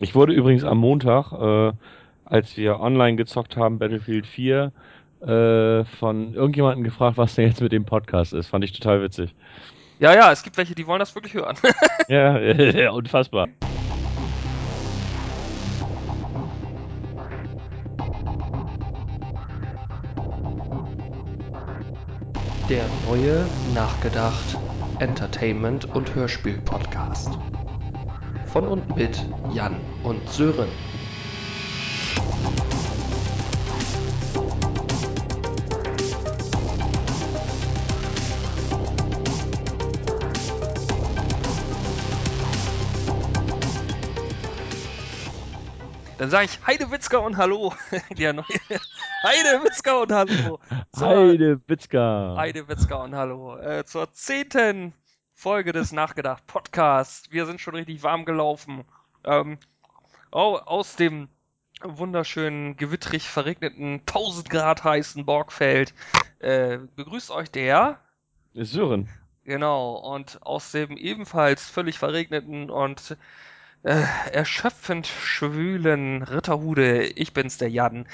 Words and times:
Ich 0.00 0.14
wurde 0.14 0.32
übrigens 0.32 0.62
am 0.62 0.78
Montag, 0.78 1.32
äh, 1.32 1.72
als 2.24 2.56
wir 2.56 2.78
online 2.78 3.16
gezockt 3.16 3.56
haben, 3.56 3.80
Battlefield 3.80 4.28
4, 4.28 4.70
äh, 5.22 5.84
von 5.84 6.34
irgendjemandem 6.34 6.84
gefragt, 6.84 7.16
was 7.16 7.34
denn 7.34 7.48
jetzt 7.48 7.60
mit 7.60 7.72
dem 7.72 7.84
Podcast 7.84 8.32
ist. 8.32 8.46
Fand 8.46 8.62
ich 8.62 8.72
total 8.72 9.02
witzig. 9.02 9.34
Ja, 9.98 10.14
ja, 10.14 10.30
es 10.30 10.44
gibt 10.44 10.56
welche, 10.56 10.76
die 10.76 10.86
wollen 10.86 11.00
das 11.00 11.14
wirklich 11.16 11.34
hören. 11.34 11.56
Ja, 12.08 12.38
ja, 12.40 12.92
unfassbar. 12.92 13.48
Der 22.70 22.84
neue 23.04 23.46
Nachgedacht 23.74 24.56
Entertainment 25.00 25.86
und 25.94 26.14
Hörspiel 26.14 26.58
Podcast. 26.64 27.36
Von 28.52 28.66
und 28.66 28.96
mit 28.96 29.24
Jan 29.52 29.76
und 30.02 30.28
Sören. 30.30 30.68
Dann 46.18 46.30
sage 46.30 46.46
ich 46.46 46.66
Heidewitzka 46.66 47.18
und 47.18 47.36
Hallo. 47.36 47.72
Der 48.18 48.32
neue 48.32 48.44
Heidewitzka 49.22 50.02
und 50.02 50.12
Hallo. 50.12 50.58
Zur 50.92 51.08
Heide 51.08 51.60
Witzka. 51.68 52.34
Heidewitzka 52.36 53.04
und 53.04 53.14
Hallo. 53.14 53.56
Äh, 53.56 53.84
zur 53.84 54.12
zehnten 54.12 54.94
Folge 55.40 55.70
des 55.70 55.92
Nachgedacht 55.92 56.44
Podcasts. 56.48 57.30
Wir 57.30 57.46
sind 57.46 57.60
schon 57.60 57.76
richtig 57.76 58.02
warm 58.02 58.24
gelaufen. 58.24 58.84
Ähm, 59.22 59.56
au- 60.32 60.56
aus 60.58 60.96
dem 60.96 61.28
wunderschönen, 61.80 62.76
gewittrig 62.76 63.22
verregneten, 63.28 64.00
1000 64.04 64.50
Grad 64.50 64.82
heißen 64.82 65.24
Borgfeld 65.24 65.94
äh, 66.40 66.78
begrüßt 66.96 67.30
euch 67.30 67.52
der 67.52 68.00
Sören. 68.54 69.08
Genau, 69.44 69.94
und 70.12 70.42
aus 70.42 70.72
dem 70.72 70.96
ebenfalls 70.96 71.70
völlig 71.70 71.98
verregneten 72.00 72.68
und 72.68 73.16
äh, 73.82 74.02
erschöpfend 74.32 75.06
schwülen 75.06 76.22
Ritterhude, 76.22 77.04
ich 77.04 77.32
bin's, 77.32 77.58
der 77.58 77.70
Jan. 77.70 78.06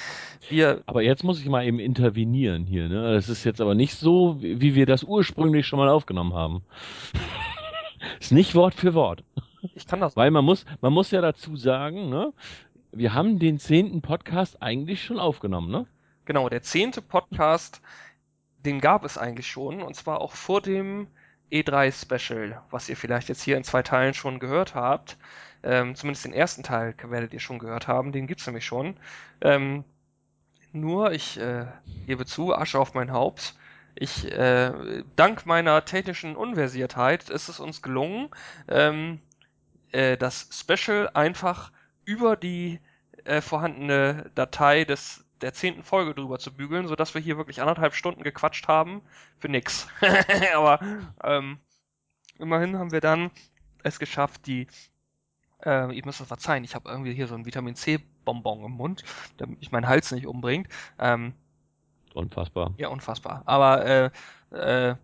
Wir, 0.48 0.82
Aber 0.86 1.02
jetzt 1.02 1.24
muss 1.24 1.40
ich 1.40 1.46
mal 1.46 1.64
eben 1.64 1.78
intervenieren 1.78 2.66
hier, 2.66 2.88
ne? 2.88 3.14
Das 3.14 3.28
ist 3.28 3.44
jetzt 3.44 3.60
aber 3.60 3.74
nicht 3.74 3.94
so, 3.94 4.36
wie 4.40 4.74
wir 4.74 4.86
das 4.86 5.04
ursprünglich 5.04 5.66
schon 5.66 5.78
mal 5.78 5.88
aufgenommen 5.88 6.34
haben. 6.34 6.62
ist 8.20 8.32
nicht 8.32 8.54
Wort 8.54 8.74
für 8.74 8.94
Wort. 8.94 9.24
ich 9.74 9.86
kann 9.86 10.00
das. 10.00 10.16
Weil 10.16 10.30
man 10.30 10.44
muss, 10.44 10.64
man 10.80 10.92
muss 10.92 11.10
ja 11.10 11.20
dazu 11.20 11.56
sagen, 11.56 12.10
ne? 12.10 12.32
Wir 12.92 13.14
haben 13.14 13.38
den 13.38 13.58
zehnten 13.58 14.02
Podcast 14.02 14.62
eigentlich 14.62 15.02
schon 15.02 15.18
aufgenommen, 15.18 15.70
ne? 15.70 15.86
Genau, 16.26 16.48
der 16.48 16.62
zehnte 16.62 17.02
Podcast, 17.02 17.82
den 18.64 18.80
gab 18.80 19.04
es 19.04 19.18
eigentlich 19.18 19.48
schon, 19.48 19.82
und 19.82 19.94
zwar 19.94 20.20
auch 20.20 20.32
vor 20.32 20.60
dem 20.60 21.08
E3-Special, 21.50 22.62
was 22.70 22.88
ihr 22.88 22.96
vielleicht 22.96 23.28
jetzt 23.28 23.42
hier 23.42 23.56
in 23.56 23.64
zwei 23.64 23.82
Teilen 23.82 24.14
schon 24.14 24.38
gehört 24.38 24.74
habt. 24.74 25.18
Ähm, 25.64 25.94
zumindest 25.94 26.26
den 26.26 26.32
ersten 26.32 26.62
Teil 26.62 26.94
werdet 27.02 27.32
ihr 27.32 27.40
schon 27.40 27.58
gehört 27.58 27.88
haben, 27.88 28.12
den 28.12 28.26
gibt's 28.26 28.46
nämlich 28.46 28.66
schon. 28.66 28.96
Ähm, 29.40 29.84
nur, 30.72 31.12
ich 31.12 31.38
äh, 31.38 31.66
gebe 32.06 32.26
zu, 32.26 32.54
Asche 32.54 32.78
auf 32.78 32.94
mein 32.94 33.12
Haupt. 33.12 33.54
Ich, 33.94 34.30
äh, 34.30 35.02
dank 35.16 35.46
meiner 35.46 35.84
technischen 35.84 36.36
Unversiertheit 36.36 37.30
ist 37.30 37.48
es 37.48 37.60
uns 37.60 37.80
gelungen, 37.80 38.28
ähm, 38.68 39.20
äh, 39.92 40.16
das 40.16 40.48
Special 40.52 41.08
einfach 41.14 41.70
über 42.04 42.36
die 42.36 42.80
äh, 43.24 43.40
vorhandene 43.40 44.30
Datei 44.34 44.84
des 44.84 45.24
der 45.40 45.52
zehnten 45.52 45.82
Folge 45.82 46.14
drüber 46.14 46.38
zu 46.38 46.54
bügeln, 46.54 46.88
sodass 46.88 47.14
wir 47.14 47.20
hier 47.20 47.36
wirklich 47.36 47.60
anderthalb 47.60 47.94
Stunden 47.94 48.22
gequatscht 48.22 48.66
haben 48.68 49.02
für 49.38 49.48
nix. 49.48 49.88
Aber 50.54 50.80
ähm, 51.22 51.58
immerhin 52.38 52.78
haben 52.78 52.92
wir 52.92 53.00
dann 53.00 53.30
es 53.82 53.98
geschafft, 53.98 54.46
die 54.46 54.66
äh, 55.64 55.92
ihr 55.94 56.04
müsst 56.04 56.20
das 56.20 56.28
verzeihen, 56.28 56.64
ich 56.64 56.74
habe 56.74 56.88
irgendwie 56.88 57.14
hier 57.14 57.26
so 57.26 57.34
ein 57.34 57.46
Vitamin 57.46 57.74
C 57.74 58.00
Bonbon 58.24 58.64
im 58.64 58.72
Mund, 58.72 59.04
damit 59.36 59.60
mich 59.60 59.72
mein 59.72 59.86
Hals 59.88 60.10
nicht 60.12 60.26
umbringt. 60.26 60.68
Ähm, 60.98 61.34
Unfassbar. 62.14 62.74
ja, 62.76 62.88
unfassbar. 62.88 63.42
Aber 63.44 63.84
äh, 63.84 64.10
äh, 64.52 64.94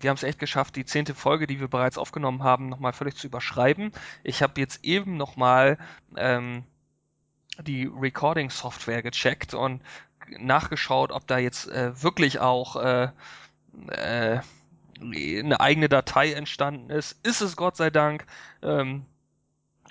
wir 0.00 0.10
haben 0.10 0.16
es 0.16 0.22
echt 0.22 0.38
geschafft, 0.38 0.76
die 0.76 0.84
zehnte 0.84 1.14
Folge, 1.14 1.46
die 1.46 1.60
wir 1.60 1.68
bereits 1.68 1.98
aufgenommen 1.98 2.42
haben, 2.42 2.68
nochmal 2.68 2.92
völlig 2.92 3.16
zu 3.16 3.26
überschreiben. 3.26 3.92
Ich 4.22 4.42
habe 4.42 4.60
jetzt 4.60 4.84
eben 4.84 5.16
nochmal 5.16 5.78
ähm, 6.16 6.64
die 7.62 7.86
Recording-Software 7.86 9.02
gecheckt 9.02 9.54
und 9.54 9.82
nachgeschaut, 10.38 11.10
ob 11.10 11.26
da 11.26 11.38
jetzt 11.38 11.68
äh, 11.68 12.02
wirklich 12.02 12.38
auch 12.38 12.76
äh, 12.76 13.08
äh, 13.88 14.40
eine 15.00 15.60
eigene 15.60 15.88
Datei 15.88 16.32
entstanden 16.32 16.90
ist. 16.90 17.24
Ist 17.26 17.40
es 17.40 17.56
Gott 17.56 17.76
sei 17.76 17.90
Dank. 17.90 18.26
Ähm, 18.62 19.06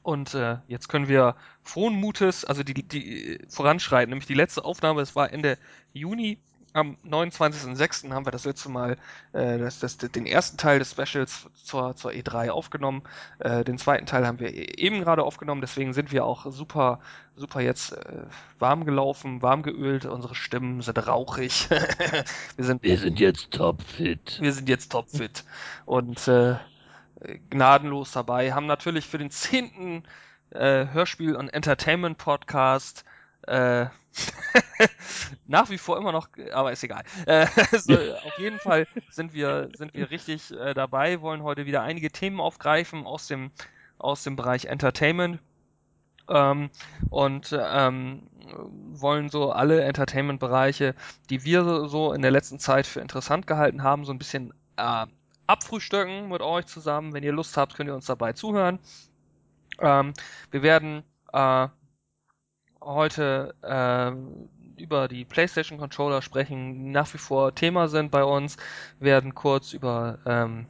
und 0.08 0.34
äh, 0.36 0.60
jetzt 0.70 0.88
können 0.88 1.10
wir 1.10 1.36
frohen 1.64 1.94
Mutes, 1.94 2.46
also 2.46 2.64
die, 2.64 2.74
die 2.74 3.42
voranschreiten, 3.50 4.10
nämlich 4.12 4.26
die 4.26 4.36
letzte 4.36 4.64
Aufnahme, 4.64 5.02
das 5.02 5.18
war 5.18 5.34
Ende 5.34 5.58
Juni, 5.92 6.40
am 6.72 6.96
29.06. 7.06 8.10
haben 8.14 8.26
wir 8.26 8.32
das 8.32 8.46
letzte 8.46 8.70
Mal 8.70 8.96
äh, 9.34 9.58
das, 9.58 9.80
das, 9.80 9.98
den 9.98 10.26
ersten 10.26 10.56
Teil 10.56 10.80
des 10.80 10.92
Specials 10.92 11.50
zur, 11.62 11.94
zur 11.98 12.12
E3 12.12 12.52
aufgenommen. 12.52 13.02
Äh, 13.40 13.66
den 13.66 13.78
zweiten 13.78 14.06
Teil 14.06 14.26
haben 14.26 14.40
wir 14.40 14.54
e- 14.54 14.76
eben 14.78 15.02
gerade 15.02 15.24
aufgenommen, 15.24 15.60
deswegen 15.60 15.92
sind 15.92 16.14
wir 16.14 16.24
auch 16.24 16.46
super, 16.54 17.02
super 17.36 17.60
jetzt 17.60 17.92
äh, 17.92 18.24
warm 18.60 18.86
gelaufen, 18.86 19.42
warm 19.42 19.62
geölt, 19.62 20.06
unsere 20.06 20.36
Stimmen 20.36 20.82
sind 20.82 21.06
rauchig. 21.06 21.68
wir 22.56 22.64
sind 22.64 22.82
Wir 22.82 22.98
sind 22.98 23.20
jetzt 23.20 23.52
topfit. 23.52 24.38
wir 24.40 24.54
sind 24.54 24.70
jetzt 24.70 24.90
topfit 24.94 25.44
und 25.86 26.30
äh, 26.30 26.56
gnadenlos 27.50 28.12
dabei. 28.12 28.54
Haben 28.54 28.66
natürlich 28.68 29.06
für 29.08 29.18
den 29.18 29.32
zehnten 29.32 30.04
äh, 30.52 30.86
Hörspiel- 30.88 31.36
und 31.36 31.50
Entertainment-Podcast 31.50 33.04
äh, 33.48 33.86
nach 35.48 35.70
wie 35.70 35.78
vor 35.78 35.98
immer 35.98 36.12
noch, 36.12 36.30
aber 36.54 36.72
ist 36.72 36.84
egal. 36.84 37.04
Äh, 37.26 37.48
so, 37.78 37.94
auf 37.94 38.38
jeden 38.40 38.60
Fall 38.60 38.88
sind 39.10 39.34
wir, 39.34 39.70
sind 39.78 39.94
wir 39.94 40.10
richtig 40.10 40.52
äh, 40.52 40.74
dabei, 40.74 41.22
wollen 41.22 41.44
heute 41.44 41.66
wieder 41.66 41.82
einige 41.84 42.12
Themen 42.12 42.40
aufgreifen 42.40 43.06
aus 43.06 43.28
dem, 43.28 43.52
aus 43.98 44.24
dem 44.24 44.36
Bereich 44.36 44.66
Entertainment. 44.66 45.40
Ähm, 46.30 46.70
und 47.10 47.58
ähm, 47.58 48.28
wollen 48.92 49.30
so 49.30 49.52
alle 49.54 49.82
Entertainment-Bereiche, 49.84 50.94
die 51.30 51.46
wir 51.46 51.64
so- 51.64 51.88
so 51.88 52.12
in 52.14 52.22
der 52.22 52.32
letzten 52.32 52.60
Zeit 52.60 52.86
für 52.86 53.00
interessant 53.00 53.48
gehalten 53.48 53.82
haben, 53.84 54.04
so 54.04 54.12
ein 54.12 54.18
bisschen 54.18 54.54
äh, 54.76 55.06
abfrühstücken 55.48 56.30
mit 56.30 56.42
euch 56.42 56.66
zusammen. 56.66 57.14
Wenn 57.14 57.24
ihr 57.24 57.32
Lust 57.34 57.58
habt, 57.58 57.76
könnt 57.76 57.90
ihr 57.90 57.96
uns 57.96 58.06
dabei 58.06 58.34
zuhören. 58.34 58.80
Ähm, 59.80 60.14
wir 60.52 60.62
werden 60.62 61.04
äh, 61.34 61.68
heute 62.82 63.56
äh, 63.62 64.82
über 64.82 65.08
die 65.08 65.26
PlayStation 65.26 65.80
Controller 65.80 66.22
sprechen, 66.22 66.74
die 66.74 66.90
nach 66.92 67.14
wie 67.14 67.18
vor 67.18 67.56
Thema 67.56 67.88
sind 67.88 68.12
bei 68.12 68.24
uns. 68.24 68.58
Wir 69.00 69.12
werden 69.12 69.34
kurz 69.34 69.74
über 69.74 70.20
ähm, 70.26 70.68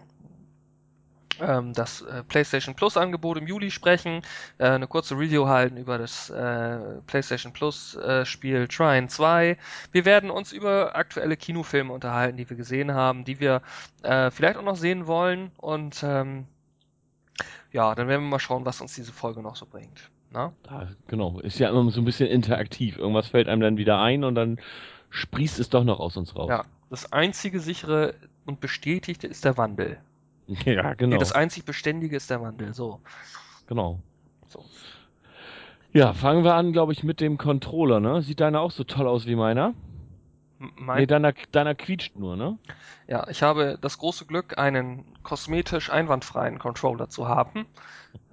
ähm, 1.42 1.74
das 1.74 2.02
äh, 2.02 2.24
PlayStation 2.24 2.76
Plus 2.76 2.98
Angebot 2.98 3.38
im 3.38 3.48
Juli 3.48 3.72
sprechen, 3.72 4.22
äh, 4.58 4.66
eine 4.66 4.88
kurze 4.88 5.16
Review 5.16 5.48
halten 5.48 5.78
über 5.78 5.98
das 5.98 6.30
äh, 6.30 6.80
PlayStation 7.08 7.54
Plus 7.54 7.96
äh, 7.96 8.26
Spiel 8.26 8.68
Trine 8.68 9.08
2. 9.08 9.58
Wir 9.92 10.06
werden 10.06 10.30
uns 10.30 10.52
über 10.52 10.96
aktuelle 10.96 11.38
Kinofilme 11.38 11.94
unterhalten, 11.94 12.38
die 12.38 12.50
wir 12.50 12.58
gesehen 12.58 12.94
haben, 12.94 13.26
die 13.26 13.40
wir 13.40 13.62
äh, 14.04 14.32
vielleicht 14.32 14.58
auch 14.58 14.64
noch 14.64 14.76
sehen 14.76 15.08
wollen 15.08 15.52
und 15.58 16.04
ähm, 16.04 16.46
ja, 17.72 17.94
dann 17.96 18.08
werden 18.08 18.24
wir 18.24 18.30
mal 18.30 18.40
schauen, 18.40 18.66
was 18.66 18.82
uns 18.82 18.96
diese 18.96 19.12
Folge 19.12 19.42
noch 19.42 19.56
so 19.56 19.66
bringt. 19.66 20.10
Na? 20.32 20.54
Ah, 20.68 20.88
genau. 21.08 21.40
Ist 21.40 21.60
ja 21.60 21.70
immer 21.70 21.90
so 21.92 22.02
ein 22.02 22.06
bisschen 22.06 22.28
interaktiv. 22.28 22.98
Irgendwas 22.98 23.28
fällt 23.28 23.48
einem 23.48 23.62
dann 23.62 23.78
wieder 23.78 24.00
ein 24.02 24.24
und 24.24 24.36
dann 24.36 24.60
sprießt 25.10 25.60
es 25.60 25.70
doch 25.70 25.84
noch 25.84 26.00
aus 26.00 26.18
uns 26.18 26.36
raus. 26.36 26.50
Ja, 26.50 26.66
das 26.90 27.12
einzige 27.12 27.60
sichere 27.60 28.16
und 28.46 28.60
bestätigte 28.60 29.28
ist 29.28 29.46
der 29.46 29.58
Wandel. 29.58 30.00
Ja, 30.66 30.94
genau. 30.94 31.18
Das 31.18 31.32
einzig 31.32 31.66
Beständige 31.66 32.16
ist 32.16 32.30
der 32.30 32.42
Wandel. 32.42 32.74
So. 32.74 33.02
genau. 33.68 34.00
so. 34.48 34.64
Ja, 35.92 36.14
fangen 36.14 36.44
wir 36.44 36.54
an, 36.54 36.74
glaube 36.74 36.94
ich, 36.94 37.04
mit 37.04 37.22
dem 37.22 37.38
Controller, 37.38 38.00
ne? 38.00 38.22
Sieht 38.22 38.40
deiner 38.40 38.62
auch 38.62 38.72
so 38.72 38.84
toll 38.84 39.08
aus 39.08 39.26
wie 39.26 39.36
meiner? 39.36 39.74
Mein, 40.60 41.00
Nee, 41.00 41.06
deiner, 41.06 41.34
deiner 41.52 41.76
quietscht 41.76 42.16
nur, 42.16 42.36
ne? 42.36 42.58
Ja, 43.08 43.28
ich 43.30 43.44
habe 43.44 43.78
das 43.80 43.98
große 43.98 44.26
Glück, 44.26 44.58
einen 44.58 45.06
kosmetisch 45.24 45.90
einwandfreien 45.90 46.60
Controller 46.60 47.10
zu 47.10 47.28
haben. 47.28 47.66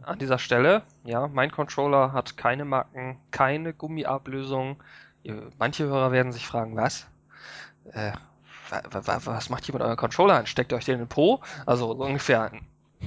An 0.03 0.19
dieser 0.19 0.39
Stelle, 0.39 0.83
ja, 1.05 1.29
mein 1.29 1.51
Controller 1.51 2.13
hat 2.13 2.37
keine 2.37 2.65
Macken, 2.65 3.19
keine 3.31 3.73
Gummiablösung. 3.73 4.83
Manche 5.59 5.85
Hörer 5.85 6.13
werden 6.13 6.33
sich 6.33 6.47
fragen, 6.47 6.77
was? 6.77 7.07
Äh, 7.93 8.13
was 8.71 9.51
macht 9.51 9.69
ihr 9.69 9.75
mit 9.75 9.83
eurem 9.83 9.97
Controller 9.97 10.35
an? 10.35 10.47
Steckt 10.47 10.73
ihr 10.73 10.77
euch 10.77 10.85
den 10.85 10.95
in 10.95 11.01
den 11.01 11.09
Po? 11.09 11.41
Also 11.67 11.95
so 11.95 12.05
ungefähr. 12.05 12.53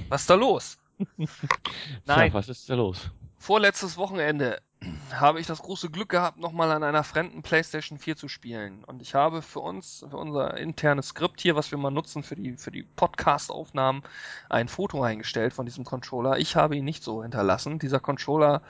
Was 0.08 0.22
ist 0.22 0.30
da 0.30 0.34
los? 0.34 0.78
Nein. 1.16 2.30
Tja, 2.30 2.34
was 2.34 2.48
ist 2.48 2.68
da 2.68 2.74
los? 2.74 3.10
Vorletztes 3.38 3.96
Wochenende 3.96 4.60
habe 5.12 5.40
ich 5.40 5.46
das 5.46 5.62
große 5.62 5.90
Glück 5.90 6.08
gehabt, 6.08 6.38
nochmal 6.38 6.70
an 6.72 6.82
einer 6.82 7.04
fremden 7.04 7.42
PlayStation 7.42 7.98
4 7.98 8.16
zu 8.16 8.28
spielen. 8.28 8.84
Und 8.84 9.00
ich 9.00 9.14
habe 9.14 9.42
für 9.42 9.60
uns, 9.60 10.04
für 10.08 10.16
unser 10.16 10.56
internes 10.56 11.08
Skript 11.08 11.40
hier, 11.40 11.56
was 11.56 11.70
wir 11.70 11.78
mal 11.78 11.90
nutzen 11.90 12.22
für 12.22 12.36
die, 12.36 12.56
für 12.56 12.70
die 12.70 12.82
Podcast-Aufnahmen, 12.82 14.02
ein 14.48 14.68
Foto 14.68 15.02
eingestellt 15.02 15.52
von 15.52 15.66
diesem 15.66 15.84
Controller. 15.84 16.38
Ich 16.38 16.56
habe 16.56 16.76
ihn 16.76 16.84
nicht 16.84 17.02
so 17.02 17.22
hinterlassen. 17.22 17.78
Dieser 17.78 18.00
Controller 18.00 18.62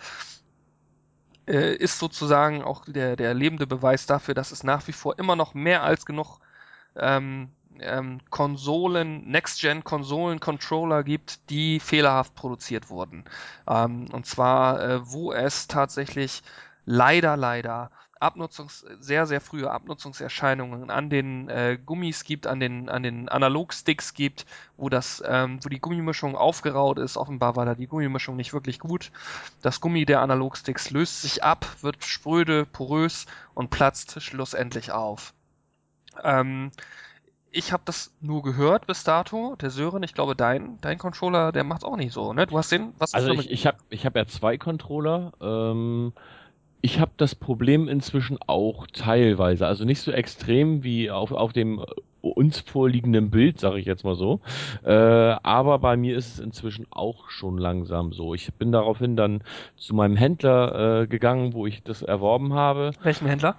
äh, 1.47 1.75
ist 1.75 1.99
sozusagen 1.99 2.63
auch 2.63 2.85
der, 2.87 3.17
der 3.17 3.35
lebende 3.35 3.67
Beweis 3.67 4.07
dafür, 4.07 4.35
dass 4.35 4.53
es 4.53 4.65
nach 4.65 4.87
wie 4.87 4.93
vor 4.93 5.19
immer 5.19 5.35
noch 5.35 5.55
mehr 5.55 5.83
als 5.83 6.05
genug 6.05 6.41
ähm, 6.99 7.51
ähm, 7.81 8.21
Konsolen, 8.31 9.29
Next-Gen-Konsolen-Controller 9.31 11.05
gibt, 11.05 11.51
die 11.51 11.81
fehlerhaft 11.81 12.35
produziert 12.35 12.91
wurden. 12.91 13.25
Ähm, 13.69 14.07
und 14.13 14.27
zwar, 14.27 14.83
äh, 14.83 15.01
wo 15.11 15.33
es 15.33 15.69
tatsächlich 15.69 16.43
leider, 16.85 17.37
leider 17.37 17.91
Abnutzungs 18.21 18.85
sehr, 18.99 19.27
sehr 19.27 19.41
frühe 19.41 19.71
Abnutzungserscheinungen 19.71 20.91
an 20.91 21.09
den 21.09 21.49
äh, 21.49 21.79
Gummis 21.85 22.25
gibt, 22.25 22.47
an 22.47 22.59
den, 22.59 22.89
an 22.89 23.03
den 23.03 23.29
Analogsticks 23.29 24.13
gibt, 24.15 24.45
wo 24.77 24.89
das, 24.89 25.23
ähm, 25.25 25.61
wo 25.63 25.69
die 25.69 25.81
Gummimischung 25.81 26.35
aufgeraut 26.35 26.99
ist. 26.99 27.17
Offenbar 27.17 27.55
war 27.55 27.65
da 27.65 27.75
die 27.75 27.87
Gummimischung 27.87 28.37
nicht 28.37 28.53
wirklich 28.53 28.81
gut. 28.81 29.13
Das 29.63 29.81
Gummi 29.81 30.05
der 30.05 30.21
Analogsticks 30.21 30.91
löst 30.91 31.23
sich 31.23 31.45
ab, 31.45 31.67
wird 31.81 32.05
spröde, 32.05 32.67
porös 32.67 33.27
und 33.55 33.71
platzt 33.71 34.21
schlussendlich 34.21 34.91
auf. 34.91 35.33
Ähm, 36.23 36.71
ich 37.51 37.73
habe 37.73 37.83
das 37.85 38.15
nur 38.21 38.43
gehört 38.43 38.87
bis 38.87 39.05
dato. 39.05 39.57
Der 39.57 39.71
Sören, 39.71 40.03
ich 40.03 40.15
glaube, 40.15 40.37
dein, 40.37 40.79
dein 40.81 40.99
Controller, 40.99 41.53
der 41.53 41.65
macht's 41.65 41.85
auch 41.85 41.97
nicht 41.97 42.13
so, 42.13 42.33
ne? 42.33 42.47
Du 42.47 42.59
hast 42.59 42.71
den, 42.71 42.93
was 42.99 43.15
Also 43.15 43.33
ich, 43.33 43.51
ich 43.51 43.67
habe 43.67 43.79
ich 43.91 44.05
hab 44.05 44.17
ja 44.17 44.27
zwei 44.27 44.59
Controller. 44.59 45.33
Ähm, 45.41 46.13
ich 46.81 47.01
habe 47.01 47.11
das 47.17 47.35
Problem 47.35 47.89
inzwischen 47.89 48.39
auch 48.47 48.87
teilweise. 48.87 49.67
Also 49.67 49.85
nicht 49.85 50.01
so 50.01 50.13
extrem 50.13 50.85
wie 50.85 51.11
auf, 51.11 51.33
auf 51.33 51.53
dem 51.53 51.85
uns 52.21 52.61
vorliegenden 52.61 53.31
Bild, 53.31 53.59
sage 53.61 53.79
ich 53.79 53.87
jetzt 53.87 54.05
mal 54.05 54.15
so. 54.15 54.41
Äh, 54.85 54.93
aber 54.93 55.79
bei 55.79 55.97
mir 55.97 56.17
ist 56.17 56.35
es 56.35 56.39
inzwischen 56.39 56.87
auch 56.91 57.31
schon 57.31 57.59
langsam 57.59 58.13
so. 58.13 58.35
Ich 58.35 58.53
bin 58.55 58.73
daraufhin 58.73 59.17
dann 59.17 59.43
zu 59.77 59.95
meinem 59.95 60.17
Händler 60.17 61.03
äh, 61.03 61.07
gegangen, 61.07 61.55
wo 61.55 61.67
ich 61.67 61.83
das 61.83 62.03
erworben 62.03 62.55
habe. 62.55 62.93
Welchen 63.03 63.27
Händler? 63.27 63.57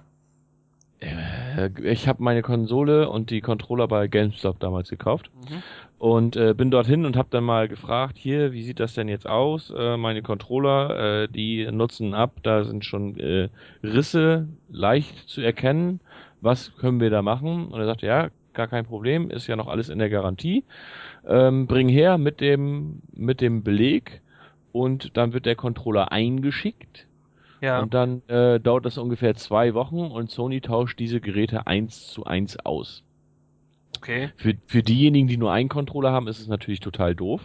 Äh, 1.00 1.70
ich 1.82 2.08
habe 2.08 2.22
meine 2.22 2.42
Konsole 2.42 3.08
und 3.08 3.30
die 3.30 3.40
Controller 3.40 3.88
bei 3.88 4.06
GameStop 4.08 4.60
damals 4.60 4.90
gekauft 4.90 5.30
mhm. 5.48 5.62
und 5.98 6.36
äh, 6.36 6.54
bin 6.54 6.70
dorthin 6.70 7.06
und 7.06 7.16
habe 7.16 7.28
dann 7.30 7.44
mal 7.44 7.68
gefragt, 7.68 8.16
hier, 8.18 8.52
wie 8.52 8.62
sieht 8.62 8.80
das 8.80 8.94
denn 8.94 9.08
jetzt 9.08 9.26
aus? 9.26 9.72
Äh, 9.76 9.96
meine 9.96 10.22
Controller, 10.22 11.22
äh, 11.22 11.28
die 11.28 11.66
nutzen 11.70 12.14
ab, 12.14 12.36
da 12.42 12.64
sind 12.64 12.84
schon 12.84 13.18
äh, 13.18 13.48
Risse 13.82 14.48
leicht 14.68 15.28
zu 15.28 15.40
erkennen. 15.40 16.00
Was 16.40 16.74
können 16.76 17.00
wir 17.00 17.10
da 17.10 17.22
machen? 17.22 17.68
Und 17.68 17.80
er 17.80 17.86
sagte, 17.86 18.06
ja, 18.06 18.28
gar 18.54 18.66
kein 18.66 18.86
Problem, 18.86 19.30
ist 19.30 19.46
ja 19.46 19.56
noch 19.56 19.68
alles 19.68 19.88
in 19.88 19.98
der 19.98 20.10
Garantie. 20.10 20.64
Ähm, 21.26 21.66
bring 21.66 21.88
her 21.88 22.18
mit 22.18 22.40
dem 22.40 23.02
mit 23.12 23.40
dem 23.40 23.62
Beleg 23.62 24.22
und 24.72 25.16
dann 25.16 25.32
wird 25.32 25.46
der 25.46 25.56
Controller 25.56 26.12
eingeschickt 26.12 27.06
ja. 27.60 27.80
Und 27.80 27.94
dann 27.94 28.22
äh, 28.28 28.60
dauert 28.60 28.86
das 28.86 28.98
ungefähr 28.98 29.34
zwei 29.34 29.74
Wochen 29.74 30.00
und 30.00 30.30
Sony 30.30 30.60
tauscht 30.60 30.98
diese 30.98 31.20
Geräte 31.20 31.66
eins 31.66 32.08
zu 32.08 32.24
eins 32.24 32.58
aus. 32.58 33.02
Okay. 33.98 34.30
Für, 34.36 34.54
für 34.66 34.82
diejenigen, 34.82 35.28
die 35.28 35.36
nur 35.36 35.52
einen 35.52 35.68
Controller 35.68 36.12
haben, 36.12 36.28
ist 36.28 36.40
es 36.40 36.48
natürlich 36.48 36.80
total 36.80 37.14
doof, 37.14 37.42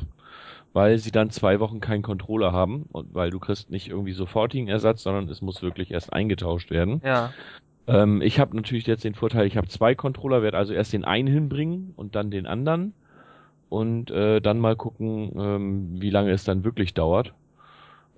weil 0.74 0.98
sie 0.98 1.12
dann 1.12 1.30
zwei 1.30 1.60
Wochen 1.60 1.82
keinen 1.82 2.02
Controller 2.02 2.54
haben 2.54 2.86
und 2.92 3.14
weil 3.14 3.30
du 3.30 3.40
kriegst 3.40 3.70
nicht 3.70 3.90
irgendwie 3.90 4.14
sofortigen 4.14 4.68
Ersatz, 4.68 5.04
sondern 5.04 5.28
es 5.28 5.42
muss 5.42 5.62
wirklich 5.62 5.92
erst 5.92 6.14
eingetauscht 6.14 6.72
werden. 6.72 7.02
Ja. 7.04 7.34
Ähm, 7.88 8.22
ich 8.22 8.40
habe 8.40 8.56
natürlich 8.56 8.88
jetzt 8.88 9.04
den 9.04 9.16
Vorteil, 9.16 9.48
ich 9.48 9.58
habe 9.58 9.68
zwei 9.68 9.96
Controller, 9.96 10.42
werde 10.42 10.58
also 10.58 10.74
erst 10.74 10.94
den 10.94 11.04
einen 11.04 11.28
hinbringen 11.28 11.94
und 11.98 12.16
dann 12.16 12.32
den 12.32 12.48
anderen 12.48 12.94
und 13.70 14.12
äh, 14.12 14.40
dann 14.40 14.60
mal 14.60 14.76
gucken, 14.76 15.32
ähm, 15.38 16.02
wie 16.02 16.10
lange 16.10 16.32
es 16.32 16.46
dann 16.46 16.64
wirklich 16.64 16.94
dauert 16.94 17.34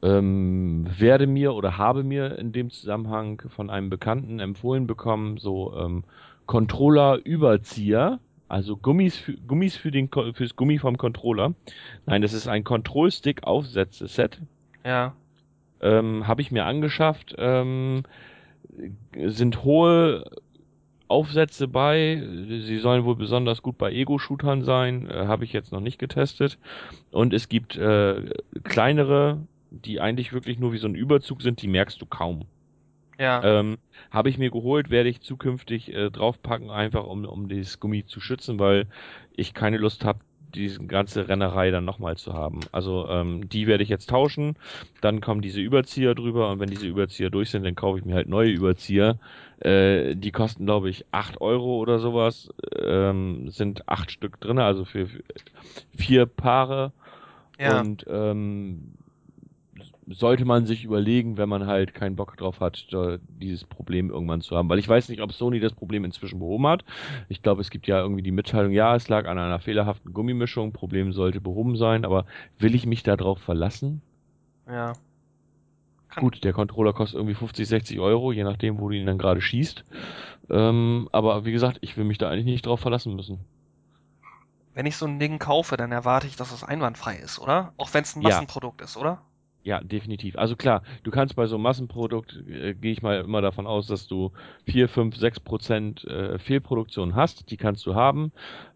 ähm, 0.01 0.87
werde 0.97 1.27
mir 1.27 1.53
oder 1.53 1.77
habe 1.77 2.03
mir 2.03 2.37
in 2.37 2.51
dem 2.51 2.69
Zusammenhang 2.69 3.41
von 3.49 3.69
einem 3.69 3.89
Bekannten 3.89 4.39
empfohlen 4.39 4.87
bekommen, 4.87 5.37
so 5.37 5.75
ähm, 5.75 6.03
Controller-Überzieher, 6.45 8.19
also 8.47 8.77
Gummis 8.77 9.17
für, 9.17 9.33
Gummis 9.33 9.75
für 9.75 9.91
den 9.91 10.09
fürs 10.09 10.55
Gummi 10.55 10.77
vom 10.77 10.97
Controller. 10.97 11.53
Nein, 12.05 12.21
das 12.21 12.33
ist 12.33 12.47
ein 12.47 12.63
Control-Stick-Aufsätze-Set. 12.63 14.41
Ja. 14.85 15.13
Ähm, 15.81 16.27
habe 16.27 16.41
ich 16.41 16.51
mir 16.51 16.65
angeschafft. 16.65 17.35
Ähm, 17.37 18.03
sind 19.25 19.63
hohe 19.63 20.29
Aufsätze 21.07 21.67
bei. 21.67 22.21
Sie 22.47 22.77
sollen 22.79 23.05
wohl 23.05 23.15
besonders 23.15 23.61
gut 23.61 23.77
bei 23.77 23.91
Ego-Shootern 23.91 24.63
sein. 24.63 25.09
Äh, 25.09 25.27
Habe 25.27 25.43
ich 25.43 25.53
jetzt 25.53 25.71
noch 25.71 25.79
nicht 25.79 25.99
getestet. 25.99 26.57
Und 27.11 27.33
es 27.33 27.49
gibt 27.49 27.75
äh, 27.77 28.29
kleinere 28.63 29.39
die 29.71 29.99
eigentlich 29.99 30.33
wirklich 30.33 30.59
nur 30.59 30.73
wie 30.73 30.77
so 30.77 30.87
ein 30.87 30.95
Überzug 30.95 31.41
sind, 31.41 31.61
die 31.61 31.67
merkst 31.67 32.01
du 32.01 32.05
kaum. 32.05 32.45
Ja. 33.19 33.43
Ähm, 33.43 33.77
Habe 34.11 34.29
ich 34.29 34.37
mir 34.37 34.51
geholt, 34.51 34.89
werde 34.89 35.09
ich 35.09 35.21
zukünftig 35.21 35.93
äh, 35.93 36.11
draufpacken, 36.11 36.69
einfach 36.69 37.05
um, 37.05 37.25
um 37.25 37.49
dieses 37.49 37.79
Gummi 37.79 38.05
zu 38.05 38.19
schützen, 38.19 38.59
weil 38.59 38.87
ich 39.35 39.53
keine 39.53 39.77
Lust 39.77 40.05
habe, 40.05 40.19
diese 40.53 40.83
ganze 40.85 41.27
Rennerei 41.27 41.71
dann 41.71 41.85
nochmal 41.85 42.15
zu 42.17 42.33
haben. 42.33 42.61
Also 42.71 43.07
ähm, 43.09 43.49
die 43.49 43.67
werde 43.67 43.83
ich 43.83 43.89
jetzt 43.89 44.09
tauschen, 44.09 44.55
dann 45.01 45.19
kommen 45.19 45.41
diese 45.41 45.61
Überzieher 45.61 46.15
drüber 46.15 46.49
und 46.51 46.59
wenn 46.59 46.69
diese 46.69 46.87
Überzieher 46.87 47.29
durch 47.29 47.49
sind, 47.49 47.63
dann 47.63 47.75
kaufe 47.75 47.99
ich 47.99 48.05
mir 48.05 48.15
halt 48.15 48.29
neue 48.29 48.51
Überzieher. 48.51 49.19
Äh, 49.59 50.15
die 50.15 50.31
kosten, 50.31 50.65
glaube 50.65 50.89
ich, 50.89 51.05
acht 51.11 51.41
Euro 51.41 51.77
oder 51.77 51.99
sowas. 51.99 52.49
Ähm, 52.79 53.49
sind 53.49 53.89
acht 53.89 54.11
Stück 54.11 54.39
drin, 54.39 54.59
also 54.59 54.85
für 54.85 55.07
vier 55.95 56.25
Paare. 56.25 56.91
Ja. 57.59 57.79
Und 57.81 58.05
ähm, 58.07 58.93
sollte 60.09 60.45
man 60.45 60.65
sich 60.65 60.85
überlegen, 60.85 61.37
wenn 61.37 61.49
man 61.49 61.67
halt 61.67 61.93
keinen 61.93 62.15
Bock 62.15 62.37
drauf 62.37 62.59
hat, 62.61 62.87
dieses 63.27 63.65
Problem 63.65 64.09
irgendwann 64.09 64.41
zu 64.41 64.55
haben. 64.55 64.69
Weil 64.69 64.79
ich 64.79 64.87
weiß 64.87 65.09
nicht, 65.09 65.21
ob 65.21 65.33
Sony 65.33 65.59
das 65.59 65.73
Problem 65.73 66.05
inzwischen 66.05 66.39
behoben 66.39 66.67
hat. 66.67 66.85
Ich 67.27 67.41
glaube, 67.41 67.61
es 67.61 67.69
gibt 67.69 67.87
ja 67.87 67.99
irgendwie 67.99 68.21
die 68.21 68.31
Mitteilung, 68.31 68.71
ja, 68.71 68.95
es 68.95 69.09
lag 69.09 69.27
an 69.27 69.37
einer 69.37 69.59
fehlerhaften 69.59 70.13
Gummimischung, 70.13 70.71
Problem 70.71 71.11
sollte 71.11 71.41
behoben 71.41 71.75
sein, 71.75 72.05
aber 72.05 72.25
will 72.57 72.73
ich 72.73 72.85
mich 72.85 73.03
darauf 73.03 73.39
verlassen? 73.39 74.01
Ja. 74.67 74.93
Kann 76.09 76.23
Gut, 76.23 76.43
der 76.43 76.53
Controller 76.53 76.93
kostet 76.93 77.17
irgendwie 77.17 77.35
50, 77.35 77.67
60 77.67 77.99
Euro, 77.99 78.31
je 78.31 78.43
nachdem, 78.43 78.79
wo 78.79 78.89
du 78.89 78.95
ihn 78.95 79.05
dann 79.05 79.17
gerade 79.17 79.41
schießt. 79.41 79.83
Ähm, 80.49 81.09
aber 81.11 81.43
wie 81.43 81.51
gesagt, 81.51 81.79
ich 81.81 81.97
will 81.97 82.05
mich 82.05 82.17
da 82.17 82.29
eigentlich 82.29 82.45
nicht 82.45 82.65
drauf 82.65 82.79
verlassen 82.79 83.15
müssen. 83.15 83.39
Wenn 84.73 84.85
ich 84.85 84.95
so 84.95 85.05
ein 85.05 85.19
Ding 85.19 85.39
kaufe, 85.39 85.75
dann 85.75 85.91
erwarte 85.91 86.27
ich, 86.27 86.37
dass 86.37 86.53
es 86.53 86.63
einwandfrei 86.63 87.17
ist, 87.17 87.39
oder? 87.39 87.73
Auch 87.77 87.93
wenn 87.93 88.03
es 88.03 88.15
ein 88.15 88.21
Massenprodukt 88.21 88.79
ja. 88.79 88.85
ist, 88.85 88.95
oder? 88.95 89.21
Ja, 89.67 89.81
definitiv. 89.81 90.37
Also 90.37 90.55
klar, 90.55 90.81
du 91.03 91.11
kannst 91.11 91.35
bei 91.35 91.45
so 91.45 91.57
einem 91.57 91.63
Massenprodukt, 91.63 92.41
äh, 92.47 92.73
gehe 92.73 92.93
ich 92.93 93.01
mal 93.01 93.19
immer 93.19 93.41
davon 93.41 93.67
aus, 93.67 93.85
dass 93.85 94.07
du 94.07 94.31
4, 94.65 94.87
5, 94.87 95.17
6 95.17 95.41
Prozent 95.41 96.05
äh, 96.05 96.39
Fehlproduktion 96.39 97.15
hast. 97.15 97.51
Die 97.51 97.57
kannst 97.57 97.85
du 97.85 97.93
haben. 97.93 98.31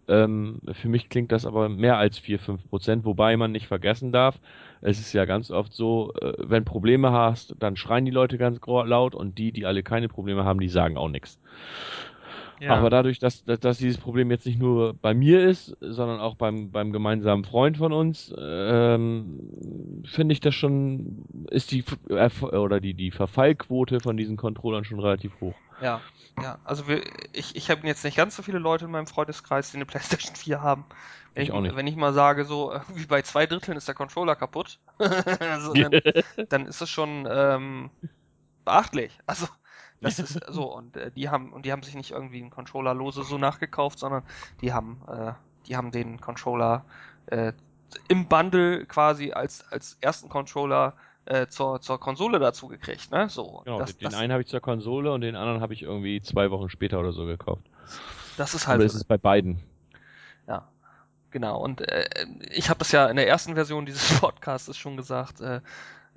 Ähm, 0.10 0.60
für 0.74 0.90
mich 0.90 1.08
klingt 1.08 1.32
das 1.32 1.46
aber 1.46 1.70
mehr 1.70 1.96
als 1.96 2.20
4, 2.20 2.40
5 2.40 2.68
Prozent, 2.68 3.06
wobei 3.06 3.38
man 3.38 3.54
nicht 3.54 3.68
vergessen 3.68 4.12
darf, 4.12 4.42
es 4.82 5.00
ist 5.00 5.14
ja 5.14 5.24
ganz 5.24 5.50
oft 5.50 5.72
so, 5.72 6.12
äh, 6.20 6.34
wenn 6.40 6.66
Probleme 6.66 7.14
hast, 7.14 7.56
dann 7.60 7.78
schreien 7.78 8.04
die 8.04 8.12
Leute 8.12 8.38
ganz 8.38 8.60
laut 8.68 9.16
und 9.16 9.38
die, 9.38 9.54
die 9.54 9.66
alle 9.66 9.84
keine 9.84 10.10
Probleme 10.10 10.44
haben, 10.44 10.60
die 10.60 10.68
sagen 10.68 10.98
auch 10.98 11.08
nichts. 11.08 11.40
Ja. 12.62 12.76
Aber 12.76 12.92
dadurch, 12.92 13.18
dass, 13.18 13.44
dass, 13.44 13.60
dass, 13.60 13.80
dieses 13.80 13.98
Problem 13.98 14.30
jetzt 14.30 14.46
nicht 14.46 14.60
nur 14.60 14.94
bei 14.94 15.16
mir 15.16 15.44
ist, 15.50 15.76
sondern 15.80 16.20
auch 16.20 16.36
beim, 16.36 16.70
beim 16.70 16.94
gemeinsamen 16.94 17.44
Freund 17.44 17.78
von 17.78 17.92
uns, 17.92 18.32
ähm, 18.38 20.04
finde 20.06 20.34
ich 20.34 20.42
das 20.42 20.54
schon, 20.54 21.26
ist 21.50 21.72
die 21.72 21.84
oder 22.52 22.80
die, 22.80 22.94
die 22.94 23.10
Verfallquote 23.10 24.00
von 24.00 24.16
diesen 24.16 24.38
Controllern 24.38 24.84
schon 24.84 25.00
relativ 25.00 25.32
hoch. 25.42 25.56
Ja, 25.82 26.02
ja. 26.40 26.60
Also 26.64 26.88
wir, 26.88 27.02
ich, 27.34 27.56
ich 27.56 27.72
habe 27.72 27.88
jetzt 27.88 28.04
nicht 28.04 28.16
ganz 28.16 28.36
so 28.36 28.44
viele 28.44 28.60
Leute 28.60 28.86
in 28.86 28.92
meinem 28.92 29.08
Freundeskreis, 29.08 29.72
die 29.72 29.78
eine 29.78 29.88
PlayStation 29.88 30.36
4 30.36 30.62
haben. 30.62 30.86
Wenn 31.34 31.42
ich, 31.42 31.50
ich, 31.50 31.56
auch 31.56 31.62
nicht. 31.62 31.76
wenn 31.76 31.88
ich 31.88 31.96
mal 31.96 32.14
sage, 32.14 32.46
so 32.46 32.80
wie 32.94 33.08
bei 33.08 33.24
zwei 33.24 33.48
Dritteln 33.48 33.76
ist 33.76 33.88
der 33.88 33.96
Controller 33.96 34.36
kaputt, 34.36 34.78
also 35.00 35.74
dann, 35.74 36.00
dann 36.50 36.68
ist 36.68 36.80
es 36.80 36.92
schon 36.92 37.28
ähm, 37.28 37.90
beachtlich. 38.66 39.18
Also 39.26 39.48
das 40.02 40.20
ist 40.20 40.34
so 40.50 40.76
und 40.76 40.98
äh, 40.98 41.12
die 41.12 41.30
haben 41.30 41.54
und 41.54 41.66
die 41.66 41.72
haben 41.72 41.84
sich 41.84 41.96
nicht 41.96 42.12
irgendwie 42.12 42.42
einen 42.42 42.50
Controller 42.50 42.94
lose 42.94 43.24
so 43.24 43.38
nachgekauft, 43.38 44.00
sondern 44.00 44.24
die 44.62 44.74
haben 44.74 45.02
äh, 45.08 45.34
die 45.68 45.78
haben 45.78 45.92
den 45.92 46.20
Controller 46.20 46.84
äh, 47.28 47.54
im 48.08 48.28
Bundle 48.28 48.86
quasi 48.86 49.32
als 49.32 49.66
als 49.72 49.98
ersten 50.02 50.30
Controller 50.30 50.96
äh, 51.26 51.48
zur, 51.48 51.82
zur 51.82 52.00
Konsole 52.00 52.40
dazu 52.40 52.68
gekriegt, 52.68 53.12
ne? 53.12 53.30
So. 53.30 53.62
Genau, 53.66 53.80
das, 53.80 53.96
den 53.96 54.10
das, 54.10 54.16
einen 54.16 54.32
habe 54.32 54.42
ich 54.42 54.48
zur 54.48 54.60
Konsole 54.60 55.14
und 55.14 55.22
den 55.22 55.36
anderen 55.36 55.62
habe 55.62 55.74
ich 55.74 55.84
irgendwie 55.84 56.22
zwei 56.22 56.50
Wochen 56.52 56.70
später 56.70 57.00
oder 57.00 57.12
so 57.12 57.26
gekauft. 57.26 57.64
Das 58.38 58.54
ist 58.54 58.68
halt. 58.68 58.82
So. 58.82 58.98
ist 58.98 59.04
bei 59.06 59.18
beiden. 59.18 59.62
Ja. 60.48 60.68
Genau, 61.30 61.62
und 61.62 61.82
äh, 61.82 62.06
ich 62.52 62.70
habe 62.70 62.80
das 62.80 62.92
ja 62.92 63.08
in 63.08 63.16
der 63.16 63.28
ersten 63.28 63.56
Version 63.56 63.86
dieses 63.86 64.20
Podcasts 64.20 64.76
schon 64.78 64.98
gesagt, 64.98 65.40
äh, 65.42 65.62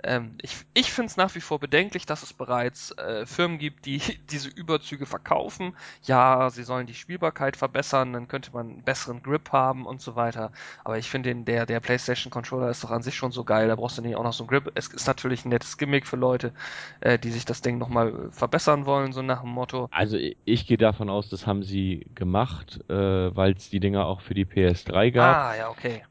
ähm, 0.02 0.36
ich 0.42 0.56
ich 0.74 0.92
finde 0.92 1.06
es 1.08 1.16
nach 1.16 1.34
wie 1.34 1.40
vor 1.40 1.58
bedenklich, 1.60 2.04
dass 2.06 2.22
es 2.22 2.32
bereits 2.32 2.90
äh, 2.98 3.26
Firmen 3.26 3.58
gibt, 3.58 3.86
die 3.86 3.98
diese 4.30 4.48
Überzüge 4.48 5.06
verkaufen. 5.06 5.74
Ja, 6.02 6.50
sie 6.50 6.64
sollen 6.64 6.86
die 6.86 6.94
Spielbarkeit 6.94 7.56
verbessern, 7.56 8.12
dann 8.12 8.28
könnte 8.28 8.50
man 8.52 8.66
einen 8.68 8.82
besseren 8.82 9.22
Grip 9.22 9.52
haben 9.52 9.86
und 9.86 10.00
so 10.00 10.16
weiter. 10.16 10.52
Aber 10.84 10.98
ich 10.98 11.08
finde, 11.08 11.30
den- 11.30 11.44
der, 11.44 11.66
der 11.66 11.80
PlayStation 11.80 12.30
Controller 12.30 12.70
ist 12.70 12.82
doch 12.84 12.90
an 12.90 13.02
sich 13.02 13.14
schon 13.16 13.32
so 13.32 13.44
geil, 13.44 13.68
da 13.68 13.76
brauchst 13.76 13.96
du 13.98 14.02
nicht 14.02 14.16
auch 14.16 14.24
noch 14.24 14.32
so 14.32 14.44
einen 14.44 14.48
Grip. 14.50 14.70
Es 14.74 14.88
ist 14.88 15.06
natürlich 15.06 15.44
ein 15.44 15.50
nettes 15.50 15.78
Gimmick 15.78 16.06
für 16.06 16.16
Leute, 16.16 16.52
äh, 17.00 17.18
die 17.18 17.30
sich 17.30 17.44
das 17.44 17.62
Ding 17.62 17.78
nochmal 17.78 18.30
verbessern 18.30 18.86
wollen, 18.86 19.12
so 19.12 19.22
nach 19.22 19.40
dem 19.42 19.50
Motto. 19.50 19.88
Also 19.92 20.16
ich, 20.16 20.36
ich 20.44 20.66
gehe 20.66 20.76
davon 20.76 21.08
aus, 21.08 21.28
das 21.28 21.46
haben 21.46 21.62
sie 21.62 22.06
gemacht, 22.14 22.80
äh, 22.88 22.94
weil 23.34 23.52
es 23.52 23.70
die 23.70 23.80
Dinger 23.80 24.06
auch 24.06 24.20
für 24.20 24.34
die 24.34 24.44
PS3 24.44 25.10
gab. 25.10 25.36
Ah, 25.38 25.54
ja, 25.56 25.68
okay. 25.70 26.02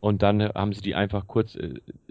Und 0.00 0.22
dann 0.22 0.42
haben 0.42 0.72
sie 0.72 0.80
die 0.82 0.94
einfach 0.94 1.26
kurz. 1.26 1.56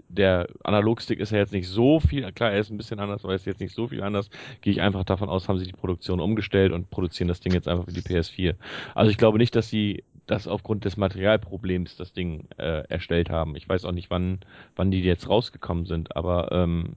Der 0.08 0.48
Analogstick 0.64 1.20
ist 1.20 1.32
ja 1.32 1.38
jetzt 1.38 1.52
nicht 1.52 1.68
so 1.68 2.00
viel, 2.00 2.32
klar, 2.32 2.50
er 2.50 2.60
ist 2.60 2.70
ein 2.70 2.78
bisschen 2.78 2.98
anders, 2.98 3.24
aber 3.24 3.34
er 3.34 3.36
ist 3.36 3.46
jetzt 3.46 3.60
nicht 3.60 3.74
so 3.74 3.88
viel 3.88 4.02
anders. 4.02 4.30
Gehe 4.62 4.72
ich 4.72 4.80
einfach 4.80 5.04
davon 5.04 5.28
aus, 5.28 5.48
haben 5.48 5.58
sie 5.58 5.66
die 5.66 5.72
Produktion 5.72 6.20
umgestellt 6.20 6.72
und 6.72 6.90
produzieren 6.90 7.28
das 7.28 7.40
Ding 7.40 7.52
jetzt 7.52 7.68
einfach 7.68 7.84
für 7.84 7.92
die 7.92 8.00
PS4. 8.00 8.54
Also 8.94 9.10
ich 9.10 9.18
glaube 9.18 9.38
nicht, 9.38 9.54
dass 9.54 9.68
sie 9.68 10.04
das 10.26 10.46
aufgrund 10.46 10.84
des 10.84 10.96
Materialproblems 10.96 11.96
das 11.96 12.12
Ding 12.12 12.48
äh, 12.58 12.86
erstellt 12.88 13.30
haben. 13.30 13.56
Ich 13.56 13.68
weiß 13.68 13.84
auch 13.84 13.92
nicht, 13.92 14.10
wann, 14.10 14.40
wann 14.76 14.90
die 14.90 15.02
jetzt 15.02 15.28
rausgekommen 15.28 15.86
sind, 15.86 16.16
aber 16.16 16.52
ähm, 16.52 16.96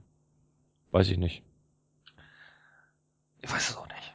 weiß 0.90 1.08
ich 1.10 1.18
nicht. 1.18 1.42
Ich 3.40 3.52
weiß 3.52 3.70
es 3.70 3.76
auch 3.76 3.88
nicht. 3.88 4.14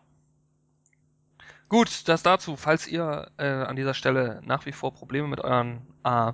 Gut, 1.70 2.08
das 2.08 2.24
dazu. 2.24 2.56
Falls 2.56 2.88
ihr 2.88 3.30
äh, 3.38 3.46
an 3.46 3.75
dieser 3.75 3.94
Stelle 3.94 4.42
nach 4.46 4.66
wie 4.66 4.72
vor 4.72 4.94
Probleme 4.94 5.27
mit 5.27 5.42
euren 5.42 5.82
äh, 6.04 6.32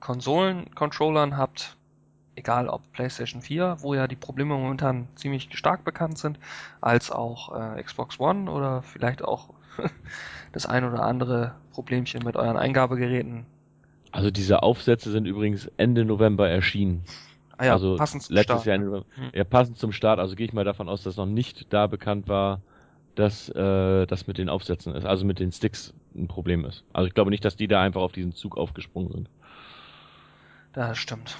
Konsolen-Controllern 0.00 1.36
habt, 1.36 1.76
egal 2.38 2.68
ob 2.68 2.80
PlayStation 2.92 3.42
4, 3.42 3.78
wo 3.80 3.94
ja 3.94 4.06
die 4.06 4.16
Probleme 4.16 4.54
momentan 4.54 5.08
ziemlich 5.16 5.48
stark 5.52 5.84
bekannt 5.84 6.18
sind, 6.18 6.38
als 6.80 7.10
auch 7.10 7.76
äh, 7.76 7.82
Xbox 7.82 8.18
One 8.18 8.50
oder 8.50 8.82
vielleicht 8.82 9.22
auch 9.22 9.50
das 10.52 10.66
ein 10.66 10.84
oder 10.84 11.02
andere 11.02 11.54
Problemchen 11.72 12.24
mit 12.24 12.36
euren 12.36 12.56
Eingabegeräten. 12.56 13.44
Also 14.10 14.30
diese 14.30 14.62
Aufsätze 14.62 15.10
sind 15.10 15.26
übrigens 15.26 15.70
Ende 15.76 16.04
November 16.04 16.48
erschienen. 16.48 17.04
Ah 17.58 17.66
ja, 17.66 17.72
also 17.72 17.96
passend 17.96 18.22
zum 18.22 18.34
letztes 18.34 18.62
Start. 18.62 18.66
Jahr 18.66 18.78
November. 18.78 19.06
Hm. 19.16 19.30
Ja, 19.34 19.44
passend 19.44 19.78
zum 19.78 19.92
Start. 19.92 20.18
Also 20.18 20.36
gehe 20.36 20.46
ich 20.46 20.52
mal 20.52 20.64
davon 20.64 20.88
aus, 20.88 21.02
dass 21.02 21.16
noch 21.16 21.26
nicht 21.26 21.72
da 21.72 21.86
bekannt 21.86 22.28
war, 22.28 22.62
dass 23.16 23.48
äh, 23.48 24.06
das 24.06 24.28
mit 24.28 24.38
den 24.38 24.48
Aufsätzen 24.48 24.94
ist, 24.94 25.04
also 25.04 25.26
mit 25.26 25.40
den 25.40 25.50
Sticks 25.50 25.92
ein 26.14 26.28
Problem 26.28 26.64
ist. 26.64 26.84
Also 26.92 27.08
ich 27.08 27.14
glaube 27.14 27.30
nicht, 27.30 27.44
dass 27.44 27.56
die 27.56 27.66
da 27.66 27.82
einfach 27.82 28.00
auf 28.00 28.12
diesen 28.12 28.32
Zug 28.32 28.56
aufgesprungen 28.56 29.10
sind. 29.10 29.28
Das 30.72 30.96
stimmt. 30.98 31.36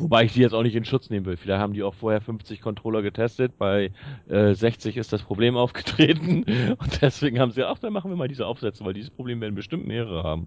Wobei 0.00 0.24
ich 0.24 0.32
die 0.32 0.40
jetzt 0.40 0.54
auch 0.54 0.62
nicht 0.62 0.74
in 0.74 0.84
Schutz 0.84 1.10
nehmen 1.10 1.26
will. 1.26 1.36
Vielleicht 1.36 1.60
haben 1.60 1.74
die 1.74 1.82
auch 1.82 1.94
vorher 1.94 2.22
50 2.22 2.62
Controller 2.62 3.02
getestet. 3.02 3.58
Bei 3.58 3.92
äh, 4.28 4.54
60 4.54 4.96
ist 4.96 5.12
das 5.12 5.22
Problem 5.22 5.56
aufgetreten. 5.58 6.44
Und 6.78 7.02
deswegen 7.02 7.38
haben 7.38 7.52
sie, 7.52 7.64
ach, 7.64 7.78
dann 7.78 7.92
machen 7.92 8.10
wir 8.10 8.16
mal 8.16 8.28
diese 8.28 8.46
Aufsätze, 8.46 8.84
weil 8.84 8.94
dieses 8.94 9.10
Problem 9.10 9.40
werden 9.40 9.54
bestimmt 9.54 9.86
mehrere 9.86 10.24
haben. 10.24 10.46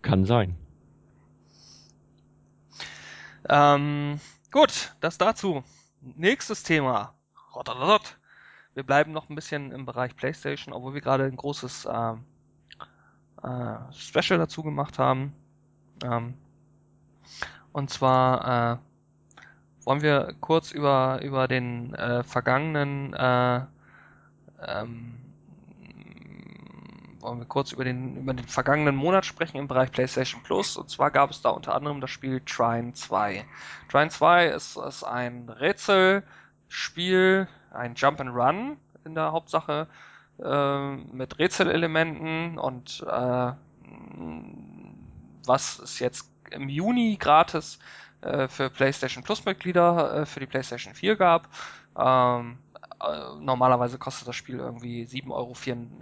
Kann 0.00 0.24
sein. 0.24 0.56
Ähm, 3.48 4.20
gut, 4.50 4.94
das 5.00 5.18
dazu. 5.18 5.62
Nächstes 6.00 6.62
Thema. 6.62 7.14
Wir 8.74 8.84
bleiben 8.84 9.12
noch 9.12 9.28
ein 9.28 9.34
bisschen 9.34 9.72
im 9.72 9.84
Bereich 9.84 10.16
PlayStation, 10.16 10.72
obwohl 10.72 10.94
wir 10.94 11.00
gerade 11.00 11.24
ein 11.24 11.36
großes 11.36 11.88
ähm, 11.92 12.24
äh, 13.42 13.92
Special 13.92 14.38
dazu 14.38 14.62
gemacht 14.62 14.98
haben. 14.98 15.32
Ähm, 16.04 16.34
und 17.72 17.90
zwar 17.90 18.72
äh, 18.72 18.76
wollen 19.84 20.02
wir 20.02 20.34
kurz 20.40 20.70
über 20.70 21.20
über 21.22 21.48
den 21.48 21.94
äh, 21.94 22.22
vergangenen 22.22 23.14
äh, 23.14 23.60
ähm, 24.66 25.14
wollen 27.20 27.38
wir 27.38 27.46
kurz 27.46 27.72
über 27.72 27.84
den 27.84 28.16
über 28.16 28.34
den 28.34 28.46
vergangenen 28.46 28.96
Monat 28.96 29.24
sprechen 29.24 29.56
im 29.56 29.68
Bereich 29.68 29.90
PlayStation 29.90 30.42
Plus. 30.42 30.76
Und 30.76 30.90
zwar 30.90 31.10
gab 31.10 31.30
es 31.30 31.42
da 31.42 31.50
unter 31.50 31.74
anderem 31.74 32.00
das 32.00 32.10
Spiel 32.10 32.40
Trine 32.44 32.92
2. 32.92 33.44
Trine 33.90 34.10
2 34.10 34.46
ist, 34.48 34.76
ist 34.76 35.04
ein 35.04 35.48
Rätselspiel, 35.48 37.48
ein 37.70 37.94
Jump 37.94 38.20
and 38.20 38.30
Run 38.30 38.76
in 39.04 39.14
der 39.14 39.32
Hauptsache 39.32 39.88
äh, 40.42 40.96
mit 40.96 41.38
Rätselelementen 41.38 42.58
und 42.58 43.04
äh, 43.08 43.52
was 45.46 45.78
es 45.78 45.98
jetzt 45.98 46.30
im 46.52 46.68
Juni 46.68 47.16
gratis 47.18 47.78
äh, 48.20 48.48
für 48.48 48.70
PlayStation 48.70 49.22
Plus 49.22 49.44
Mitglieder 49.44 50.22
äh, 50.22 50.26
für 50.26 50.40
die 50.40 50.46
PlayStation 50.46 50.94
4 50.94 51.16
gab. 51.16 51.48
Ähm, 51.98 52.58
äh, 53.00 53.40
normalerweise 53.40 53.98
kostet 53.98 54.26
das 54.26 54.34
Spiel 54.34 54.58
irgendwie 54.58 55.04
7,49 55.04 55.30
Euro, 55.30 55.52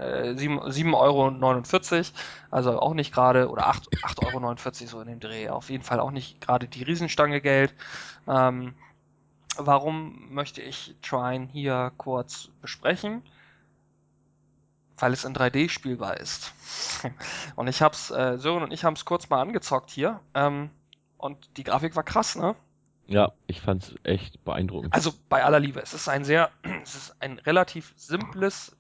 äh, 0.02 0.36
7, 0.36 0.60
7,49 0.60 0.94
Euro, 0.94 2.06
also 2.50 2.80
auch 2.80 2.94
nicht 2.94 3.12
gerade, 3.12 3.50
oder 3.50 3.68
8,49 3.68 4.24
Euro 4.32 4.56
so 4.72 5.00
in 5.00 5.08
dem 5.08 5.20
Dreh. 5.20 5.48
Auf 5.50 5.68
jeden 5.68 5.84
Fall 5.84 6.00
auch 6.00 6.10
nicht 6.10 6.40
gerade 6.40 6.68
die 6.68 6.82
Riesenstange 6.82 7.40
Geld. 7.40 7.74
Ähm, 8.26 8.74
warum 9.56 10.32
möchte 10.32 10.62
ich 10.62 10.96
Trine 11.02 11.48
hier 11.52 11.92
kurz 11.98 12.48
besprechen? 12.62 13.22
Weil 14.98 15.12
es 15.12 15.24
in 15.24 15.34
3D 15.34 15.68
spielbar 15.68 16.18
ist. 16.18 16.52
und 17.56 17.68
ich 17.68 17.82
hab's, 17.82 18.10
äh, 18.10 18.38
Sören 18.38 18.62
und 18.62 18.72
ich 18.72 18.84
haben 18.84 18.94
es 18.94 19.04
kurz 19.04 19.28
mal 19.28 19.40
angezockt 19.40 19.90
hier. 19.90 20.20
Ähm, 20.34 20.70
und 21.18 21.56
die 21.56 21.64
Grafik 21.64 21.96
war 21.96 22.02
krass, 22.02 22.36
ne? 22.36 22.54
Ja, 23.06 23.32
ich 23.46 23.60
fand's 23.60 23.94
echt 24.02 24.44
beeindruckend. 24.44 24.92
Also 24.92 25.12
bei 25.28 25.44
aller 25.44 25.60
Liebe, 25.60 25.80
es 25.80 25.94
ist 25.94 26.08
ein 26.08 26.24
sehr, 26.24 26.50
es 26.82 26.94
ist 26.94 27.16
ein 27.20 27.38
relativ 27.38 27.92
simples, 27.96 28.76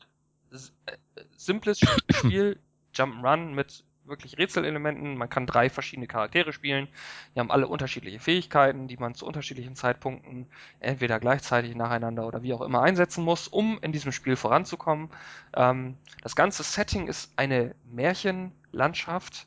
äh, 0.50 0.96
simples 1.36 1.80
Spiel, 2.10 2.58
Jump'n'Run 2.94 3.52
mit 3.52 3.84
wirklich 4.06 4.38
Rätselelementen. 4.38 5.16
Man 5.16 5.28
kann 5.28 5.46
drei 5.46 5.68
verschiedene 5.70 6.06
Charaktere 6.06 6.52
spielen. 6.52 6.88
Die 7.34 7.40
haben 7.40 7.50
alle 7.50 7.68
unterschiedliche 7.68 8.20
Fähigkeiten, 8.20 8.88
die 8.88 8.96
man 8.96 9.14
zu 9.14 9.26
unterschiedlichen 9.26 9.76
Zeitpunkten 9.76 10.46
entweder 10.80 11.20
gleichzeitig 11.20 11.74
nacheinander 11.74 12.26
oder 12.26 12.42
wie 12.42 12.54
auch 12.54 12.60
immer 12.60 12.82
einsetzen 12.82 13.24
muss, 13.24 13.48
um 13.48 13.78
in 13.82 13.92
diesem 13.92 14.12
Spiel 14.12 14.36
voranzukommen. 14.36 15.10
Ähm, 15.54 15.96
das 16.22 16.36
ganze 16.36 16.62
Setting 16.62 17.08
ist 17.08 17.32
eine 17.36 17.74
Märchenlandschaft, 17.90 19.46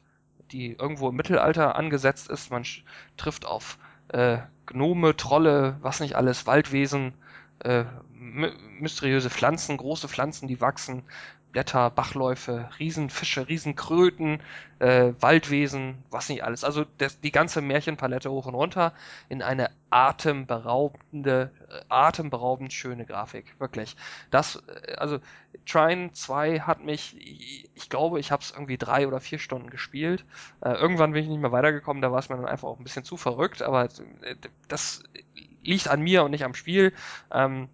die 0.52 0.74
irgendwo 0.74 1.10
im 1.10 1.16
Mittelalter 1.16 1.76
angesetzt 1.76 2.30
ist. 2.30 2.52
Man 2.52 2.64
trifft 3.18 3.46
auf 3.46 3.78
äh, 4.10 4.40
Gnome, 4.66 5.16
Trolle, 5.16 5.78
was 5.82 6.00
nicht 6.00 6.16
alles, 6.16 6.48
Waldwesen, 6.48 7.14
äh, 7.60 7.86
my 8.14 8.52
mysteriöse 8.80 9.30
Pflanzen, 9.30 9.78
große 9.78 10.08
Pflanzen, 10.08 10.48
die 10.48 10.62
wachsen, 10.62 11.04
Blätter, 11.52 11.90
Bachläufe, 11.90 12.70
Riesenfische, 12.78 13.48
Riesenkröten, 13.48 14.42
äh, 14.80 15.14
Waldwesen, 15.20 16.04
was 16.12 16.30
nicht 16.30 16.44
alles. 16.44 16.64
Also 16.64 16.86
das, 16.98 17.20
die 17.22 17.32
ganze 17.32 17.62
Märchenpalette 17.62 18.30
hoch 18.30 18.46
und 18.46 18.56
runter 18.56 18.94
in 19.30 19.42
eine 19.42 19.72
atemberaubende, 19.90 21.52
äh, 21.70 21.82
atemberaubend 21.90 22.72
schöne 22.72 23.06
Grafik. 23.06 23.60
Wirklich. 23.60 23.96
Das, 24.30 24.62
äh, 24.68 24.94
also 24.96 25.20
Trine 25.66 26.12
2 26.12 26.62
hat 26.62 26.84
mich, 26.84 27.16
ich, 27.76 27.90
glaube, 27.90 28.20
ich 28.20 28.32
habe 28.32 28.44
es 28.44 28.52
irgendwie 28.52 28.78
drei 28.78 29.08
oder 29.08 29.20
vier 29.20 29.40
Stunden 29.40 29.70
gespielt. 29.70 30.26
Äh, 30.62 30.74
irgendwann 30.74 31.14
bin 31.14 31.24
ich 31.24 31.30
nicht 31.30 31.42
mehr 31.42 31.52
weitergekommen, 31.52 32.02
da 32.02 32.12
war 32.12 32.20
es 32.20 32.30
mir 32.30 32.36
dann 32.36 32.46
einfach 32.46 32.68
auch 32.68 32.78
ein 32.78 32.84
bisschen 32.84 33.04
zu 33.04 33.18
verrückt, 33.18 33.62
aber 33.64 33.86
äh, 33.86 34.36
das 34.68 35.04
liegt 35.64 35.88
an 35.88 36.02
mir 36.02 36.24
und 36.24 36.32
nicht 36.32 36.44
am 36.44 36.54
Spiel. 36.54 36.94
Ähm, 37.32 37.70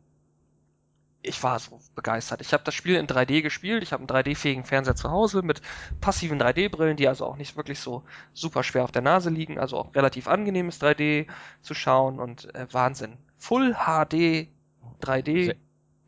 ich 1.26 1.42
war 1.44 1.60
so 1.60 1.80
begeistert. 1.96 2.42
Ich 2.42 2.54
habe 2.54 2.64
das 2.64 2.74
Spiel 2.74 2.96
in 2.96 3.08
3D 3.08 3.42
gespielt. 3.42 3.84
Ich 3.84 3.94
habe 3.94 4.02
einen 4.02 4.08
3D-fähigen 4.26 4.64
Fernseher 4.64 4.96
zu 4.96 5.10
Hause 5.12 5.42
mit 5.42 5.62
passiven 6.02 6.40
3D-Brillen, 6.42 6.98
die 6.98 7.08
also 7.08 7.26
auch 7.26 7.38
nicht 7.38 7.58
wirklich 7.58 7.80
so 7.80 8.04
super 8.34 8.64
schwer 8.64 8.84
auf 8.84 8.92
der 8.92 9.02
Nase 9.02 9.30
liegen. 9.30 9.60
Also 9.60 9.78
auch 9.78 9.96
relativ 9.96 10.28
angenehmes 10.28 10.82
3D 10.82 11.28
zu 11.62 11.74
schauen 11.74 12.20
und 12.20 12.54
äh, 12.56 12.68
Wahnsinn. 12.72 13.18
Full 13.38 13.74
HD 13.76 14.48
3D. 15.02 15.46
Se- 15.46 15.56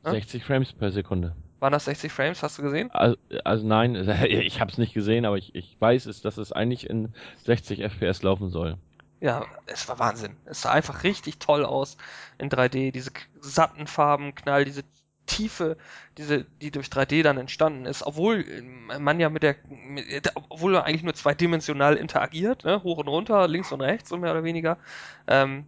60 0.03 0.43
Frames 0.43 0.73
per 0.73 0.91
Sekunde. 0.91 1.35
Waren 1.59 1.73
das 1.73 1.85
60 1.85 2.11
Frames? 2.11 2.43
Hast 2.43 2.57
du 2.59 2.61
gesehen? 2.61 2.91
Also, 2.91 3.17
also 3.43 3.65
nein, 3.67 3.95
ich 4.29 4.61
habe 4.61 4.71
es 4.71 4.77
nicht 4.77 4.93
gesehen, 4.93 5.25
aber 5.25 5.37
ich, 5.37 5.55
ich 5.55 5.75
weiß 5.79 6.05
es, 6.05 6.21
dass 6.21 6.37
es 6.37 6.51
eigentlich 6.51 6.89
in 6.89 7.13
60 7.45 7.81
FPS 7.81 8.21
laufen 8.23 8.49
soll. 8.49 8.77
Ja, 9.19 9.47
es 9.65 9.89
war 9.89 9.97
Wahnsinn. 9.97 10.37
Es 10.45 10.61
sah 10.61 10.71
einfach 10.71 11.03
richtig 11.03 11.39
toll 11.39 11.65
aus 11.65 11.97
in 12.37 12.49
3D. 12.49 12.91
Diese 12.91 13.11
satten 13.41 13.87
Farben, 13.87 14.35
Knall, 14.35 14.63
diese 14.63 14.83
Tiefe, 15.27 15.77
diese, 16.17 16.45
die 16.61 16.71
durch 16.71 16.87
3D 16.87 17.21
dann 17.21 17.37
entstanden 17.37 17.85
ist, 17.85 18.03
obwohl 18.03 18.45
man 18.99 19.19
ja 19.19 19.29
mit 19.29 19.43
der, 19.43 19.55
mit, 19.67 20.31
obwohl 20.49 20.75
er 20.75 20.85
eigentlich 20.85 21.03
nur 21.03 21.13
zweidimensional 21.13 21.95
interagiert, 21.95 22.63
ne? 22.63 22.81
hoch 22.83 22.97
und 22.97 23.07
runter, 23.07 23.47
links 23.47 23.71
und 23.71 23.81
rechts, 23.81 24.09
so 24.09 24.17
mehr 24.17 24.31
oder 24.31 24.43
weniger. 24.43 24.77
Ähm, 25.27 25.67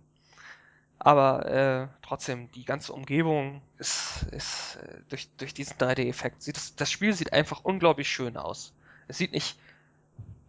aber 0.99 1.45
äh, 1.45 1.87
trotzdem, 2.01 2.51
die 2.51 2.65
ganze 2.65 2.91
Umgebung 2.91 3.61
ist, 3.77 4.25
ist 4.31 4.77
äh, 4.83 5.01
durch, 5.07 5.29
durch 5.37 5.53
diesen 5.53 5.77
3D-Effekt, 5.77 6.41
sieht 6.41 6.57
das, 6.57 6.75
das 6.75 6.91
Spiel 6.91 7.13
sieht 7.13 7.31
einfach 7.31 7.63
unglaublich 7.63 8.09
schön 8.09 8.35
aus. 8.35 8.73
Es 9.07 9.17
sieht 9.17 9.31
nicht 9.31 9.57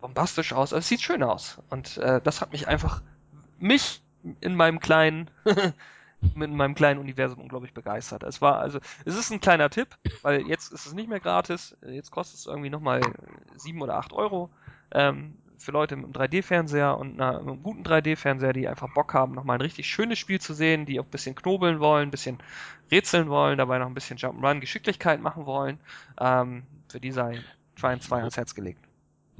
bombastisch 0.00 0.52
aus, 0.52 0.73
aber 0.73 0.81
es 0.81 0.88
sieht 0.88 1.02
schön 1.02 1.23
aus. 1.23 1.59
Und 1.71 1.99
äh, 1.99 2.21
das 2.21 2.40
hat 2.40 2.50
mich 2.52 2.67
einfach, 2.67 3.02
mich 3.59 4.02
in 4.40 4.57
meinem 4.57 4.81
kleinen 4.81 5.31
mit 6.35 6.50
meinem 6.50 6.75
kleinen 6.75 7.00
Universum 7.00 7.41
unglaublich 7.41 7.75
begeistert. 7.75 8.23
Es 8.23 8.41
war 8.41 8.59
also, 8.59 8.79
es 9.05 9.17
ist 9.17 9.31
ein 9.31 9.41
kleiner 9.41 9.71
Tipp, 9.71 9.89
weil 10.23 10.47
jetzt 10.47 10.73
ist 10.73 10.87
es 10.87 10.93
nicht 10.93 11.09
mehr 11.09 11.21
gratis, 11.21 11.77
jetzt 11.83 12.11
kostet 12.11 12.41
es 12.41 12.47
irgendwie 12.47 12.71
nochmal 12.71 13.00
sieben 13.57 13.83
oder 13.83 13.97
acht 13.97 14.12
Euro. 14.12 14.50
Ähm, 14.93 15.35
für 15.61 15.73
Leute 15.73 15.95
mit 15.97 16.05
einem 16.05 16.15
3D-Fernseher 16.15 16.97
und 16.97 17.21
einer, 17.21 17.39
einem 17.39 17.62
guten 17.62 17.83
3D-Fernseher, 17.83 18.55
die 18.55 18.67
einfach 18.67 18.93
Bock 18.95 19.12
haben, 19.12 19.35
nochmal 19.35 19.59
ein 19.59 19.61
richtig 19.61 19.87
schönes 19.87 20.19
Spiel 20.19 20.41
zu 20.41 20.55
sehen, 20.55 20.87
die 20.87 20.99
auch 20.99 21.05
ein 21.05 21.11
bisschen 21.11 21.35
knobeln 21.35 21.81
wollen, 21.81 22.09
ein 22.09 22.11
bisschen 22.11 22.39
rätseln 22.91 23.29
wollen, 23.29 23.59
dabei 23.59 23.79
noch 23.79 23.87
ein 23.87 23.95
bisschen 23.95 24.17
Jump'n'Run, 24.17 24.61
Geschicklichkeit 24.61 25.21
machen 25.21 25.47
wollen. 25.47 25.79
Ähm, 26.19 26.62
für 26.89 27.00
die 27.00 27.12
sei 27.12 27.45
Trine 27.77 28.00
2 28.00 28.19
ans 28.19 28.37
Herz 28.37 28.55
gelegt. 28.55 28.90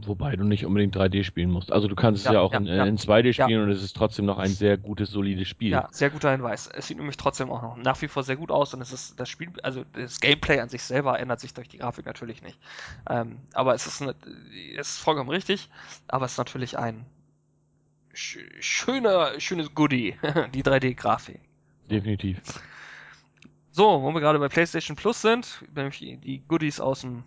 Wobei 0.07 0.37
du 0.37 0.45
nicht 0.45 0.64
unbedingt 0.66 0.97
3D 0.97 1.25
spielen 1.25 1.50
musst. 1.50 1.73
Also 1.73 1.88
du 1.88 1.95
kannst 1.95 2.25
Ja, 2.25 2.30
es 2.30 2.35
ja 2.35 2.40
auch 2.40 2.52
ja, 2.52 2.59
in, 2.59 2.66
ja. 2.66 2.85
in 2.85 2.97
2D 2.99 3.33
spielen 3.33 3.62
und 3.62 3.71
es 3.71 3.83
ist 3.83 3.97
trotzdem 3.97 4.25
noch 4.26 4.38
ein 4.38 4.50
sehr 4.50 4.76
gutes, 4.76 5.11
solides 5.11 5.49
Spiel. 5.49 5.71
Ja, 5.73 5.88
sehr 5.92 6.11
guter 6.11 6.30
Hinweis. 6.33 6.66
Es 6.69 6.87
sieht 6.88 6.97
nämlich 6.99 7.16
trotzdem 7.16 7.50
auch 7.50 7.62
noch 7.62 7.76
nach 7.76 8.00
wie 8.02 8.09
vor 8.09 8.23
sehr 8.23 8.37
gut 8.37 8.50
aus 8.50 8.75
und 8.75 8.80
es 8.80 8.92
ist 8.92 9.19
das 9.21 9.28
Spiel, 9.28 9.50
also 9.62 9.85
das 9.92 10.21
Gameplay 10.21 10.61
an 10.61 10.69
sich 10.69 10.83
selber 10.83 11.19
ändert 11.19 11.40
sich 11.40 11.54
durch 11.54 11.69
die 11.69 11.78
Grafik 11.78 12.07
natürlich 12.07 12.42
nicht. 12.42 12.59
Ähm, 13.09 13.38
aber 13.54 13.75
es 13.75 13.87
ist, 13.87 14.02
eine, 14.02 14.14
es 14.76 14.90
ist 14.90 14.99
vollkommen 14.99 15.30
richtig, 15.30 15.69
aber 16.09 16.26
es 16.26 16.33
ist 16.33 16.38
natürlich 16.38 16.78
ein 16.78 17.04
sch 18.12 18.38
schöner, 18.61 19.38
schönes 19.38 19.75
Goodie, 19.75 20.16
die 20.54 20.62
3D-Grafik. 20.62 21.40
Definitiv. 21.90 22.40
So, 23.73 24.02
wo 24.02 24.12
wir 24.12 24.21
gerade 24.21 24.38
bei 24.38 24.49
PlayStation 24.49 24.97
Plus 24.97 25.23
sind, 25.23 25.62
nämlich 25.75 25.99
die- 25.99 26.16
die 26.16 26.38
Goodies 26.49 26.80
aus 26.80 27.02
dem 27.02 27.19
äh, 27.19 27.23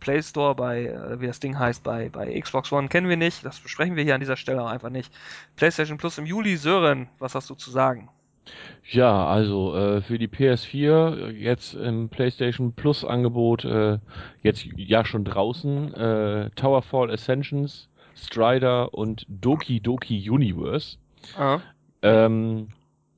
Play 0.00 0.22
Store 0.22 0.54
bei, 0.54 0.86
äh, 0.86 1.20
wie 1.20 1.26
das 1.26 1.40
Ding 1.40 1.58
heißt, 1.58 1.82
bei, 1.82 2.08
bei 2.08 2.38
Xbox 2.40 2.72
One 2.72 2.88
kennen 2.88 3.08
wir 3.08 3.16
nicht. 3.16 3.44
Das 3.44 3.60
besprechen 3.60 3.96
wir 3.96 4.04
hier 4.04 4.14
an 4.14 4.20
dieser 4.20 4.36
Stelle 4.36 4.62
auch 4.62 4.68
einfach 4.70 4.90
nicht. 4.90 5.12
PlayStation 5.56 5.98
Plus 5.98 6.18
im 6.18 6.26
Juli, 6.26 6.56
Sören, 6.56 7.08
was 7.18 7.34
hast 7.34 7.50
du 7.50 7.54
zu 7.54 7.70
sagen? 7.70 8.08
Ja, 8.90 9.26
also 9.26 9.76
äh, 9.76 10.00
für 10.00 10.18
die 10.18 10.28
PS4 10.28 11.28
jetzt 11.30 11.74
im 11.74 12.08
PlayStation 12.08 12.72
Plus 12.72 13.04
Angebot 13.04 13.64
äh, 13.64 13.98
jetzt 14.42 14.64
ja 14.76 15.04
schon 15.04 15.24
draußen 15.24 15.92
äh, 15.94 16.50
Towerfall 16.56 17.10
Ascensions, 17.10 17.88
Strider 18.16 18.94
und 18.94 19.26
Doki 19.28 19.80
Doki 19.80 20.30
Universe. 20.30 20.96
Ah, 21.36 21.60
Ähm, 22.00 22.68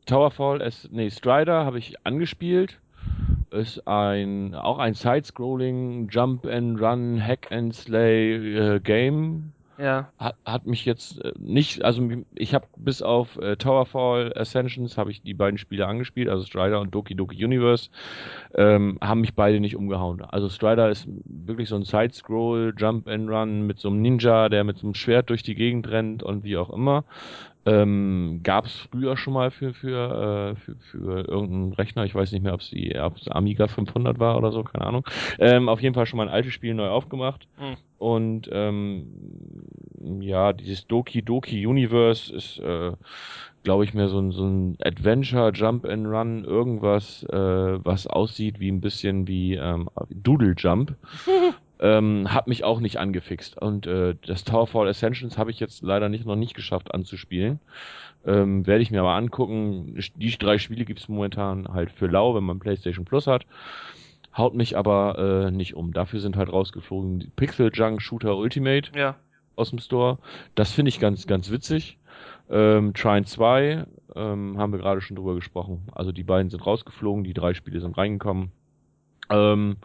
Towerfall, 0.07 0.69
nee, 0.90 1.11
Strider 1.11 1.64
habe 1.64 1.78
ich 1.78 1.95
angespielt. 2.04 2.80
Ist 3.50 3.87
ein 3.88 4.54
auch 4.54 4.78
ein 4.78 4.95
Side-Scrolling 4.95 6.09
Jump 6.09 6.47
and 6.47 6.80
Run 6.80 7.21
Hack 7.21 7.50
and 7.50 7.75
Slay 7.75 8.35
äh, 8.76 8.80
Game. 8.80 9.52
ja, 9.76 10.12
Hat, 10.19 10.37
hat 10.45 10.66
mich 10.66 10.85
jetzt 10.85 11.25
äh, 11.25 11.33
nicht, 11.38 11.83
also 11.85 12.07
ich 12.35 12.54
habe 12.54 12.66
bis 12.76 13.02
auf 13.02 13.38
äh, 13.38 13.57
Towerfall 13.57 14.33
Ascensions 14.37 14.99
habe 14.99 15.11
ich 15.11 15.23
die 15.23 15.35
beiden 15.35 15.59
Spiele 15.59 15.87
angespielt, 15.87 16.28
also 16.28 16.45
Strider 16.45 16.80
und 16.80 16.95
Doki 16.95 17.14
Doki 17.14 17.45
Universe, 17.45 17.90
ähm, 18.54 18.99
haben 19.00 19.23
mich 19.23 19.35
beide 19.35 19.59
nicht 19.59 19.75
umgehauen. 19.75 20.21
Also 20.21 20.49
Strider 20.49 20.90
ist 20.90 21.09
wirklich 21.25 21.69
so 21.69 21.76
ein 21.76 21.85
Side-Scroll 21.85 22.75
Jump 22.76 23.09
and 23.09 23.28
Run 23.30 23.66
mit 23.66 23.78
so 23.78 23.88
einem 23.88 24.02
Ninja, 24.02 24.49
der 24.49 24.64
mit 24.64 24.78
so 24.78 24.87
einem 24.87 24.95
Schwert 24.95 25.30
durch 25.30 25.42
die 25.42 25.54
Gegend 25.54 25.88
rennt 25.88 26.23
und 26.23 26.45
wie 26.45 26.57
auch 26.57 26.71
immer. 26.71 27.04
Ähm, 27.67 28.40
Gab 28.43 28.67
es 28.67 28.75
früher 28.90 29.17
schon 29.17 29.35
mal 29.35 29.50
für, 29.50 29.75
für, 29.75 30.55
äh, 30.55 30.61
für, 30.61 30.76
für 30.76 31.29
irgendeinen 31.29 31.73
Rechner. 31.75 32.05
Ich 32.05 32.14
weiß 32.14 32.33
nicht 32.33 32.43
mehr, 32.43 32.55
ob 32.55 32.61
es 32.61 32.71
die 32.71 32.99
ob's 32.99 33.29
Amiga 33.29 33.69
500 33.69 34.19
war 34.19 34.37
oder 34.37 34.50
so, 34.50 34.62
keine 34.62 34.87
Ahnung. 34.87 35.05
Ähm, 35.38 35.69
auf 35.69 35.81
jeden 35.81 35.95
Fall 35.95 36.07
schon 36.07 36.17
mal 36.17 36.29
ein 36.29 36.35
altes 36.35 36.55
Spiel 36.55 36.75
neu 36.75 36.88
aufgemacht. 36.88 37.47
Hm. 37.59 37.76
Und 37.99 38.49
ähm, 38.50 39.07
ja, 40.21 40.55
dieses 40.55 40.87
Doki 40.87 41.23
Doki 41.23 41.67
Universe 41.67 42.35
ist, 42.35 42.59
äh, 42.61 42.93
glaube 43.62 43.85
ich, 43.85 43.93
mehr 43.93 44.09
so 44.09 44.19
ein, 44.19 44.33
so 44.33 44.47
ein 44.47 44.79
Adventure, 44.83 45.52
Jump 45.52 45.85
and 45.85 46.07
Run, 46.07 46.45
irgendwas, 46.45 47.25
äh, 47.25 47.37
was 47.85 48.07
aussieht 48.07 48.59
wie 48.59 48.71
ein 48.71 48.81
bisschen 48.81 49.29
wie 49.29 49.55
ähm, 49.55 49.90
Doodle 50.08 50.54
Jump. 50.56 50.95
ähm, 51.80 52.32
hat 52.32 52.47
mich 52.47 52.62
auch 52.62 52.80
nicht 52.80 52.99
angefixt. 52.99 53.60
Und 53.60 53.86
äh, 53.86 54.14
das 54.26 54.45
Towerfall 54.45 54.88
Ascensions 54.88 55.38
habe 55.38 55.50
ich 55.50 55.60
jetzt 55.60 55.82
leider 55.82 56.08
nicht 56.08 56.26
noch 56.26 56.36
nicht 56.36 56.54
geschafft 56.54 56.95
anzuspielen. 56.95 57.58
Ähm, 58.26 58.66
Werde 58.66 58.82
ich 58.82 58.90
mir 58.90 59.00
aber 59.00 59.14
angucken. 59.14 59.99
Die 60.16 60.30
drei 60.38 60.58
Spiele 60.58 60.84
gibt 60.84 61.00
es 61.00 61.08
momentan 61.08 61.69
halt 61.69 61.90
für 61.90 62.06
lau, 62.06 62.34
wenn 62.34 62.45
man 62.45 62.58
PlayStation 62.58 63.06
Plus 63.06 63.26
hat. 63.26 63.47
Haut 64.36 64.54
mich 64.54 64.76
aber 64.76 65.47
äh, 65.47 65.50
nicht 65.50 65.75
um. 65.75 65.93
Dafür 65.93 66.21
sind 66.21 66.36
halt 66.36 66.52
rausgeflogen 66.52 67.19
die 67.19 67.30
Pixel 67.34 67.71
Junk 67.73 68.02
Shooter 68.02 68.36
Ultimate 68.36 68.93
ja. 68.95 69.16
aus 69.56 69.71
dem 69.71 69.78
Store. 69.78 70.19
Das 70.54 70.71
finde 70.71 70.90
ich 70.90 71.00
ganz, 71.00 71.26
ganz 71.26 71.50
witzig. 71.50 71.99
Ähm, 72.50 72.93
Trine 72.93 73.25
2 73.25 73.86
ähm, 74.14 74.58
haben 74.58 74.73
wir 74.73 74.78
gerade 74.78 75.00
schon 75.00 75.16
drüber 75.16 75.34
gesprochen. 75.34 75.88
Also 75.93 76.12
die 76.12 76.25
beiden 76.25 76.50
sind 76.50 76.64
rausgeflogen, 76.64 77.25
die 77.25 77.34
drei 77.34 77.54
Spiele 77.54 77.80
sind 77.80 77.97
reingekommen. 77.97 78.52
Ähm, 79.30 79.76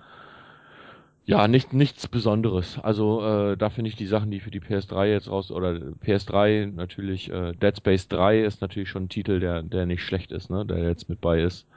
ja, 1.26 1.48
nicht, 1.48 1.74
nichts 1.74 2.08
Besonderes. 2.08 2.78
Also 2.80 3.26
äh, 3.26 3.58
da 3.58 3.70
finde 3.70 3.90
ich 3.90 3.96
die 3.96 4.06
Sachen, 4.06 4.30
die 4.30 4.40
für 4.40 4.52
die 4.52 4.62
PS3 4.62 5.06
jetzt 5.08 5.30
raus 5.30 5.52
oder 5.52 5.72
PS3 6.06 6.68
natürlich 6.68 7.32
äh, 7.32 7.54
Dead 7.54 7.76
Space 7.76 8.08
3 8.08 8.42
ist 8.42 8.62
natürlich 8.62 8.90
schon 8.90 9.06
ein 9.06 9.10
Titel, 9.10 9.40
der 9.40 9.64
der 9.64 9.88
nicht 9.88 10.04
schlecht 10.04 10.32
ist, 10.32 10.52
ne, 10.52 10.66
der 10.66 10.84
jetzt 10.84 11.10
mit 11.10 11.22
bei 11.22 11.42
ist. 11.42 11.68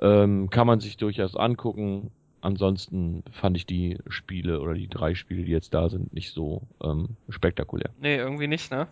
Ähm, 0.00 0.50
kann 0.50 0.66
man 0.66 0.80
sich 0.80 0.96
durchaus 0.96 1.36
angucken. 1.36 2.10
Ansonsten 2.40 3.22
fand 3.30 3.56
ich 3.56 3.66
die 3.66 3.98
Spiele 4.08 4.60
oder 4.60 4.74
die 4.74 4.88
drei 4.88 5.14
Spiele, 5.14 5.44
die 5.44 5.52
jetzt 5.52 5.74
da 5.74 5.88
sind, 5.88 6.12
nicht 6.12 6.32
so 6.32 6.62
ähm, 6.82 7.16
spektakulär. 7.28 7.90
Nee, 8.00 8.16
irgendwie 8.16 8.46
nicht, 8.46 8.70
ne? 8.70 8.88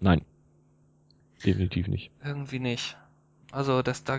Nein. 0.00 0.22
Definitiv 1.44 1.86
nicht. 1.86 2.10
Irgendwie 2.24 2.58
nicht. 2.58 2.96
Also, 3.52 3.82
das 3.82 4.02
da 4.02 4.18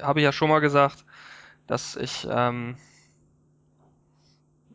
habe 0.00 0.20
ich 0.20 0.24
ja 0.24 0.32
schon 0.32 0.48
mal 0.48 0.60
gesagt, 0.60 1.04
dass 1.66 1.96
ich, 1.96 2.26
ähm, 2.30 2.76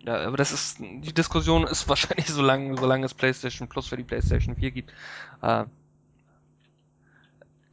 ja, 0.06 0.18
aber 0.28 0.38
das 0.38 0.52
ist, 0.52 0.80
die 0.80 1.14
Diskussion 1.14 1.66
ist 1.66 1.88
wahrscheinlich 1.90 2.28
so 2.28 2.42
lange, 2.42 2.78
solange 2.78 3.06
es 3.06 3.14
PlayStation 3.14 3.68
Plus 3.68 3.88
für 3.88 3.98
die 3.98 4.04
PlayStation 4.04 4.56
4 4.56 4.72
gibt, 4.72 4.92
äh, 5.42 5.66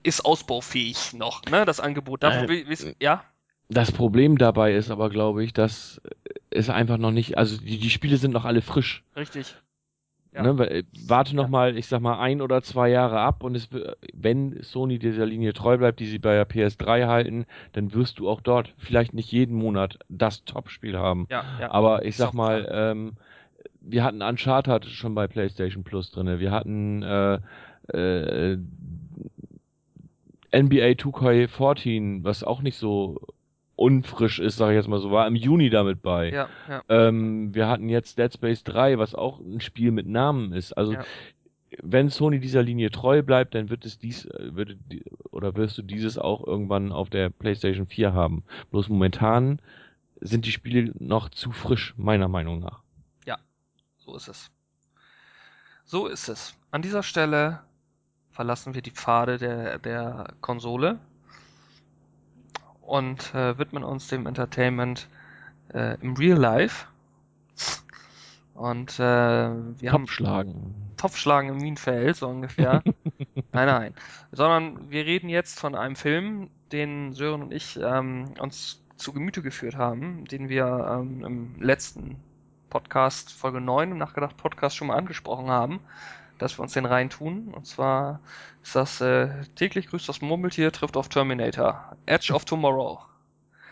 ist 0.03 0.25
ausbaufähig 0.25 1.13
noch, 1.13 1.43
ne, 1.45 1.65
das 1.65 1.81
Angebot. 1.81 2.23
Dafür, 2.23 2.45
Äh, 2.45 2.67
will- 2.69 2.97
ja, 3.01 3.25
Das 3.69 3.93
Problem 3.93 4.39
dabei 4.39 4.75
ist 4.75 4.91
aber, 4.91 5.11
glaube 5.11 5.45
ich, 5.45 5.53
dass 5.53 6.01
es 6.51 6.71
einfach 6.71 6.97
noch 6.97 7.11
nicht, 7.11 7.37
also 7.37 7.59
die, 7.59 7.79
die 7.79 7.91
Spiele 7.91 8.17
sind 8.17 8.31
noch 8.33 8.45
alle 8.47 8.63
frisch. 8.63 9.05
richtig. 9.17 9.55
Ja. 10.39 10.53
Ne? 10.53 10.71
Äh, 10.71 10.85
Warte 11.07 11.35
noch 11.37 11.45
Ja. 11.45 11.49
mal, 11.49 11.77
ich 11.77 11.87
sag 11.87 12.01
mal, 12.01 12.19
ein 12.19 12.41
oder 12.41 12.63
zwei 12.63 12.89
Jahre 12.89 13.21
ab 13.21 13.43
und 13.43 13.55
es, 13.55 13.69
wenn 14.15 14.63
Sony 14.63 14.99
dieser 14.99 15.27
Linie 15.27 15.53
treu 15.53 15.77
bleibt, 15.79 16.01
die 16.01 16.07
sie 16.07 16.19
bei 16.19 16.35
der 16.35 16.49
PS3 16.49 17.07
halten, 17.07 17.47
dann 17.73 17.93
wirst 17.93 18.19
du 18.19 18.29
auch 18.29 18.41
dort 18.41 18.75
vielleicht 18.79 19.15
nicht 19.15 19.31
jeden 19.33 19.57
Monat 19.57 19.99
das 20.09 20.45
Top-Spiel 20.45 20.97
haben. 20.97 21.27
Ja, 21.31 21.45
ja. 21.61 21.71
Aber 21.71 22.05
ich 22.05 22.17
sag 22.17 22.33
mal, 22.33 22.69
ähm, 22.71 23.13
wir 23.81 24.05
hatten 24.05 24.23
Uncharted 24.23 24.87
schon 24.87 25.15
bei 25.15 25.27
PlayStation 25.27 25.83
Plus 25.85 26.11
drinne. 26.11 26.41
Wir 26.41 26.51
hatten 26.51 27.03
äh, 27.03 27.39
äh, 27.93 28.59
NBA 30.53 30.95
2K14, 30.97 32.25
was 32.25 32.43
auch 32.43 32.63
nicht 32.63 32.77
so 32.77 33.21
unfrisch 33.79 34.39
ist, 34.39 34.57
sage 34.57 34.73
ich 34.73 34.77
jetzt 34.77 34.89
mal 34.89 34.99
so, 35.01 35.11
war 35.11 35.27
im 35.27 35.37
Juni 35.37 35.71
damit 35.71 36.03
bei. 36.03 36.31
ja, 36.31 36.49
ja. 36.69 36.83
Ähm, 36.89 37.55
wir 37.55 37.69
hatten 37.69 37.89
jetzt 37.89 38.19
Dead 38.19 38.33
Space 38.33 38.65
3, 38.65 38.99
was 38.99 39.15
auch 39.15 39.39
ein 39.41 39.61
Spiel 39.61 39.93
mit 39.93 40.07
Namen 40.07 40.53
ist. 40.53 40.73
Also 40.73 40.95
Ja. 40.95 41.05
wenn 41.83 42.11
Sony 42.11 42.41
dieser 42.41 42.63
Linie 42.63 42.91
treu 42.91 43.23
bleibt, 43.23 43.55
dann 43.55 43.71
wird 43.71 43.85
es 43.85 43.99
dies, 43.99 44.25
äh, 44.27 44.55
wird, 44.57 44.77
oder 45.31 45.55
wirst 45.55 45.79
du 45.79 45.83
dieses 45.83 46.19
auch 46.19 46.45
irgendwann 46.47 46.91
auf 46.93 47.09
der 47.11 47.31
PlayStation 47.31 47.87
4 47.87 48.13
haben. 48.13 48.43
Bloß 48.71 48.89
momentan 48.89 49.61
sind 50.21 50.45
die 50.45 50.53
Spiele 50.53 50.93
noch 50.99 51.29
zu 51.29 51.53
frisch, 51.53 51.95
meiner 51.97 52.29
Meinung 52.29 52.59
nach. 52.61 52.83
So 54.01 54.17
ist 54.17 54.29
es. 54.29 54.51
So 55.85 56.07
ist 56.07 56.29
es. 56.31 56.57
An 56.71 56.81
dieser 56.81 57.03
Stelle 57.03 57.61
verlassen 58.31 58.73
wir 58.73 58.81
die 58.81 58.91
Pfade 58.91 59.37
der, 59.37 59.79
der 59.79 60.33
Konsole 60.41 60.99
und 62.89 63.35
äh, 63.35 63.59
widmen 63.59 63.85
uns 63.85 64.09
dem 64.09 64.27
Entertainment 64.27 65.09
äh, 65.75 66.01
im 66.01 66.15
Real 66.15 66.39
Life. 66.39 66.87
Und 68.55 68.99
äh, 68.99 69.03
wir 69.03 69.93
haben 69.93 70.07
Topfschlagen. 70.07 70.75
Topfschlagen 70.97 71.51
im 71.51 71.59
Minenfeld, 71.59 72.17
so 72.17 72.29
ungefähr. 72.29 72.83
nein, 73.53 73.67
nein. 73.67 73.95
Sondern 74.33 74.91
wir 74.91 75.05
reden 75.05 75.29
jetzt 75.29 75.61
von 75.61 75.75
einem 75.75 75.97
Film, 75.97 76.51
den 76.73 77.13
Sören 77.13 77.43
und 77.43 77.53
ich 77.53 77.79
ähm, 77.81 78.35
uns 78.39 78.83
zu 78.97 79.13
Gemüte 79.13 79.43
geführt 79.43 79.77
haben, 79.77 80.25
den 80.25 80.49
wir 80.49 80.67
ähm, 80.91 81.25
im 81.25 81.63
letzten 81.63 82.17
Podcast, 82.69 83.33
Folge 83.33 83.61
9 83.61 83.93
im 83.93 83.99
Nachgedacht 83.99 84.37
Podcast 84.37 84.77
schon 84.77 84.89
mal 84.89 84.97
angesprochen 84.97 85.49
haben, 85.49 85.81
dass 86.39 86.59
wir 86.59 86.63
uns 86.63 86.73
den 86.73 86.87
reintun. 86.87 87.49
Und 87.49 87.67
zwar 87.67 88.21
ist 88.63 88.75
das 88.75 89.01
äh, 89.01 89.29
täglich 89.55 89.89
grüßt 89.89 90.09
das 90.09 90.21
Murmeltier, 90.21 90.73
trifft 90.73 90.97
auf 90.97 91.09
Terminator. 91.09 91.97
Edge 92.07 92.33
of 92.33 92.45
Tomorrow. 92.45 93.01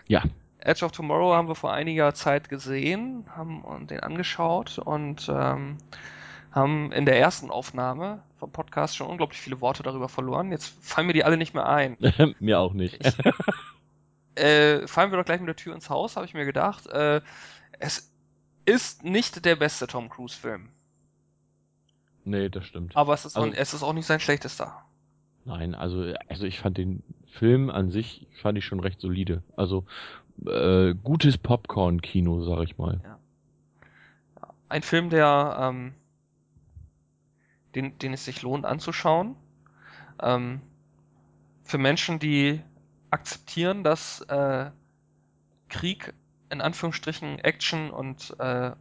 Ja. 0.06 0.22
Edge 0.58 0.84
of 0.84 0.92
Tomorrow 0.92 1.34
haben 1.34 1.48
wir 1.48 1.54
vor 1.54 1.72
einiger 1.72 2.12
Zeit 2.14 2.48
gesehen, 2.48 3.24
haben 3.36 3.62
uns 3.62 3.88
den 3.88 4.00
angeschaut 4.00 4.78
und 4.78 5.28
ähm, 5.28 5.78
haben 6.50 6.90
in 6.92 7.04
der 7.04 7.20
ersten 7.20 7.50
Aufnahme 7.50 8.22
vom 8.38 8.50
Podcast 8.50 8.96
schon 8.96 9.06
unglaublich 9.06 9.40
viele 9.40 9.60
Worte 9.60 9.82
darüber 9.82 10.08
verloren. 10.08 10.50
Jetzt 10.50 10.74
fallen 10.80 11.06
mir 11.06 11.12
die 11.12 11.24
alle 11.24 11.36
nicht 11.36 11.54
mehr 11.54 11.66
ein. 11.66 11.96
Mir 12.40 12.58
auch 12.58 12.72
nicht. 12.72 13.04
Ich, 13.04 14.42
äh, 14.42 14.86
fallen 14.86 15.10
wir 15.10 15.18
doch 15.18 15.24
gleich 15.24 15.40
mit 15.40 15.48
der 15.48 15.56
Tür 15.56 15.74
ins 15.74 15.90
Haus, 15.90 16.16
habe 16.16 16.26
ich 16.26 16.34
mir 16.34 16.44
gedacht. 16.44 16.86
Äh, 16.88 17.20
es 17.78 18.12
ist 18.64 19.04
nicht 19.04 19.44
der 19.44 19.56
beste 19.56 19.86
Tom 19.86 20.08
Cruise-Film. 20.08 20.68
Nee, 22.26 22.48
das 22.48 22.66
stimmt. 22.66 22.94
Aber 22.96 23.14
es 23.14 23.24
ist, 23.24 23.36
Also- 23.36 23.48
auch, 23.50 23.54
es 23.54 23.74
ist 23.74 23.82
auch 23.82 23.92
nicht 23.92 24.06
sein 24.06 24.20
schlechtester. 24.20 24.82
Nein, 25.44 25.74
also, 25.74 26.12
also 26.28 26.44
ich 26.44 26.58
fand 26.58 26.76
den 26.76 27.02
Film 27.28 27.70
an 27.70 27.90
sich, 27.90 28.26
fand 28.42 28.58
ich 28.58 28.64
schon 28.64 28.80
recht 28.80 29.00
solide. 29.00 29.42
Also, 29.56 29.84
äh, 30.44 30.94
gutes 30.94 31.38
Popcorn-Kino, 31.38 32.42
sag 32.42 32.64
ich 32.64 32.78
mal. 32.78 33.00
Ein 34.68 34.82
Film, 34.82 35.08
der, 35.10 35.56
ähm, 35.60 35.94
den, 37.76 37.96
den 37.98 38.12
es 38.12 38.24
sich 38.24 38.42
lohnt 38.42 38.64
anzuschauen. 38.66 39.36
Ähm, 40.20 40.60
für 41.62 41.78
Menschen, 41.78 42.18
die 42.18 42.60
akzeptieren, 43.10 43.84
dass 43.84 44.22
äh, 44.22 44.70
Krieg 45.68 46.12
in 46.50 46.60
Anführungsstrichen 46.60 47.38
Action 47.38 47.90
und 47.90 48.34
äh, 48.40 48.72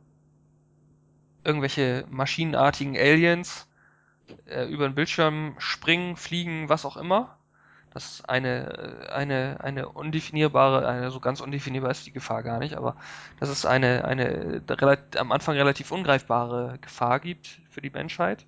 irgendwelche 1.45 2.05
maschinenartigen 2.09 2.97
Aliens 2.97 3.67
äh, 4.47 4.65
über 4.65 4.87
den 4.89 4.95
Bildschirm 4.95 5.55
springen, 5.59 6.15
fliegen, 6.17 6.69
was 6.69 6.85
auch 6.85 6.97
immer. 6.97 7.37
Das 7.93 8.05
ist 8.11 8.29
eine, 8.29 9.07
äh, 9.07 9.09
eine, 9.11 9.57
eine 9.61 9.89
undefinierbare, 9.89 10.87
eine 10.87 11.11
so 11.11 11.19
ganz 11.21 11.41
undefinierbar 11.41 11.91
ist 11.91 12.05
die 12.05 12.11
Gefahr 12.13 12.43
gar 12.43 12.59
nicht, 12.59 12.75
aber 12.75 12.97
dass 13.39 13.49
es 13.49 13.65
eine, 13.65 14.05
eine 14.05 14.61
relat- 14.67 15.17
am 15.17 15.31
Anfang 15.31 15.55
relativ 15.55 15.91
ungreifbare 15.91 16.79
Gefahr 16.81 17.19
gibt 17.21 17.61
für 17.69 17.81
die 17.81 17.91
Menschheit. 17.91 18.45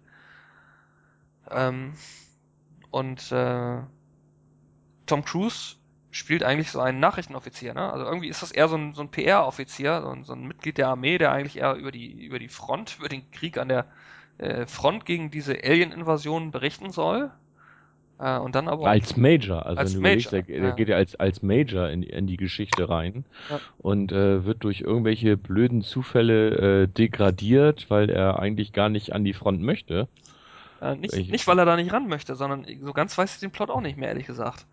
Ähm, 1.49 1.93
und 2.91 3.31
äh, 3.31 3.81
Tom 5.07 5.23
Cruise 5.25 5.76
spielt 6.17 6.43
eigentlich 6.43 6.71
so 6.71 6.79
einen 6.81 6.99
Nachrichtenoffizier, 6.99 7.73
ne? 7.73 7.91
Also 7.91 8.05
irgendwie 8.05 8.27
ist 8.29 8.41
das 8.41 8.51
eher 8.51 8.67
so 8.69 8.75
ein, 8.77 8.93
so 8.93 9.01
ein 9.01 9.11
PR-Offizier, 9.11 10.01
so 10.01 10.09
ein, 10.09 10.23
so 10.25 10.33
ein 10.33 10.47
Mitglied 10.47 10.77
der 10.77 10.89
Armee, 10.89 11.17
der 11.17 11.31
eigentlich 11.31 11.57
eher 11.57 11.75
über 11.75 11.91
die, 11.91 12.25
über 12.25 12.39
die 12.39 12.49
Front, 12.49 12.97
über 12.99 13.09
den 13.09 13.29
Krieg 13.31 13.57
an 13.57 13.69
der 13.69 13.85
äh, 14.37 14.65
Front 14.67 15.05
gegen 15.05 15.31
diese 15.31 15.53
Alien-Invasion 15.63 16.51
berichten 16.51 16.91
soll. 16.91 17.31
Äh, 18.19 18.37
und 18.39 18.55
dann 18.55 18.67
aber 18.69 18.87
Als 18.87 19.17
Major, 19.17 19.65
also 19.65 19.79
Als 19.81 19.89
wenn 19.93 19.93
du 19.93 19.99
überlegst, 19.99 20.31
Major, 20.31 20.41
der, 20.43 20.43
der 20.43 20.59
ja. 20.69 20.71
geht 20.73 20.87
ja 20.89 20.95
als, 20.95 21.15
als 21.15 21.41
Major 21.43 21.89
in, 21.89 22.01
in 22.03 22.25
die 22.27 22.37
Geschichte 22.37 22.89
rein 22.89 23.25
Ja. 23.49 23.61
und 23.79 24.11
äh, 24.11 24.45
wird 24.45 24.63
durch 24.63 24.81
irgendwelche 24.81 25.37
blöden 25.37 25.81
Zufälle 25.83 26.83
äh, 26.83 26.87
degradiert, 26.87 27.89
weil 27.89 28.09
er 28.09 28.39
eigentlich 28.39 28.73
gar 28.73 28.89
nicht 28.89 29.13
an 29.13 29.23
die 29.25 29.33
Front 29.33 29.61
möchte. 29.61 30.07
äh, 30.81 30.95
nicht, 30.95 31.13
Ich- 31.15 31.29
nicht, 31.29 31.47
weil 31.47 31.59
er 31.59 31.65
da 31.65 31.75
nicht 31.75 31.91
ran 31.93 32.07
möchte, 32.07 32.35
sondern 32.35 32.65
so 32.81 32.93
ganz 32.93 33.17
weiß 33.17 33.33
ich 33.35 33.39
den 33.39 33.51
Plot 33.51 33.69
auch 33.69 33.81
nicht 33.81 33.97
mehr, 33.97 34.09
ehrlich 34.09 34.27
gesagt. 34.27 34.65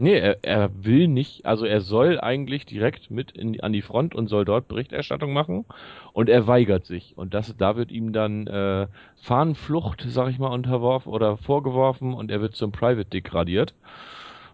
Nee, 0.00 0.16
er, 0.16 0.38
er 0.42 0.70
will 0.84 1.08
nicht, 1.08 1.44
also 1.44 1.64
er 1.64 1.80
soll 1.80 2.20
eigentlich 2.20 2.66
direkt 2.66 3.10
mit 3.10 3.32
in, 3.32 3.60
an 3.60 3.72
die 3.72 3.82
Front 3.82 4.14
und 4.14 4.28
soll 4.28 4.44
dort 4.44 4.68
Berichterstattung 4.68 5.32
machen 5.32 5.64
und 6.12 6.28
er 6.28 6.46
weigert 6.46 6.86
sich 6.86 7.18
und 7.18 7.34
das, 7.34 7.56
da 7.56 7.76
wird 7.76 7.90
ihm 7.90 8.12
dann 8.12 8.46
äh, 8.46 8.86
Fahnenflucht, 9.20 10.06
sag 10.08 10.28
ich 10.28 10.38
mal, 10.38 10.52
unterworfen 10.52 11.12
oder 11.12 11.36
vorgeworfen 11.36 12.14
und 12.14 12.30
er 12.30 12.40
wird 12.40 12.54
zum 12.54 12.70
Private 12.70 13.10
degradiert 13.10 13.74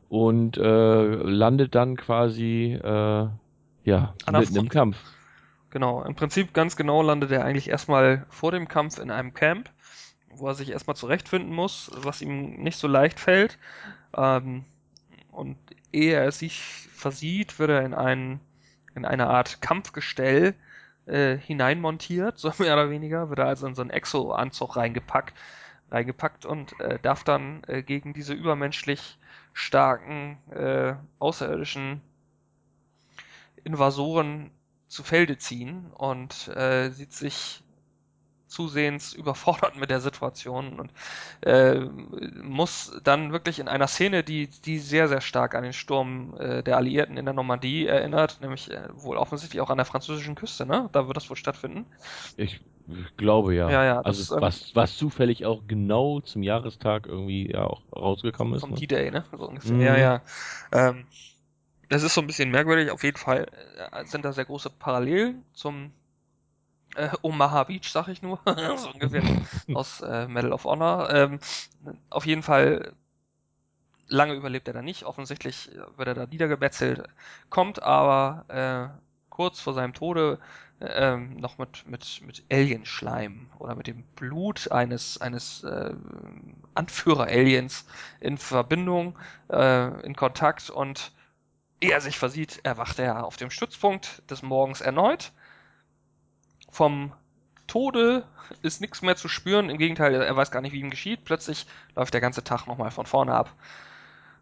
und 0.09 0.57
äh, 0.57 1.05
landet 1.05 1.75
dann 1.75 1.97
quasi 1.97 2.79
äh, 2.83 3.29
ja 3.85 4.15
An 4.25 4.39
mitten 4.39 4.57
im. 4.57 4.69
Kampf. 4.71 4.97
Genau, 5.69 6.03
im 6.05 6.15
Prinzip 6.15 6.55
ganz 6.55 6.77
genau 6.77 7.03
landet 7.03 7.33
er 7.33 7.45
eigentlich 7.45 7.69
erstmal 7.69 8.25
vor 8.31 8.53
dem 8.53 8.69
Kampf 8.69 8.99
in 8.99 9.11
einem 9.11 9.35
Camp, 9.35 9.69
wo 10.31 10.47
er 10.47 10.55
sich 10.55 10.71
erstmal 10.71 10.97
zurechtfinden 10.97 11.53
muss, 11.53 11.91
was 11.97 12.23
ihm 12.23 12.63
nicht 12.63 12.79
so 12.79 12.87
leicht 12.89 13.21
fällt. 13.21 13.59
Ähm, 14.17 14.65
und 15.35 15.57
ehe 15.93 16.15
er 16.15 16.33
sich 16.33 16.63
versieht, 16.93 17.59
wird 17.59 17.71
er 17.71 17.83
in, 17.83 17.95
einen, 17.95 18.41
in 18.95 19.05
eine 19.05 19.29
Art 19.29 19.61
Kampfgestell 19.61 20.55
äh, 21.07 21.37
hineinmontiert, 21.37 22.39
so 22.39 22.53
mehr 22.59 22.75
oder 22.75 22.91
weniger, 22.91 23.29
wird 23.29 23.41
er 23.41 23.47
also 23.47 23.67
in 23.67 23.75
so 23.75 23.83
einen 23.83 23.91
Exo-Anzug 23.91 24.77
reingepackt, 24.77 25.35
reingepackt 25.91 26.47
und 26.47 26.79
äh, 26.81 26.99
darf 27.01 27.25
dann 27.25 27.63
äh, 27.67 27.83
gegen 27.83 28.13
diese 28.15 28.35
übermenschlich 28.35 29.19
starken 29.53 30.39
äh, 30.51 30.95
außerirdischen 31.19 32.01
Invasoren 33.63 34.51
zu 34.89 35.03
Felde 35.03 35.39
ziehen. 35.39 35.91
Und 35.93 36.49
äh, 36.49 36.91
sieht 36.91 37.13
sich 37.13 37.64
zusehends 38.55 39.13
überfordert 39.13 39.77
mit 39.77 39.91
der 39.91 40.01
Situation 40.01 40.79
und 40.81 40.93
äh, 41.43 41.81
muss 42.43 42.99
dann 43.03 43.33
wirklich 43.33 43.59
in 43.59 43.69
einer 43.69 43.89
Szene, 43.89 44.23
die, 44.23 44.47
die 44.47 44.79
sehr, 44.79 45.09
sehr 45.09 45.21
stark 45.21 45.55
an 45.55 45.65
den 45.65 45.73
Sturm 45.73 46.35
äh, 46.39 46.63
der 46.63 46.77
Alliierten 46.77 47.17
in 47.17 47.25
der 47.25 47.35
Normandie 47.35 47.87
erinnert, 47.87 48.41
nämlich 48.41 48.71
äh, 48.71 48.89
wohl 48.95 49.17
offensichtlich 49.17 49.61
auch 49.61 49.71
an 49.71 49.79
der 49.79 49.85
französischen 49.85 50.37
Küste, 50.37 50.65
ne? 50.65 50.89
Da 50.93 51.07
wird 51.07 51.17
das 51.17 51.29
wohl 51.29 51.37
stattfinden. 51.37 51.85
Ich 52.37 52.61
glaube 53.17 53.55
ja. 53.55 53.71
Ja, 53.71 53.85
ja, 53.85 54.01
also 54.01 54.21
ist, 54.21 54.41
was, 54.41 54.75
was 54.75 54.97
zufällig 54.97 55.47
auch 55.47 55.63
genau 55.67 56.21
zum 56.21 56.43
Jahrestag 56.43 57.07
irgendwie 57.07 57.51
ja 57.51 57.65
auch 57.65 57.83
rausgekommen 57.95 58.55
ist. 58.55 58.61
Vom 58.61 58.71
Ne? 58.71 58.77
D-Day, 58.77 59.11
ne? 59.11 59.25
So 59.37 59.49
ungefähr. 59.49 59.73
Mhm. 59.73 59.83
Ja, 59.83 59.97
ja. 59.97 60.21
Ähm, 60.73 61.07
das 61.89 62.03
ist 62.03 62.15
so 62.15 62.21
ein 62.21 62.27
bisschen 62.27 62.51
merkwürdig. 62.51 62.91
Auf 62.91 63.05
jeden 63.05 63.17
Fall 63.17 63.47
äh, 63.93 64.05
sind 64.05 64.25
da 64.25 64.33
sehr 64.33 64.45
große 64.45 64.71
Parallelen 64.71 65.45
zum 65.53 65.93
äh, 66.97 67.11
Omaha 67.23 67.65
Beach, 67.65 67.91
sag 67.91 68.09
ich 68.09 68.23
nur. 68.23 68.41
so 68.77 68.91
ungefähr 68.91 69.23
aus 69.75 70.01
äh, 70.01 70.29
Medal 70.29 70.53
of 70.53 70.65
Honor. 70.65 71.11
Ähm, 71.11 71.39
auf 72.11 72.27
jeden 72.27 72.43
Fall 72.43 72.93
lange 74.09 74.35
überlebt 74.35 74.69
er 74.69 74.75
da 74.75 74.83
nicht. 74.83 75.05
Offensichtlich 75.05 75.71
wird 75.97 76.09
er 76.09 76.15
da 76.15 76.27
niedergebetzelt, 76.27 77.05
kommt 77.51 77.83
aber 77.83 78.93
äh, 78.95 79.05
kurz 79.29 79.61
vor 79.61 79.75
seinem 79.75 79.95
Tode 79.95 80.39
ähm, 80.81 81.37
noch 81.37 81.59
mit, 81.59 81.87
mit, 81.89 82.21
mit 82.25 82.45
Alienschleim 82.51 83.49
oder 83.59 83.75
mit 83.75 83.87
dem 83.87 84.03
Blut 84.17 84.71
eines, 84.71 85.21
eines 85.21 85.65
äh, 85.65 85.95
Anführer-Aliens 86.75 87.87
in 88.21 88.39
Verbindung, 88.39 89.19
äh, 89.51 90.01
in 90.05 90.15
Kontakt 90.15 90.71
und 90.71 91.13
ehe 91.81 91.93
er 91.93 92.01
sich 92.01 92.19
versieht, 92.19 92.61
erwacht 92.65 92.99
er 92.99 93.25
auf 93.25 93.37
dem 93.37 93.51
Stützpunkt 93.51 94.29
des 94.31 94.43
Morgens 94.43 94.81
erneut. 94.81 95.33
Vom 96.75 97.13
Tode 97.69 98.25
ist 98.63 98.81
nichts 98.81 99.01
mehr 99.01 99.15
zu 99.15 99.29
spüren, 99.29 99.71
im 99.71 99.79
Gegenteil, 99.79 100.13
er 100.13 100.37
weiß 100.37 100.51
gar 100.51 100.61
nicht, 100.61 100.73
wie 100.73 100.81
ihm 100.81 100.91
geschieht. 100.91 101.25
Plötzlich 101.25 101.67
läuft 101.95 102.13
der 102.15 102.21
ganze 102.21 102.43
Tag 102.43 102.67
nochmal 102.67 102.91
von 102.91 103.07
vorne 103.07 103.33
ab. 103.33 103.53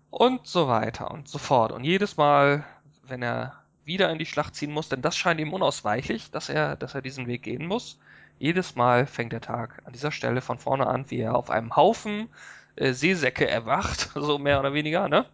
Und 0.08 0.46
so 0.46 0.66
weiter 0.66 1.10
und 1.10 1.28
so 1.28 1.36
fort. 1.36 1.72
Und 1.72 1.84
jedes 1.84 2.16
Mal, 2.16 2.64
wenn 3.02 3.22
er 3.22 3.62
wieder 3.84 4.10
in 4.10 4.18
die 4.18 4.24
Schlacht 4.24 4.54
ziehen 4.54 4.72
muss, 4.72 4.88
denn 4.88 5.02
das 5.02 5.14
scheint 5.14 5.40
ihm 5.40 5.52
unausweichlich, 5.52 6.30
dass 6.30 6.48
er, 6.48 6.74
dass 6.74 6.94
er 6.94 7.02
diesen 7.02 7.26
Weg 7.26 7.42
gehen 7.42 7.66
muss. 7.66 7.98
Jedes 8.38 8.76
Mal 8.76 9.04
fängt 9.04 9.34
der 9.34 9.42
Tag 9.42 9.82
an 9.84 9.92
dieser 9.92 10.10
Stelle 10.10 10.40
von 10.40 10.58
vorne 10.58 10.86
an, 10.86 11.10
wie 11.10 11.20
er 11.20 11.36
auf 11.36 11.50
einem 11.50 11.76
Haufen 11.76 12.30
äh, 12.76 12.94
Seesäcke 12.94 13.46
erwacht, 13.46 14.10
so 14.14 14.38
mehr 14.38 14.58
oder 14.58 14.72
weniger, 14.72 15.06
ne? 15.10 15.26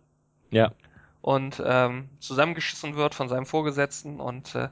Ja. 0.51 0.73
Und 1.21 1.63
ähm, 1.65 2.09
zusammengeschissen 2.19 2.97
wird 2.97 3.15
von 3.15 3.29
seinem 3.29 3.47
Vorgesetzten 3.47 4.19
und 4.19 4.57
äh, 4.57 4.69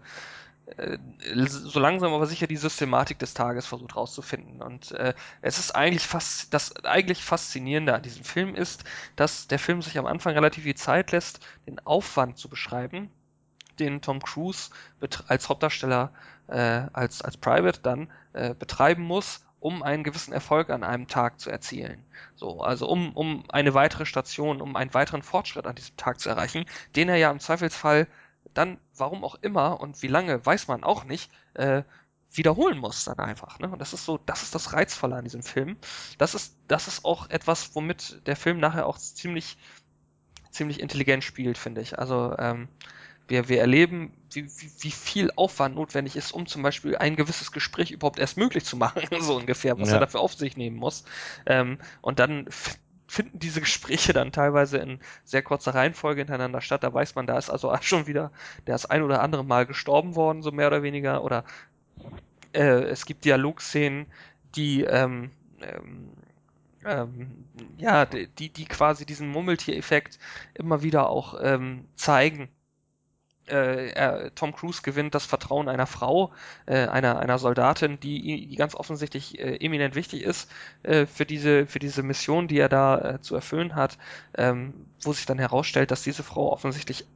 so 1.46 1.78
langsam 1.78 2.12
aber 2.12 2.26
sicher 2.26 2.46
die 2.46 2.56
Systematik 2.56 3.18
des 3.18 3.34
Tages 3.34 3.66
versucht 3.66 3.94
rauszufinden. 3.94 4.62
Und 4.62 4.90
äh, 4.92 5.14
es 5.40 5.58
ist 5.58 5.70
eigentlich 5.72 6.06
fast 6.06 6.52
das 6.52 6.74
eigentlich 6.84 7.22
faszinierende 7.22 7.94
an 7.94 8.02
diesem 8.02 8.24
Film 8.24 8.54
ist, 8.54 8.84
dass 9.14 9.46
der 9.46 9.58
Film 9.58 9.80
sich 9.80 9.98
am 9.98 10.06
Anfang 10.06 10.34
relativ 10.34 10.64
viel 10.64 10.74
Zeit 10.74 11.12
lässt, 11.12 11.40
den 11.66 11.78
Aufwand 11.86 12.38
zu 12.38 12.48
beschreiben, 12.48 13.10
den 13.78 14.02
Tom 14.02 14.20
Cruise 14.20 14.70
als 15.28 15.48
Hauptdarsteller, 15.48 16.12
äh, 16.48 16.86
als, 16.92 17.22
als 17.22 17.36
Private 17.36 17.80
dann 17.82 18.10
äh, 18.32 18.54
betreiben 18.54 19.04
muss, 19.04 19.44
um 19.60 19.82
einen 19.82 20.04
gewissen 20.04 20.32
Erfolg 20.32 20.70
an 20.70 20.82
einem 20.82 21.06
Tag 21.06 21.40
zu 21.40 21.50
erzielen. 21.50 22.04
So, 22.34 22.60
also 22.60 22.88
um, 22.88 23.12
um 23.14 23.44
eine 23.50 23.74
weitere 23.74 24.04
Station, 24.04 24.60
um 24.60 24.76
einen 24.76 24.94
weiteren 24.94 25.22
Fortschritt 25.22 25.66
an 25.66 25.76
diesem 25.76 25.96
Tag 25.96 26.20
zu 26.20 26.28
erreichen, 26.28 26.66
den 26.96 27.08
er 27.08 27.16
ja 27.16 27.30
im 27.30 27.40
Zweifelsfall 27.40 28.08
dann, 28.54 28.78
warum 28.96 29.24
auch 29.24 29.36
immer 29.42 29.80
und 29.80 30.02
wie 30.02 30.08
lange, 30.08 30.44
weiß 30.44 30.68
man 30.68 30.84
auch 30.84 31.04
nicht, 31.04 31.30
äh, 31.54 31.82
wiederholen 32.32 32.78
muss 32.78 33.04
dann 33.04 33.18
einfach. 33.18 33.58
Ne? 33.60 33.68
Und 33.68 33.78
das 33.78 33.92
ist 33.92 34.04
so, 34.04 34.18
das 34.26 34.42
ist 34.42 34.54
das 34.54 34.72
Reizvolle 34.72 35.16
an 35.16 35.24
diesem 35.24 35.42
Film. 35.42 35.76
Das 36.18 36.34
ist, 36.34 36.56
das 36.68 36.88
ist 36.88 37.04
auch 37.04 37.30
etwas, 37.30 37.74
womit 37.74 38.26
der 38.26 38.36
Film 38.36 38.58
nachher 38.58 38.86
auch 38.86 38.98
ziemlich, 38.98 39.56
ziemlich 40.50 40.80
intelligent 40.80 41.24
spielt, 41.24 41.56
finde 41.58 41.80
ich. 41.80 41.98
Also 41.98 42.34
ähm, 42.38 42.68
wir, 43.28 43.48
wir 43.48 43.60
erleben, 43.60 44.12
wie, 44.32 44.44
wie, 44.44 44.70
wie 44.80 44.90
viel 44.90 45.30
Aufwand 45.36 45.74
notwendig 45.74 46.14
ist, 46.16 46.32
um 46.32 46.46
zum 46.46 46.62
Beispiel 46.62 46.96
ein 46.96 47.16
gewisses 47.16 47.52
Gespräch 47.52 47.90
überhaupt 47.90 48.18
erst 48.18 48.36
möglich 48.36 48.64
zu 48.64 48.76
machen, 48.76 49.02
so 49.20 49.36
ungefähr, 49.36 49.78
was 49.78 49.88
Ja. 49.88 49.94
er 49.96 50.00
dafür 50.00 50.20
auf 50.20 50.34
sich 50.34 50.56
nehmen 50.56 50.76
muss. 50.76 51.04
Ähm, 51.46 51.78
und 52.02 52.18
dann 52.18 52.46
finden 53.06 53.38
diese 53.38 53.60
Gespräche 53.60 54.12
dann 54.12 54.32
teilweise 54.32 54.78
in 54.78 55.00
sehr 55.24 55.42
kurzer 55.42 55.74
Reihenfolge 55.74 56.20
hintereinander 56.20 56.60
statt. 56.60 56.82
Da 56.82 56.92
weiß 56.92 57.14
man, 57.14 57.26
da 57.26 57.38
ist 57.38 57.50
also 57.50 57.74
schon 57.82 58.06
wieder 58.06 58.32
das 58.64 58.86
ein 58.86 59.02
oder 59.02 59.22
andere 59.22 59.44
Mal 59.44 59.66
gestorben 59.66 60.14
worden, 60.16 60.42
so 60.42 60.50
mehr 60.52 60.68
oder 60.68 60.82
weniger. 60.82 61.24
Oder 61.24 61.44
äh, 62.52 62.84
es 62.84 63.06
gibt 63.06 63.24
Dialogszenen, 63.24 64.06
die 64.54 64.82
ähm, 64.84 65.30
ähm, 65.60 66.10
ähm, 66.84 67.44
ja, 67.78 68.06
die, 68.06 68.48
die 68.48 68.64
quasi 68.64 69.06
diesen 69.06 69.28
Mummeltier-Effekt 69.28 70.18
immer 70.54 70.82
wieder 70.82 71.10
auch 71.10 71.38
ähm, 71.42 71.86
zeigen. 71.96 72.48
Äh, 73.48 73.90
er, 73.90 74.34
Tom 74.34 74.54
Cruise 74.54 74.82
gewinnt 74.82 75.14
das 75.14 75.26
Vertrauen 75.26 75.68
einer 75.68 75.86
Frau, 75.86 76.32
äh, 76.66 76.86
einer, 76.86 77.18
einer 77.18 77.38
Soldatin, 77.38 78.00
die, 78.00 78.46
die 78.46 78.56
ganz 78.56 78.74
offensichtlich 78.74 79.38
äh, 79.38 79.56
eminent 79.56 79.94
wichtig 79.94 80.22
ist 80.22 80.50
äh, 80.82 81.06
für, 81.06 81.26
diese, 81.26 81.66
für 81.66 81.78
diese 81.78 82.02
Mission, 82.02 82.48
die 82.48 82.58
er 82.58 82.68
da 82.68 82.98
äh, 82.98 83.20
zu 83.20 83.34
erfüllen 83.34 83.74
hat, 83.74 83.98
ähm, 84.36 84.74
wo 85.02 85.12
sich 85.12 85.26
dann 85.26 85.38
herausstellt, 85.38 85.90
dass 85.90 86.02
diese 86.02 86.22
Frau 86.22 86.52
offensichtlich 86.52 87.06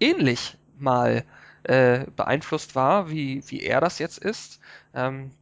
ähnlich 0.00 0.56
mal 0.78 1.24
äh, 1.62 2.06
beeinflusst 2.16 2.74
war, 2.74 3.10
wie, 3.10 3.42
wie 3.48 3.60
er 3.60 3.80
das 3.80 3.98
jetzt 3.98 4.18
ist. 4.18 4.60
Ähm, 4.94 5.32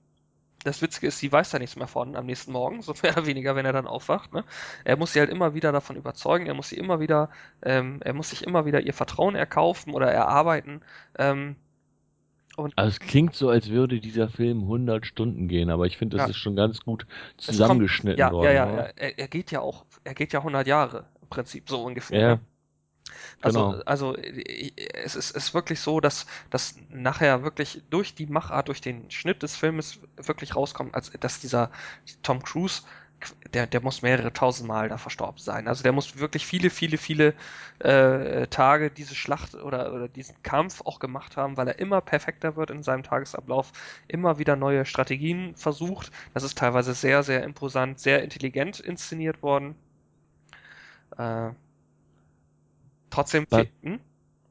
das 0.64 0.82
Witzige 0.82 1.06
ist, 1.06 1.18
sie 1.18 1.30
weiß 1.30 1.50
da 1.50 1.58
nichts 1.58 1.76
mehr 1.76 1.86
von 1.86 2.16
am 2.16 2.26
nächsten 2.26 2.52
Morgen, 2.52 2.82
so 2.82 2.94
mehr 3.02 3.12
oder 3.12 3.26
weniger, 3.26 3.56
wenn 3.56 3.66
er 3.66 3.72
dann 3.72 3.86
aufwacht. 3.86 4.32
Ne? 4.32 4.44
Er 4.84 4.96
muss 4.96 5.12
sie 5.12 5.20
halt 5.20 5.30
immer 5.30 5.54
wieder 5.54 5.72
davon 5.72 5.96
überzeugen, 5.96 6.46
er 6.46 6.54
muss 6.54 6.68
sie 6.68 6.76
immer 6.76 7.00
wieder, 7.00 7.30
ähm, 7.62 8.00
er 8.04 8.14
muss 8.14 8.30
sich 8.30 8.44
immer 8.44 8.66
wieder 8.66 8.80
ihr 8.80 8.94
Vertrauen 8.94 9.34
erkaufen 9.34 9.94
oder 9.94 10.10
erarbeiten. 10.10 10.82
Ähm, 11.18 11.56
und 12.56 12.76
also 12.76 12.88
es 12.88 12.98
klingt 12.98 13.36
so, 13.36 13.50
als 13.50 13.68
würde 13.68 14.00
dieser 14.00 14.28
Film 14.28 14.62
100 14.62 15.06
Stunden 15.06 15.46
gehen, 15.46 15.70
aber 15.70 15.86
ich 15.86 15.96
finde, 15.96 16.16
das 16.16 16.26
ja. 16.26 16.30
ist 16.30 16.38
schon 16.38 16.56
ganz 16.56 16.80
gut 16.80 17.06
zusammengeschnitten 17.36 18.18
kommt, 18.18 18.18
ja, 18.18 18.32
worden. 18.32 18.46
Ja, 18.46 18.52
ja, 18.52 18.76
ja. 18.76 18.82
Er, 18.96 19.18
er, 19.18 19.28
geht 19.28 19.52
ja 19.52 19.60
auch, 19.60 19.84
er 20.02 20.14
geht 20.14 20.32
ja 20.32 20.40
100 20.40 20.66
Jahre 20.66 21.06
im 21.22 21.28
Prinzip, 21.28 21.68
so 21.68 21.84
ungefähr. 21.84 22.20
Ja. 22.20 22.40
Also, 23.40 23.70
genau. 23.70 23.82
also 23.84 24.16
es 24.16 25.14
ist, 25.14 25.30
ist 25.30 25.54
wirklich 25.54 25.80
so, 25.80 26.00
dass, 26.00 26.26
dass 26.50 26.74
nachher 26.90 27.42
wirklich 27.42 27.82
durch 27.90 28.14
die 28.14 28.26
Machart, 28.26 28.68
durch 28.68 28.80
den 28.80 29.10
Schnitt 29.10 29.42
des 29.42 29.56
Filmes 29.56 30.00
wirklich 30.16 30.56
rauskommt, 30.56 30.94
als 30.94 31.10
dass 31.20 31.40
dieser 31.40 31.70
Tom 32.22 32.42
Cruise 32.42 32.82
der, 33.52 33.66
der 33.66 33.82
muss 33.82 34.02
mehrere 34.02 34.32
tausend 34.32 34.68
Mal 34.68 34.88
da 34.88 34.98
verstorben 34.98 35.38
sein. 35.38 35.68
Also 35.68 35.82
der 35.82 35.92
muss 35.92 36.18
wirklich 36.18 36.46
viele, 36.46 36.70
viele, 36.70 36.98
viele 36.98 37.34
äh, 37.80 38.46
Tage 38.46 38.90
diese 38.90 39.14
Schlacht 39.14 39.54
oder, 39.54 39.92
oder 39.92 40.08
diesen 40.08 40.40
Kampf 40.42 40.82
auch 40.82 41.00
gemacht 41.00 41.36
haben, 41.36 41.56
weil 41.56 41.68
er 41.68 41.78
immer 41.78 42.00
perfekter 42.00 42.56
wird 42.56 42.70
in 42.70 42.82
seinem 42.82 43.02
Tagesablauf, 43.02 43.72
immer 44.06 44.38
wieder 44.38 44.56
neue 44.56 44.84
Strategien 44.84 45.54
versucht. 45.56 46.12
Das 46.34 46.42
ist 46.42 46.58
teilweise 46.58 46.94
sehr, 46.94 47.22
sehr 47.22 47.42
imposant, 47.42 47.98
sehr 47.98 48.22
intelligent 48.22 48.80
inszeniert 48.80 49.42
worden. 49.42 49.74
Äh, 51.16 51.50
Trotzdem. 53.10 53.46
Ba 53.48 53.64
hm? 53.82 54.00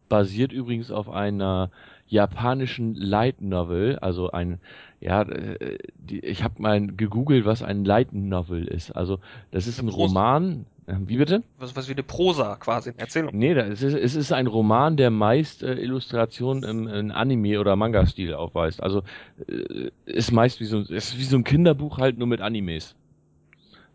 Basiert 0.09 0.53
übrigens 0.53 0.89
auf 0.89 1.09
einer 1.09 1.69
japanischen 2.07 2.95
Light 2.95 3.41
Novel, 3.41 3.99
also 3.99 4.31
ein, 4.31 4.59
ja, 4.99 5.23
äh, 5.23 5.77
die, 5.95 6.19
ich 6.19 6.43
habe 6.43 6.61
mal 6.61 6.87
gegoogelt, 6.87 7.45
was 7.45 7.63
ein 7.63 7.83
Light 7.85 8.13
Novel 8.13 8.65
ist. 8.65 8.91
Also 8.91 9.19
das 9.51 9.67
ist 9.67 9.79
ein 9.79 9.87
Prosa. 9.87 10.19
Roman. 10.19 10.65
Äh, 10.85 10.95
wie 11.05 11.17
bitte? 11.17 11.43
Was, 11.59 11.75
was 11.75 11.89
wie 11.89 11.93
eine 11.93 12.03
Prosa 12.03 12.55
quasi, 12.55 12.91
eine 12.91 12.99
Erzählung. 12.99 13.31
Nee, 13.37 13.51
es 13.53 13.83
ist, 13.83 13.93
es 13.93 14.15
ist 14.15 14.31
ein 14.31 14.47
Roman, 14.47 14.95
der 14.95 15.11
meist 15.11 15.63
äh, 15.63 15.73
Illustrationen 15.73 16.63
im, 16.63 16.87
im 16.87 17.11
Anime- 17.11 17.59
oder 17.59 17.75
Manga-Stil 17.75 18.33
aufweist. 18.33 18.81
Also 18.81 19.03
äh, 19.47 19.89
ist 20.05 20.31
meist 20.31 20.61
wie 20.61 20.65
so, 20.65 20.79
ist 20.79 21.17
wie 21.17 21.23
so 21.23 21.37
ein 21.37 21.43
Kinderbuch 21.43 21.97
halt 21.97 22.17
nur 22.17 22.27
mit 22.27 22.39
Animes. 22.39 22.95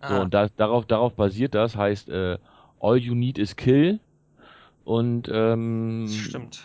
Ah. 0.01 0.09
So, 0.09 0.21
und 0.23 0.35
da, 0.35 0.49
darauf, 0.57 0.85
darauf 0.85 1.15
basiert 1.15 1.55
das, 1.55 1.77
heißt 1.77 2.11
äh, 2.11 2.37
All 2.81 2.99
You 2.99 3.15
Need 3.15 3.39
Is 3.39 3.57
Kill 3.57 4.01
und 4.85 5.31
ähm, 5.33 6.07
stimmt. 6.09 6.65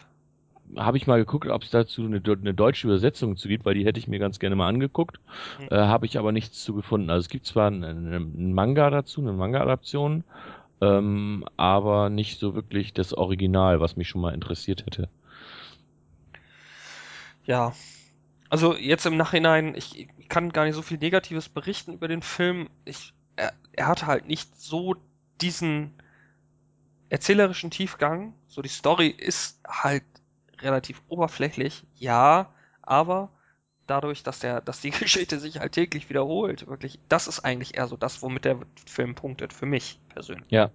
Habe 0.75 0.97
ich 0.97 1.07
mal 1.07 1.17
geguckt, 1.17 1.47
ob 1.47 1.63
es 1.63 1.69
dazu 1.69 2.03
eine, 2.03 2.21
eine, 2.21 2.53
deutsche 2.53 2.87
Übersetzung 2.87 3.37
zu 3.37 3.47
gibt, 3.47 3.65
weil 3.65 3.75
die 3.75 3.85
hätte 3.85 3.99
ich 3.99 4.09
mir 4.09 4.19
ganz 4.19 4.37
gerne 4.37 4.57
mal 4.57 4.67
angeguckt. 4.67 5.19
Mhm. 5.59 5.67
Äh, 5.71 5.77
Habe 5.77 6.05
ich 6.05 6.19
aber 6.19 6.33
nichts 6.33 6.61
zu 6.61 6.73
gefunden. 6.73 7.09
Also 7.09 7.21
es 7.21 7.29
gibt 7.29 7.45
zwar 7.45 7.67
einen, 7.67 8.13
einen 8.13 8.53
Manga 8.53 8.89
dazu, 8.89 9.21
eine 9.21 9.31
Manga-Adaption, 9.31 10.25
ähm, 10.81 11.45
aber 11.55 12.09
nicht 12.09 12.39
so 12.39 12.53
wirklich 12.53 12.93
das 12.93 13.13
Original, 13.13 13.79
was 13.79 13.95
mich 13.95 14.09
schon 14.09 14.19
mal 14.19 14.33
interessiert 14.33 14.85
hätte. 14.85 15.07
Ja, 17.45 17.73
also 18.49 18.75
jetzt 18.75 19.05
im 19.05 19.15
Nachhinein, 19.15 19.73
ich, 19.75 20.09
kann 20.27 20.51
gar 20.51 20.65
nicht 20.65 20.75
so 20.75 20.81
viel 20.81 20.97
Negatives 20.97 21.49
berichten 21.49 21.93
über 21.93 22.07
den 22.07 22.21
Film. 22.21 22.69
Ich, 22.85 23.13
er, 23.35 23.53
er 23.73 23.87
hatte 23.87 24.07
halt 24.07 24.27
nicht 24.27 24.59
so 24.59 24.95
diesen 25.41 25.93
erzählerischen 27.09 27.71
Tiefgang. 27.71 28.33
So 28.47 28.61
die 28.61 28.69
Story 28.69 29.07
ist 29.07 29.59
halt 29.67 30.03
relativ 30.59 31.01
oberflächlich, 31.07 31.85
ja, 31.95 32.53
aber 32.81 33.29
dadurch, 33.87 34.23
dass 34.23 34.39
der, 34.39 34.61
dass 34.61 34.81
die 34.81 34.91
Geschichte 34.91 35.39
sich 35.39 35.59
halt 35.59 35.73
täglich 35.73 36.09
wiederholt, 36.09 36.67
wirklich, 36.67 36.99
das 37.09 37.27
ist 37.27 37.39
eigentlich 37.41 37.77
eher 37.77 37.87
so 37.87 37.97
das, 37.97 38.21
womit 38.21 38.45
der 38.45 38.59
Film 38.85 39.15
punktet, 39.15 39.53
für 39.53 39.65
mich 39.65 39.99
persönlich. 40.09 40.51
Ja. 40.51 40.71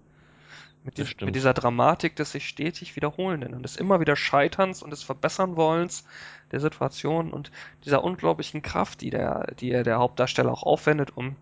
Mit, 0.85 0.97
die, 0.97 1.05
mit 1.23 1.33
dieser 1.33 1.53
Dramatik 1.53 2.17
des 2.17 2.33
sich 2.33 2.45
stetig 2.45 2.97
wiederholenden 2.97 3.53
und 3.53 3.63
des 3.63 3.77
immer 3.77 4.01
wieder 4.01 4.17
Scheiterns 4.17 4.83
und 4.83 4.89
des 4.89 5.01
Verbessernwollens 5.01 6.03
der 6.51 6.59
Situation 6.59 7.31
und 7.31 7.53
dieser 7.85 8.03
unglaublichen 8.03 8.61
Kraft, 8.61 8.99
die 8.99 9.09
der, 9.09 9.53
die 9.61 9.69
der 9.69 9.97
Hauptdarsteller 9.99 10.51
auch 10.51 10.63
aufwendet, 10.63 11.15
um, 11.15 11.37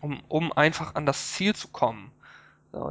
um, 0.00 0.22
um 0.28 0.52
einfach 0.52 0.94
an 0.94 1.06
das 1.06 1.32
Ziel 1.32 1.56
zu 1.56 1.68
kommen. 1.68 2.12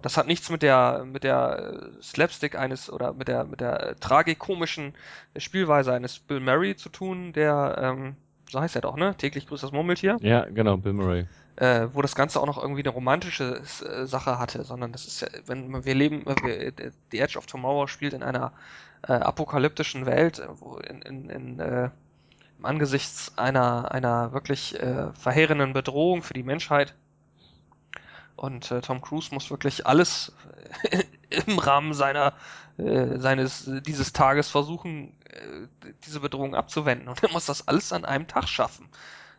Das 0.02 0.18
hat 0.18 0.28
nichts 0.28 0.50
mit 0.50 0.62
der 0.62 1.06
mit 1.06 1.24
der 1.24 1.74
äh, 1.98 2.02
Slapstick 2.02 2.56
eines 2.56 2.92
oder 2.92 3.14
mit 3.14 3.28
der 3.28 3.46
mit 3.46 3.62
der 3.62 3.90
äh, 3.90 3.96
tragikomischen 3.96 4.94
Spielweise 5.38 5.94
eines 5.94 6.20
Bill 6.20 6.40
Murray 6.40 6.76
zu 6.76 6.90
tun, 6.90 7.34
der 7.34 7.78
ähm, 7.82 8.16
so 8.50 8.60
heißt 8.62 8.76
er 8.76 8.82
doch, 8.82 8.96
ne? 8.96 9.16
Täglich 9.18 9.48
grüßt 9.48 9.64
das 9.64 9.72
Murmeltier. 9.72 10.18
Ja, 10.22 10.46
genau, 10.46 10.78
Bill 10.78 10.94
Murray. 10.94 11.26
Äh, 11.58 11.88
wo 11.94 12.02
das 12.02 12.16
Ganze 12.16 12.40
auch 12.42 12.46
noch 12.46 12.62
irgendwie 12.62 12.82
eine 12.82 12.90
romantische 12.90 13.62
äh, 13.62 14.06
Sache 14.06 14.40
hatte, 14.40 14.64
sondern 14.64 14.92
das 14.92 15.08
ist 15.08 15.22
ja, 15.22 15.28
wenn 15.46 15.86
wir 15.86 15.96
leben, 15.96 16.26
wir, 16.26 16.74
The 17.12 17.20
Edge 17.20 17.38
of 17.38 17.46
Tomorrow 17.46 17.88
spielt 17.88 18.14
in 18.14 18.24
einer 18.24 18.52
äh, 19.08 19.14
apokalyptischen 19.14 20.06
Welt, 20.06 20.42
wo 20.60 20.78
in, 20.78 21.02
in, 21.02 21.30
in 21.30 21.60
äh, 21.60 21.90
angesichts 22.62 23.38
einer 23.38 23.92
einer 23.92 24.34
wirklich 24.34 24.80
äh, 24.80 25.12
verheerenden 25.14 25.74
Bedrohung 25.74 26.24
für 26.24 26.34
die 26.34 26.44
Menschheit 26.44 26.96
und 28.36 28.72
äh, 28.72 28.82
Tom 28.82 29.02
Cruise 29.02 29.34
muss 29.34 29.50
wirklich 29.50 29.86
alles 29.88 30.34
im 31.30 31.60
Rahmen 31.60 31.94
seiner 31.94 32.34
äh, 32.78 33.20
seines 33.20 33.72
dieses 33.86 34.12
Tages 34.12 34.50
versuchen, 34.50 35.14
äh, 35.30 35.94
diese 36.06 36.20
Bedrohung 36.20 36.56
abzuwenden. 36.56 37.08
Und 37.08 37.24
er 37.24 37.32
muss 37.32 37.46
das 37.46 37.68
alles 37.68 37.94
an 37.94 38.04
einem 38.04 38.28
Tag 38.28 38.50
schaffen. 38.50 38.90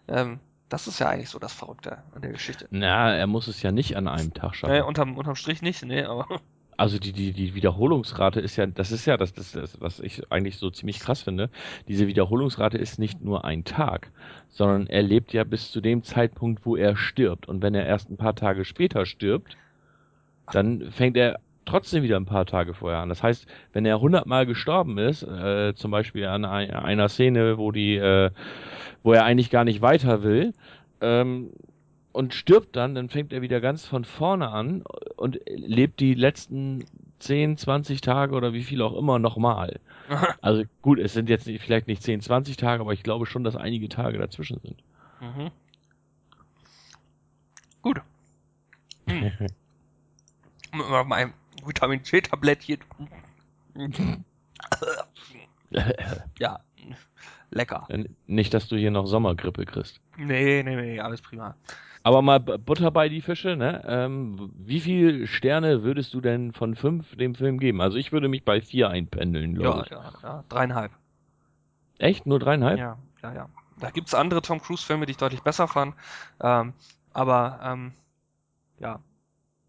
Ähm, 0.08 0.40
das 0.68 0.86
ist 0.86 0.98
ja 0.98 1.08
eigentlich 1.08 1.30
so 1.30 1.38
das 1.38 1.52
Verrückte 1.52 1.98
an 2.14 2.22
der 2.22 2.32
Geschichte. 2.32 2.66
Na, 2.70 3.14
er 3.14 3.26
muss 3.26 3.46
es 3.46 3.62
ja 3.62 3.72
nicht 3.72 3.96
an 3.96 4.08
einem 4.08 4.32
Tag 4.32 4.54
schaffen. 4.54 4.72
Nee, 4.72 4.80
unterm, 4.80 5.16
unterm 5.16 5.36
Strich 5.36 5.62
nicht, 5.62 5.84
nee, 5.84 6.02
aber. 6.02 6.40
Also 6.76 6.98
die, 6.98 7.12
die, 7.12 7.32
die 7.32 7.54
Wiederholungsrate 7.54 8.40
ist 8.40 8.56
ja, 8.56 8.66
das 8.66 8.92
ist 8.92 9.06
ja 9.06 9.16
das, 9.16 9.32
das, 9.32 9.52
das, 9.52 9.80
was 9.80 10.00
ich 10.00 10.30
eigentlich 10.30 10.58
so 10.58 10.70
ziemlich 10.70 11.00
krass 11.00 11.22
finde. 11.22 11.48
Diese 11.88 12.06
Wiederholungsrate 12.06 12.76
ist 12.76 12.98
nicht 12.98 13.22
nur 13.22 13.44
ein 13.44 13.64
Tag, 13.64 14.10
sondern 14.48 14.86
er 14.86 15.02
lebt 15.02 15.32
ja 15.32 15.44
bis 15.44 15.72
zu 15.72 15.80
dem 15.80 16.02
Zeitpunkt, 16.02 16.66
wo 16.66 16.76
er 16.76 16.96
stirbt. 16.96 17.48
Und 17.48 17.62
wenn 17.62 17.74
er 17.74 17.86
erst 17.86 18.10
ein 18.10 18.18
paar 18.18 18.34
Tage 18.34 18.64
später 18.64 19.06
stirbt, 19.06 19.56
dann 20.52 20.90
fängt 20.90 21.16
er 21.16 21.38
trotzdem 21.64 22.02
wieder 22.02 22.16
ein 22.16 22.26
paar 22.26 22.46
Tage 22.46 22.74
vorher 22.74 23.00
an. 23.00 23.08
Das 23.08 23.22
heißt, 23.22 23.46
wenn 23.72 23.84
er 23.86 24.00
hundertmal 24.00 24.46
gestorben 24.46 24.98
ist, 24.98 25.22
äh, 25.22 25.74
zum 25.74 25.90
Beispiel 25.90 26.26
an 26.26 26.44
einer 26.44 27.08
Szene, 27.08 27.58
wo 27.58 27.72
die, 27.72 27.96
äh, 27.96 28.30
wo 29.02 29.12
er 29.12 29.24
eigentlich 29.24 29.50
gar 29.50 29.64
nicht 29.64 29.82
weiter 29.82 30.22
will, 30.22 30.54
ähm, 31.00 31.50
und 32.16 32.32
stirbt 32.32 32.74
dann, 32.76 32.94
dann 32.94 33.10
fängt 33.10 33.34
er 33.34 33.42
wieder 33.42 33.60
ganz 33.60 33.84
von 33.84 34.06
vorne 34.06 34.48
an 34.48 34.82
und 35.16 35.38
lebt 35.44 36.00
die 36.00 36.14
letzten 36.14 36.86
10, 37.18 37.58
20 37.58 38.00
Tage 38.00 38.34
oder 38.34 38.54
wie 38.54 38.62
viel 38.62 38.80
auch 38.80 38.96
immer 38.96 39.18
nochmal. 39.18 39.80
also 40.40 40.62
gut, 40.80 40.98
es 40.98 41.12
sind 41.12 41.28
jetzt 41.28 41.46
nicht, 41.46 41.62
vielleicht 41.62 41.88
nicht 41.88 42.02
10, 42.02 42.22
20 42.22 42.56
Tage, 42.56 42.80
aber 42.80 42.94
ich 42.94 43.02
glaube 43.02 43.26
schon, 43.26 43.44
dass 43.44 43.54
einige 43.54 43.90
Tage 43.90 44.16
dazwischen 44.16 44.60
sind. 44.60 44.82
Mhm. 45.20 45.50
Gut. 47.82 48.00
Hm. 49.06 49.32
Mit 50.72 51.06
meinem 51.06 51.34
Vitamin 51.66 52.02
C-Tablettchen. 52.02 52.78
ja, 56.38 56.60
lecker. 57.50 57.86
Nicht, 58.26 58.54
dass 58.54 58.68
du 58.68 58.76
hier 58.76 58.90
noch 58.90 59.06
Sommergrippe 59.06 59.66
kriegst. 59.66 60.00
Nee, 60.16 60.62
nee, 60.62 60.76
nee, 60.76 60.98
alles 60.98 61.20
prima. 61.20 61.54
Aber 62.06 62.22
mal 62.22 62.38
Butter 62.38 62.92
bei 62.92 63.08
die 63.08 63.20
Fische, 63.20 63.56
ne? 63.56 63.82
Ähm, 63.84 64.52
wie 64.54 64.78
viele 64.78 65.26
Sterne 65.26 65.82
würdest 65.82 66.14
du 66.14 66.20
denn 66.20 66.52
von 66.52 66.76
fünf 66.76 67.16
dem 67.16 67.34
Film 67.34 67.58
geben? 67.58 67.80
Also 67.80 67.96
ich 67.96 68.12
würde 68.12 68.28
mich 68.28 68.44
bei 68.44 68.60
vier 68.60 68.90
einpendeln, 68.90 69.56
glaube 69.56 69.78
ja, 69.78 69.82
ich. 69.82 69.90
Ja, 69.90 70.12
ja, 70.22 70.44
dreieinhalb. 70.48 70.92
Echt? 71.98 72.24
Nur 72.24 72.38
dreieinhalb? 72.38 72.78
Ja, 72.78 72.96
ja, 73.24 73.34
ja. 73.34 73.48
Da 73.80 73.90
gibt's 73.90 74.14
andere 74.14 74.40
Tom 74.40 74.62
Cruise-Filme, 74.62 75.06
die 75.06 75.10
ich 75.10 75.16
deutlich 75.16 75.42
besser 75.42 75.66
fand. 75.66 75.96
Ähm, 76.40 76.74
aber 77.12 77.58
ähm, 77.64 77.92
ja. 78.78 79.00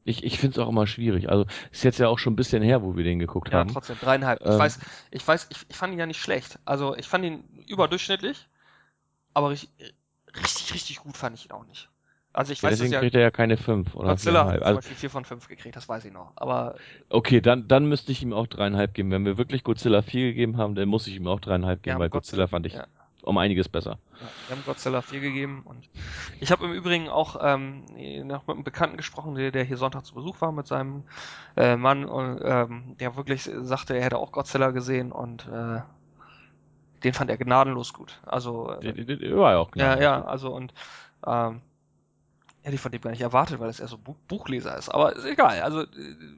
Ich, 0.03 0.23
ich 0.23 0.37
finde 0.37 0.59
es 0.59 0.63
auch 0.63 0.69
immer 0.69 0.85
schwierig. 0.85 1.29
Also 1.29 1.47
ist 1.71 1.83
jetzt 1.83 1.97
ja 1.97 2.07
auch 2.07 2.19
schon 2.19 2.33
ein 2.33 2.35
bisschen 2.35 2.61
her, 2.61 2.83
wo 2.83 2.95
wir 2.95 3.03
den 3.03 3.17
geguckt 3.17 3.49
ja, 3.49 3.57
haben. 3.57 3.69
Ja, 3.69 3.73
trotzdem, 3.73 3.97
dreieinhalb. 3.99 4.45
Ähm, 4.45 4.51
ich 4.51 4.59
weiß, 4.59 4.79
ich 5.09 5.27
weiß, 5.27 5.47
ich, 5.49 5.65
ich 5.69 5.75
fand 5.75 5.91
ihn 5.91 5.99
ja 5.99 6.05
nicht 6.05 6.21
schlecht. 6.21 6.59
Also 6.65 6.95
ich 6.95 7.07
fand 7.07 7.25
ihn 7.25 7.43
überdurchschnittlich, 7.65 8.47
aber 9.33 9.49
richtig, 9.49 9.71
richtig, 10.35 10.73
richtig 10.75 10.99
gut 10.99 11.17
fand 11.17 11.35
ich 11.35 11.45
ihn 11.45 11.51
auch 11.51 11.65
nicht. 11.65 11.89
Also 12.37 12.53
ich 12.53 12.61
Ja, 12.61 12.69
weiß 12.69 12.79
es 12.79 12.79
deswegen 12.79 12.91
ja, 12.91 12.99
kriegt 12.99 13.15
er 13.15 13.21
ja 13.21 13.31
keine 13.31 13.57
5 13.57 13.95
oder 13.95 14.15
Godzilla 14.15 14.45
hat 14.47 14.57
4,5. 14.57 14.65
zum 14.65 14.75
Also, 14.77 14.77
Beispiel 14.77 14.97
4 14.97 15.09
von 15.11 15.25
5 15.25 15.47
gekriegt, 15.47 15.75
das 15.75 15.87
weiß 15.89 16.05
ich 16.05 16.13
noch. 16.13 16.33
Aber 16.37 16.81
okay, 17.09 17.41
dann, 17.41 17.67
dann 17.67 17.85
müsste 17.87 18.11
ich 18.11 18.21
ihm 18.23 18.33
auch 18.33 18.47
3,5 18.47 18.93
geben. 18.93 19.11
Wenn 19.11 19.25
wir 19.25 19.37
wirklich 19.37 19.63
Godzilla 19.63 20.01
4 20.01 20.27
gegeben 20.27 20.57
haben, 20.57 20.75
dann 20.75 20.89
muss 20.89 21.07
ich 21.07 21.15
ihm 21.15 21.27
auch 21.27 21.39
3,5 21.39 21.81
geben, 21.81 21.99
weil 21.99 22.09
Godzilla 22.09 22.45
Godzilla- 22.45 22.47
fand 22.47 22.65
ich 22.65 22.73
ja. 22.75 22.87
um 23.23 23.37
einiges 23.37 23.69
besser. 23.69 23.99
Ja, 24.19 24.33
wir 24.45 24.55
haben 24.55 24.63
Godzilla 24.63 25.01
4 25.03 25.19
gegeben 25.19 25.61
und 25.63 25.89
ich 26.39 26.51
habe 26.51 26.65
im 26.65 26.73
Übrigen 26.73 27.07
auch 27.07 27.35
ähm, 27.39 27.85
noch 28.27 28.47
mit 28.47 28.55
einem 28.55 28.63
Bekannten 28.63 28.97
gesprochen, 28.97 29.35
der, 29.35 29.51
der 29.51 29.63
hier 29.63 29.77
Sonntag 29.77 30.05
zu 30.05 30.15
Besuch 30.15 30.41
war 30.41 30.51
mit 30.51 30.65
seinem 30.67 31.03
äh, 31.55 31.75
Mann 31.75 32.05
und 32.05 32.41
ähm, 32.43 32.97
der 32.99 33.15
wirklich 33.15 33.43
sagte, 33.43 33.95
er 33.95 34.03
hätte 34.05 34.17
auch 34.17 34.31
Godzilla 34.31 34.71
gesehen 34.71 35.11
und 35.11 35.47
äh, 35.47 35.81
den 37.03 37.13
fand 37.13 37.29
er 37.29 37.37
gnadenlos 37.37 37.93
gut. 37.93 38.19
Also 38.25 38.71
äh, 38.71 38.81
Der, 38.81 38.93
der, 38.93 39.17
der 39.17 39.37
war 39.37 39.51
ja 39.53 39.57
auch 39.59 39.71
ja, 39.75 39.95
genau. 39.95 40.01
ja, 40.01 40.23
also 40.25 40.53
und 40.53 40.73
ähm, 41.25 41.61
hätte 42.67 42.75
ich 42.75 42.81
von 42.81 42.91
dem 42.91 42.99
gar 42.99 43.11
nicht 43.11 43.21
erwartet, 43.21 43.59
weil 43.59 43.69
es 43.69 43.79
eher 43.79 43.87
so 43.87 43.97
Bu 43.97 44.15
Buchleser 44.27 44.77
ist. 44.77 44.89
Aber 44.89 45.15
ist 45.15 45.23
egal. 45.23 45.61
Also 45.61 45.83
äh, 45.83 45.87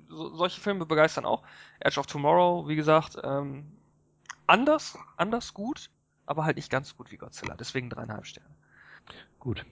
so, 0.08 0.36
solche 0.36 0.62
Filme 0.62 0.86
begeistern 0.86 1.26
auch. 1.26 1.42
Edge 1.80 2.00
of 2.00 2.06
Tomorrow, 2.06 2.68
wie 2.68 2.76
gesagt, 2.76 3.18
ähm, 3.24 3.66
anders, 4.46 4.98
anders 5.18 5.56
gut, 5.56 5.90
aber 6.28 6.46
halt 6.46 6.58
nicht 6.58 6.70
ganz 6.70 6.96
gut 6.96 7.12
wie 7.12 7.18
Godzilla. 7.18 7.56
Deswegen 7.60 7.90
dreieinhalb 7.90 8.28
Sterne. 8.28 8.50
Gut. 9.40 9.66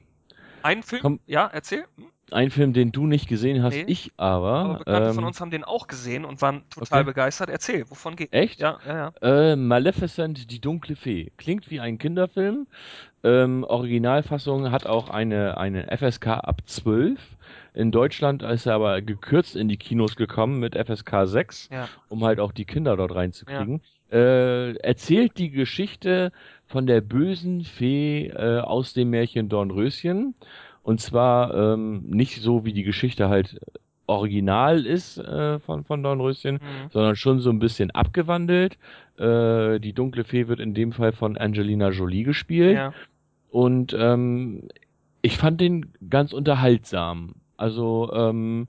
Ein 0.63 0.82
Film, 0.82 1.02
Komm. 1.04 1.20
ja, 1.28 1.46
erzähl. 1.46 1.86
Hm? 1.96 2.08
Ein 2.32 2.52
Film, 2.52 2.74
den 2.74 2.91
du 2.91 3.06
nicht 3.06 3.30
gesehen 3.30 3.63
hast, 3.63 3.76
Nee. 3.76 3.86
ich 3.88 4.12
aber. 4.17 4.54
Aber 4.54 4.78
Bekannte 4.80 5.10
ähm, 5.10 5.15
von 5.15 5.24
uns 5.24 5.39
haben 5.39 5.52
den 5.52 5.63
auch 5.63 5.88
gesehen 5.88 6.26
und 6.26 6.41
waren 6.41 6.70
total 6.70 7.02
okay. 7.02 7.12
begeistert. 7.12 7.50
Erzähl, 7.50 7.89
wovon 7.89 8.17
geht? 8.17 8.34
Echt? 8.34 8.60
Ja, 8.60 8.80
ja, 8.86 9.13
ja. 9.22 9.52
Äh, 9.52 9.56
Maleficent, 9.56 10.52
die 10.52 10.60
dunkle 10.60 10.98
Fee. 10.98 11.32
Klingt 11.38 11.70
wie 11.70 11.80
ein 11.80 12.00
Kinderfilm. 12.00 12.67
Ähm, 13.24 13.64
Originalfassung 13.64 14.72
hat 14.72 14.86
auch 14.86 15.10
eine, 15.10 15.58
eine 15.58 15.88
FSK 15.98 16.28
ab 16.28 16.62
12. 16.66 17.20
In 17.74 17.92
Deutschland 17.92 18.44
ist 18.44 18.66
er 18.66 18.76
aber 18.76 19.02
gekürzt 19.02 19.56
in 19.56 19.68
die 19.68 19.78
Kinos 19.78 20.16
gekommen 20.16 20.60
mit 20.60 20.76
FSK 20.76 21.26
6, 21.26 21.70
Ja. 21.72 21.90
um 22.10 22.24
halt 22.24 22.40
auch 22.40 22.52
die 22.52 22.66
Kinder 22.66 22.96
dort 22.98 23.14
reinzukriegen. 23.16 23.82
Äh, 24.12 24.76
erzählt 24.78 25.38
die 25.38 25.50
Geschichte 25.52 26.32
von 26.66 26.88
der 26.88 27.02
bösen 27.02 27.62
Fee 27.64 28.28
äh, 28.28 28.60
aus 28.60 28.94
dem 28.94 29.10
Märchen 29.10 29.50
Dornröschen. 29.50 30.36
Und 30.84 31.02
zwar 31.02 31.54
ähm, 31.74 32.04
nicht 32.08 32.42
so, 32.42 32.64
wie 32.66 32.72
die 32.74 32.84
Geschichte 32.84 33.28
halt 33.30 33.60
original 34.08 34.86
ist 34.86 35.17
äh, 35.17 35.60
von, 35.60 35.84
von 35.84 36.02
Dornröschen, 36.02 36.56
Mhm. 36.56 36.89
sondern 36.91 37.15
schon 37.15 37.39
so 37.39 37.50
ein 37.50 37.60
bisschen 37.60 37.91
abgewandelt. 37.91 38.78
Äh, 39.17 39.80
die 39.80 39.93
dunkle 39.93 40.24
Fee 40.24 40.48
wird 40.48 40.60
in 40.60 40.74
dem 40.74 40.91
Fall 40.91 41.12
von 41.12 41.38
Angelina 41.38 41.89
Jolie 41.89 42.24
gespielt. 42.24 42.76
Ja. 42.76 42.93
Und 43.52 43.96
ähm, 43.98 44.67
ich 45.22 45.38
fand 45.38 45.62
den 45.62 45.91
ganz 46.10 46.34
unterhaltsam. 46.34 47.36
Also 47.58 48.12
ähm, 48.13 48.67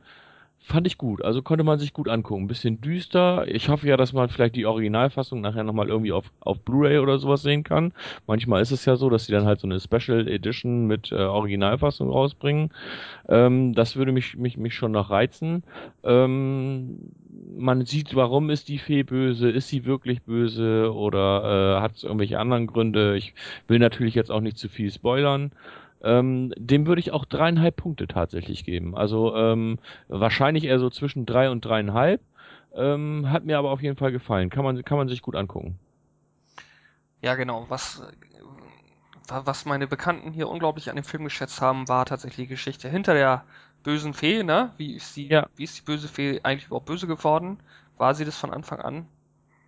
fand 0.68 0.86
ich 0.86 0.98
gut. 0.98 1.24
Also 1.24 1.42
konnte 1.42 1.64
man 1.64 1.78
sich 1.78 1.92
gut 1.92 2.08
angucken. 2.08 2.44
Ein 2.44 2.48
bisschen 2.48 2.80
düster. 2.80 3.46
Ich 3.48 3.68
hoffe 3.68 3.88
ja, 3.88 3.96
dass 3.96 4.12
man 4.12 4.28
vielleicht 4.28 4.54
die 4.54 4.66
Originalfassung 4.66 5.40
nachher 5.40 5.64
nochmal 5.64 5.88
irgendwie 5.88 6.12
auf, 6.12 6.30
auf 6.40 6.60
Blu-ray 6.60 6.98
oder 6.98 7.18
sowas 7.18 7.42
sehen 7.42 7.64
kann. 7.64 7.92
Manchmal 8.26 8.60
ist 8.62 8.70
es 8.70 8.84
ja 8.84 8.96
so, 8.96 9.08
dass 9.08 9.26
sie 9.26 9.32
dann 9.32 9.46
halt 9.46 9.60
so 9.60 9.66
eine 9.66 9.80
Special 9.80 10.28
Edition 10.28 10.86
mit 10.86 11.10
äh, 11.10 11.16
Originalfassung 11.16 12.10
rausbringen. 12.10 12.70
Ähm, 13.28 13.74
das 13.74 13.96
würde 13.96 14.12
mich, 14.12 14.36
mich, 14.36 14.58
mich 14.58 14.74
schon 14.74 14.92
noch 14.92 15.10
reizen. 15.10 15.64
Ähm, 16.04 17.12
man 17.56 17.84
sieht, 17.86 18.14
warum 18.14 18.50
ist 18.50 18.68
die 18.68 18.78
Fee 18.78 19.02
böse? 19.02 19.50
Ist 19.50 19.68
sie 19.68 19.86
wirklich 19.86 20.22
böse 20.22 20.92
oder 20.94 21.78
äh, 21.78 21.80
hat 21.80 21.96
es 21.96 22.04
irgendwelche 22.04 22.38
anderen 22.38 22.66
Gründe? 22.66 23.16
Ich 23.16 23.34
will 23.68 23.78
natürlich 23.78 24.14
jetzt 24.14 24.30
auch 24.30 24.40
nicht 24.40 24.58
zu 24.58 24.68
viel 24.68 24.90
spoilern. 24.90 25.50
Ähm, 26.02 26.52
dem 26.56 26.86
würde 26.86 27.00
ich 27.00 27.12
auch 27.12 27.24
dreieinhalb 27.24 27.76
Punkte 27.76 28.06
tatsächlich 28.06 28.64
geben. 28.64 28.96
Also 28.96 29.34
ähm, 29.36 29.78
wahrscheinlich 30.08 30.64
eher 30.64 30.78
so 30.78 30.90
zwischen 30.90 31.26
drei 31.26 31.50
und 31.50 31.64
dreieinhalb. 31.64 32.20
Ähm, 32.74 33.30
hat 33.30 33.44
mir 33.44 33.58
aber 33.58 33.70
auf 33.70 33.82
jeden 33.82 33.96
Fall 33.96 34.12
gefallen. 34.12 34.50
Kann 34.50 34.64
man, 34.64 34.84
kann 34.84 34.98
man 34.98 35.08
sich 35.08 35.22
gut 35.22 35.34
angucken. 35.34 35.78
Ja, 37.22 37.34
genau. 37.34 37.66
Was, 37.68 38.00
äh, 38.00 38.12
wa- 39.28 39.42
was 39.46 39.64
meine 39.64 39.86
Bekannten 39.86 40.32
hier 40.32 40.48
unglaublich 40.48 40.90
an 40.90 40.96
dem 40.96 41.04
Film 41.04 41.24
geschätzt 41.24 41.60
haben, 41.60 41.88
war 41.88 42.04
tatsächlich 42.06 42.46
die 42.48 42.54
Geschichte 42.54 42.88
hinter 42.88 43.14
der 43.14 43.44
bösen 43.82 44.14
Fee, 44.14 44.42
ne? 44.42 44.72
Wie 44.76 44.94
ist 44.94 45.16
die, 45.16 45.28
Ja. 45.28 45.48
wie 45.56 45.64
ist 45.64 45.78
die 45.78 45.82
böse 45.82 46.08
Fee 46.08 46.40
eigentlich 46.42 46.66
überhaupt 46.66 46.86
böse 46.86 47.06
geworden? 47.06 47.58
War 47.96 48.14
sie 48.14 48.24
das 48.24 48.36
von 48.36 48.52
Anfang 48.52 48.80
an? 48.80 49.06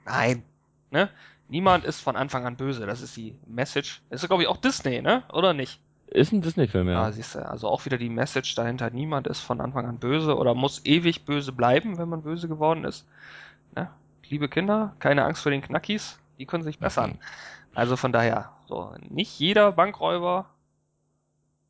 Nein. 0.04 0.42
Ne? 0.90 1.08
Niemand 1.48 1.84
ist 1.84 2.00
von 2.00 2.16
Anfang 2.16 2.46
an 2.46 2.56
böse. 2.56 2.86
Das 2.86 3.00
ist 3.02 3.16
die 3.16 3.34
Message. 3.46 4.02
Das 4.10 4.22
ist, 4.22 4.28
glaube 4.28 4.42
ich, 4.42 4.48
auch 4.48 4.56
Disney, 4.58 5.02
ne? 5.02 5.24
Oder 5.32 5.52
nicht? 5.54 5.80
Ist 6.10 6.32
ein 6.32 6.42
Disney-Film, 6.42 6.88
ja. 6.88 7.04
Ah, 7.04 7.12
siehst 7.12 7.36
du, 7.36 7.48
also 7.48 7.68
auch 7.68 7.84
wieder 7.84 7.96
die 7.96 8.08
Message 8.08 8.56
dahinter. 8.56 8.90
Niemand 8.90 9.28
ist 9.28 9.40
von 9.40 9.60
Anfang 9.60 9.86
an 9.86 9.98
böse 9.98 10.36
oder 10.36 10.54
muss 10.54 10.84
ewig 10.84 11.24
böse 11.24 11.52
bleiben, 11.52 11.98
wenn 11.98 12.08
man 12.08 12.22
böse 12.22 12.48
geworden 12.48 12.84
ist. 12.84 13.06
Ne? 13.76 13.88
Liebe 14.28 14.48
Kinder, 14.48 14.94
keine 14.98 15.24
Angst 15.24 15.42
vor 15.42 15.52
den 15.52 15.62
Knackis, 15.62 16.18
die 16.38 16.46
können 16.46 16.64
sich 16.64 16.80
bessern. 16.80 17.18
Also 17.74 17.96
von 17.96 18.10
daher, 18.10 18.50
so, 18.66 18.92
nicht 19.08 19.38
jeder 19.38 19.70
Bankräuber 19.70 20.46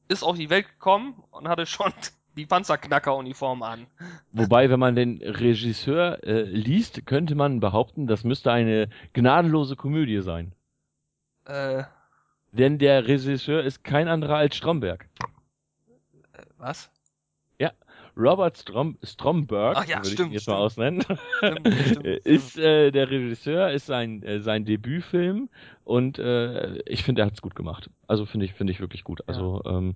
ist 0.08 0.22
auf 0.22 0.36
die 0.36 0.48
Welt 0.48 0.68
gekommen 0.68 1.22
und 1.30 1.46
hatte 1.46 1.66
schon 1.66 1.92
die 2.36 2.46
Panzerknacker-Uniform 2.46 3.62
an. 3.62 3.86
Wobei, 4.32 4.70
wenn 4.70 4.80
man 4.80 4.96
den 4.96 5.20
Regisseur 5.22 6.24
äh, 6.24 6.42
liest, 6.42 7.06
könnte 7.06 7.34
man 7.34 7.60
behaupten, 7.60 8.06
das 8.06 8.24
müsste 8.24 8.52
eine 8.52 8.88
gnadenlose 9.12 9.76
Komödie 9.76 10.22
sein. 10.22 10.54
Äh, 11.44 11.84
Denn 12.52 12.78
der 12.78 13.06
Regisseur 13.06 13.62
ist 13.62 13.84
kein 13.84 14.08
anderer 14.08 14.36
als 14.36 14.56
Stromberg. 14.56 15.08
was? 16.58 16.90
Robert 18.16 18.58
Strom 18.58 18.98
Stromberg, 19.02 19.76
Ach 19.78 19.86
ja, 19.86 19.96
würde 19.98 20.08
ich 20.08 20.12
stimmt, 20.14 20.30
ihn 20.30 20.34
jetzt 20.34 20.46
mal 20.48 20.54
stimmt. 20.54 20.64
ausnennen, 20.64 21.02
Stimmt, 21.38 21.74
stimmt, 21.74 22.06
ist 22.26 22.58
äh, 22.58 22.90
der 22.90 23.10
Regisseur, 23.10 23.70
ist 23.70 23.86
sein, 23.86 24.22
äh, 24.22 24.40
sein 24.40 24.64
Debütfilm 24.64 25.48
und 25.84 26.18
äh, 26.18 26.78
ich 26.86 27.04
finde, 27.04 27.22
er 27.22 27.26
hat's 27.26 27.40
gut 27.40 27.54
gemacht. 27.54 27.90
Also 28.10 28.26
finde 28.26 28.44
ich, 28.46 28.54
finde 28.54 28.72
ich 28.72 28.80
wirklich 28.80 29.04
gut. 29.04 29.22
Also 29.28 29.62
ähm, 29.66 29.94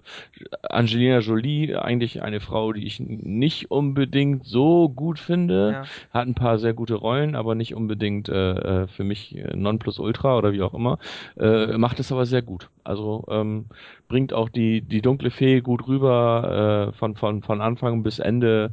Angelina 0.62 1.18
Jolie, 1.18 1.74
eigentlich 1.74 2.22
eine 2.22 2.38
Frau, 2.38 2.72
die 2.72 2.86
ich 2.86 3.00
nicht 3.00 3.72
unbedingt 3.72 4.44
so 4.46 4.88
gut 4.88 5.18
finde, 5.18 5.72
Ja. 5.72 5.84
hat 6.12 6.28
ein 6.28 6.36
paar 6.36 6.58
sehr 6.58 6.74
gute 6.74 6.94
Rollen, 6.94 7.34
aber 7.34 7.56
nicht 7.56 7.74
unbedingt 7.74 8.28
äh, 8.28 8.82
äh, 8.82 8.86
für 8.86 9.02
mich 9.02 9.36
äh, 9.36 9.56
Nonplusultra 9.56 10.38
oder 10.38 10.52
wie 10.52 10.62
auch 10.62 10.74
immer. 10.74 10.98
Äh, 11.36 11.76
macht 11.76 11.98
es 11.98 12.12
aber 12.12 12.24
sehr 12.24 12.42
gut. 12.42 12.70
Also 12.84 13.24
ähm, 13.28 13.64
bringt 14.06 14.32
auch 14.32 14.48
die 14.48 14.80
die 14.80 15.02
dunkle 15.02 15.30
Fee 15.32 15.60
gut 15.60 15.88
rüber 15.88 16.90
äh, 16.90 16.96
von 16.96 17.16
von 17.16 17.42
von 17.42 17.60
Anfang 17.60 18.04
bis 18.04 18.20
Ende. 18.20 18.70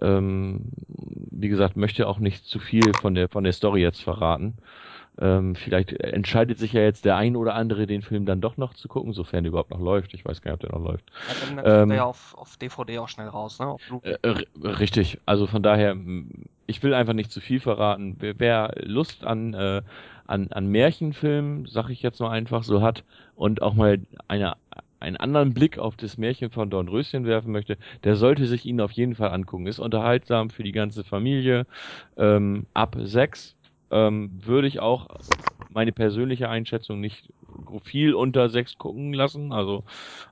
Ähm, 0.00 0.72
wie 1.30 1.48
gesagt, 1.50 1.76
möchte 1.76 2.08
auch 2.08 2.18
nicht 2.18 2.46
zu 2.46 2.58
viel 2.58 2.94
von 2.94 3.14
der 3.14 3.28
von 3.28 3.44
der 3.44 3.52
Story 3.52 3.82
jetzt 3.82 4.02
verraten. 4.02 4.54
Ähm, 5.20 5.54
vielleicht 5.54 5.92
entscheidet 5.92 6.58
sich 6.58 6.72
ja 6.72 6.80
jetzt 6.82 7.04
der 7.04 7.16
ein 7.16 7.36
oder 7.36 7.54
andere, 7.54 7.86
den 7.86 8.02
Film 8.02 8.26
dann 8.26 8.40
doch 8.40 8.56
noch 8.56 8.74
zu 8.74 8.88
gucken, 8.88 9.12
sofern 9.12 9.44
der 9.44 9.50
überhaupt 9.50 9.70
noch 9.70 9.80
läuft. 9.80 10.14
Ich 10.14 10.24
weiß 10.24 10.42
gar 10.42 10.52
nicht, 10.52 10.64
ob 10.64 10.70
der 10.70 10.78
noch 10.78 10.86
läuft. 10.86 11.04
Ja, 11.26 11.34
dann 11.34 11.60
Ähm, 11.62 11.64
kommt 11.64 11.90
er 11.90 11.96
ja 11.96 12.04
auf, 12.04 12.34
auf 12.36 12.56
DVD 12.56 12.98
auch 12.98 13.08
schnell 13.08 13.28
raus, 13.28 13.58
ne? 13.58 13.76
Äh, 14.02 14.16
richtig. 14.56 15.20
Also 15.26 15.46
von 15.46 15.62
daher, 15.62 15.96
ich 16.66 16.82
will 16.82 16.94
einfach 16.94 17.12
nicht 17.12 17.30
zu 17.32 17.40
viel 17.40 17.60
verraten. 17.60 18.16
Wer, 18.18 18.38
wer 18.38 18.74
Lust 18.82 19.24
an, 19.24 19.54
äh, 19.54 19.82
an, 20.26 20.48
an 20.52 20.66
Märchenfilmen, 20.68 21.66
sag 21.66 21.90
ich 21.90 22.02
jetzt 22.02 22.20
mal 22.20 22.30
einfach 22.30 22.62
so 22.64 22.82
hat, 22.82 23.04
und 23.34 23.62
auch 23.62 23.74
mal 23.74 24.00
eine, 24.28 24.56
einen 25.00 25.16
anderen 25.16 25.54
Blick 25.54 25.78
auf 25.78 25.96
das 25.96 26.18
Märchen 26.18 26.50
von 26.50 26.70
Dornröschen 26.70 27.24
werfen 27.26 27.52
möchte, 27.52 27.78
der 28.04 28.16
sollte 28.16 28.46
sich 28.46 28.64
ihn 28.66 28.80
auf 28.80 28.92
jeden 28.92 29.14
Fall 29.14 29.30
angucken. 29.30 29.66
Ist 29.66 29.78
unterhaltsam 29.78 30.50
für 30.50 30.62
die 30.62 30.72
ganze 30.72 31.04
Familie. 31.04 31.66
Ähm, 32.16 32.66
ab 32.74 32.96
sechs 33.00 33.56
ähm, 33.90 34.30
würde 34.44 34.68
ich 34.68 34.80
auch 34.80 35.08
meine 35.72 35.92
persönliche 35.92 36.48
Einschätzung 36.48 37.00
nicht 37.00 37.32
viel 37.84 38.14
unter 38.14 38.48
sechs 38.50 38.76
gucken 38.78 39.12
lassen. 39.12 39.52
Also 39.52 39.84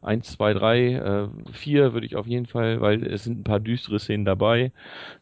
eins, 0.03 0.33
zwei, 0.33 0.53
drei, 0.53 0.95
äh, 0.95 1.29
vier 1.53 1.93
würde 1.93 2.07
ich 2.07 2.17
auf 2.17 2.27
jeden 2.27 2.47
Fall, 2.47 2.81
weil 2.81 3.07
es 3.07 3.25
sind 3.25 3.41
ein 3.41 3.45
paar 3.45 3.61
düstere 3.61 3.99
Szenen 3.99 4.25
dabei. 4.25 4.73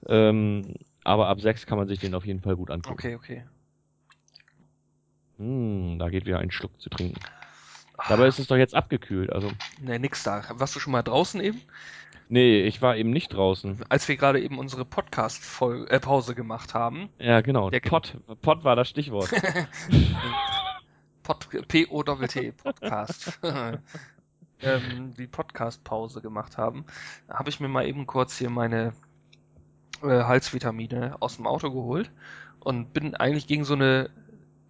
Ähm, 0.07 0.75
aber 1.05 1.29
ab 1.29 1.41
sechs 1.41 1.67
kann 1.67 1.79
man 1.79 1.87
sich 1.89 2.01
den 2.01 2.15
auf 2.15 2.27
jeden 2.27 2.41
Fall 2.41 2.57
gut 2.57 2.71
angucken. 2.71 2.95
Okay, 2.99 3.15
okay. 3.15 3.45
Hm, 5.39 5.99
da 5.99 6.09
geht 6.09 6.25
wieder 6.25 6.39
ein 6.39 6.51
Schluck 6.51 6.81
zu 6.81 6.89
trinken. 6.89 7.21
Dabei 8.09 8.27
ist 8.29 8.39
es 8.39 8.47
doch 8.47 8.57
jetzt 8.57 8.75
abgekühlt. 8.75 9.33
Also, 9.33 9.51
Ne, 9.81 9.99
nix 9.99 10.23
da. 10.23 10.43
Warst 10.51 10.75
du 10.77 10.81
schon 10.81 10.93
mal 10.93 11.03
draußen 11.03 11.41
eben? 11.41 11.61
Nee, 12.29 12.63
ich 12.63 12.83
war 12.83 12.97
eben 12.97 13.11
nicht 13.11 13.33
draußen. 13.33 13.85
Als 13.89 14.09
wir 14.09 14.17
gerade 14.17 14.41
eben 14.41 14.59
unsere 14.59 14.85
Podcast-Pause 14.85 16.35
gemacht 16.35 16.75
haben. 16.75 17.09
Ja, 17.19 17.41
genau. 17.41 17.71
Der- 17.71 17.81
Pott, 17.81 18.17
Pott 18.43 18.65
war 18.65 18.77
das 18.77 18.89
Stichwort. 18.89 19.31
Pod 21.23 21.49
P-O-T-T, 21.69 22.53
Podcast. 22.53 23.41
ähm, 24.63 25.15
die 25.19 25.27
Podcast-Pause 25.27 26.21
gemacht 26.21 26.57
haben, 26.57 26.85
habe 27.29 27.51
ich 27.51 27.61
mir 27.61 27.69
mal 27.69 27.87
eben 27.87 28.07
kurz 28.07 28.39
hier 28.39 28.51
meine 28.51 28.93
äh, 30.03 30.07
Halsvitamine 30.07 31.17
aus 31.21 31.37
dem 31.37 31.47
Auto 31.47 31.71
geholt 31.71 32.11
und 32.61 32.93
bin 32.93 33.15
eigentlich 33.17 33.47
gegen 33.47 33.65
so 33.65 33.75
eine 33.75 34.11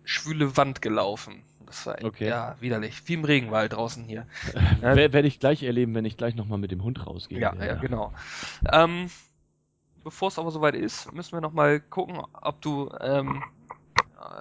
schwüle 0.05 0.57
Wand 0.57 0.83
gelaufen. 0.83 1.43
Das 1.67 1.87
war 1.87 2.03
Okay. 2.03 2.29
ja 2.29 2.57
widerlich. 2.61 3.07
Wie 3.09 3.14
im 3.14 3.25
Regenwald 3.25 3.73
draußen 3.73 4.05
hier. 4.05 4.27
Wer- 4.81 5.12
Werde 5.12 5.29
ich 5.29 5.41
gleich 5.41 5.62
erleben, 5.62 5.95
wenn 5.95 6.05
ich 6.05 6.17
gleich 6.17 6.35
nochmal 6.35 6.59
mit 6.59 6.71
dem 6.71 6.83
Hund 6.83 7.07
rausgehe. 7.07 7.41
Ja, 7.41 7.55
ja, 7.64 7.75
genau. 7.75 8.12
Ähm, 8.73 9.11
Bevor 10.05 10.29
es 10.29 10.39
aber 10.39 10.53
soweit 10.53 10.77
ist, 10.77 11.12
müssen 11.12 11.33
wir 11.33 11.41
nochmal 11.41 11.81
gucken, 11.81 12.23
ob 12.33 12.62
du 12.62 12.91
ähm, 13.01 13.43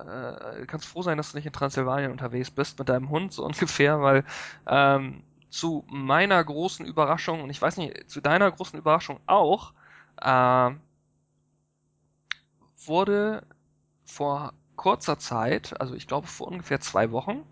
äh, 0.08 0.66
kannst 0.68 0.86
froh 0.88 1.02
sein, 1.02 1.18
dass 1.18 1.32
du 1.32 1.38
nicht 1.38 1.48
in 1.48 1.54
Transsilvanien 1.54 2.12
unterwegs 2.12 2.52
bist 2.52 2.78
mit 2.80 2.90
deinem 2.90 3.10
Hund, 3.10 3.34
so 3.34 3.44
ungefähr, 3.46 4.02
weil 4.02 4.26
ähm, 4.68 5.24
zu 5.50 5.84
meiner 5.88 6.44
großen 6.44 6.86
Überraschung, 6.86 7.42
und 7.42 7.50
ich 7.50 7.62
weiß 7.62 7.78
nicht, 7.78 8.10
zu 8.10 8.22
deiner 8.22 8.52
großen 8.52 8.78
Überraschung 8.78 9.20
auch, 9.26 9.74
ähm, 10.22 10.82
wurde 12.86 13.44
vor 14.06 14.54
kurzer 14.76 15.20
Zeit, 15.20 15.80
also 15.80 15.96
ich 15.96 16.08
glaube 16.08 16.28
vor 16.28 16.48
ungefähr 16.48 16.80
zwei 16.80 17.12
Wochen, 17.12 17.44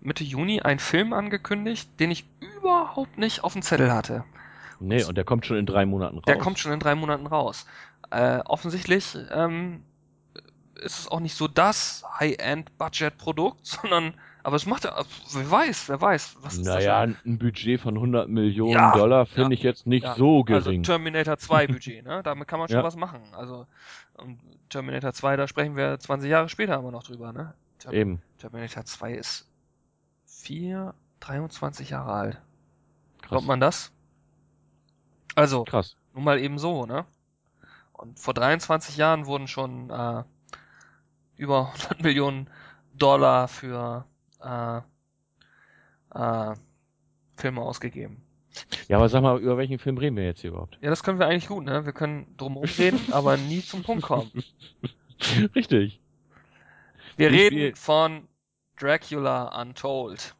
Mitte 0.00 0.24
Juni, 0.24 0.60
ein 0.60 0.78
Film 0.78 1.12
angekündigt, 1.12 1.88
den 2.00 2.10
ich 2.10 2.24
überhaupt 2.40 3.18
nicht 3.18 3.44
auf 3.44 3.52
dem 3.52 3.62
Zettel 3.62 3.92
hatte. 3.92 4.24
Nee, 4.80 5.04
und 5.04 5.16
der 5.16 5.24
kommt 5.24 5.46
schon 5.46 5.56
in 5.56 5.66
drei 5.66 5.86
Monaten 5.86 6.16
raus. 6.16 6.24
Der 6.26 6.38
kommt 6.38 6.58
schon 6.58 6.72
in 6.72 6.80
drei 6.80 6.96
Monaten 6.96 7.26
raus. 7.26 7.66
Äh, 8.10 8.40
offensichtlich 8.44 9.16
ähm, 9.30 9.84
ist 10.82 10.98
es 10.98 11.08
auch 11.08 11.20
nicht 11.20 11.36
so 11.36 11.46
das 11.46 12.04
High-End-Budget-Produkt, 12.18 13.60
sondern, 13.66 14.14
aber 14.42 14.56
es 14.56 14.66
macht 14.66 14.84
ja, 14.84 14.94
wer 15.32 15.50
weiß, 15.50 15.88
wer 15.88 16.00
weiß, 16.00 16.36
was 16.40 16.54
ist 16.54 16.64
Naja, 16.64 17.00
ein 17.00 17.38
Budget 17.38 17.80
von 17.80 17.94
100 17.94 18.28
Millionen 18.28 18.72
Ja, 18.72 18.92
Dollar 18.92 19.26
finde 19.26 19.54
ja, 19.54 19.58
ich 19.58 19.62
jetzt 19.62 19.86
nicht 19.86 20.02
ja. 20.02 20.14
so 20.16 20.44
Also 20.48 20.70
gering. 20.70 20.82
Terminator 20.82 21.38
2 21.38 21.68
Budget, 21.68 22.04
ne? 22.04 22.22
Damit 22.24 22.48
kann 22.48 22.58
man 22.58 22.68
schon 22.68 22.82
was 22.82 22.96
machen. 22.96 23.22
Also 23.32 23.66
und 24.14 24.40
Terminator 24.68 25.12
2, 25.12 25.36
da 25.36 25.48
sprechen 25.48 25.76
wir 25.76 25.98
20 25.98 26.30
Jahre 26.30 26.48
später 26.48 26.78
immer 26.78 26.90
noch 26.90 27.02
drüber, 27.02 27.32
ne? 27.32 27.54
Ter 27.78 27.92
Eben. 27.92 28.22
Terminator 28.38 28.84
2 28.84 29.14
ist 29.14 29.48
4, 30.26 30.94
23 31.20 31.90
Jahre 31.90 32.12
alt. 32.12 32.42
Krass. 33.20 33.30
Glaubt 33.30 33.46
man 33.46 33.60
das? 33.60 33.92
Also, 35.34 35.64
Krass. 35.64 35.96
Nun 36.14 36.24
mal 36.24 36.38
eben 36.38 36.58
so, 36.58 36.86
ne? 36.86 37.06
Und 37.92 38.18
vor 38.18 38.34
23 38.34 38.96
Jahren 38.96 39.26
wurden 39.26 39.48
schon 39.48 39.90
äh, 39.90 40.24
über 41.36 41.68
100 41.68 42.02
Millionen 42.02 42.50
Dollar 42.94 43.48
für 43.48 44.04
äh, 44.42 44.80
äh, 46.14 46.54
Filme 47.36 47.60
ausgegeben. 47.62 48.22
Ja, 48.88 48.98
aber 48.98 49.08
sag 49.08 49.22
mal, 49.22 49.38
über 49.40 49.56
welchen 49.56 49.78
Film 49.78 49.96
reden 49.98 50.16
wir 50.16 50.24
jetzt 50.24 50.40
hier 50.40 50.50
überhaupt? 50.50 50.78
Ja, 50.82 50.90
das 50.90 51.02
können 51.02 51.18
wir 51.18 51.26
eigentlich 51.26 51.48
gut, 51.48 51.64
ne? 51.64 51.84
Wir 51.86 51.92
können 51.92 52.34
drum 52.36 52.56
reden, 52.58 53.00
aber 53.12 53.36
nie 53.36 53.62
zum 53.62 53.82
Punkt 53.82 54.02
kommen. 54.04 54.30
Richtig. 55.54 56.00
Wir 57.16 57.30
Wie 57.32 57.36
reden 57.36 57.56
viel- 57.56 57.76
von 57.76 58.28
Dracula 58.78 59.60
Untold. 59.60 60.34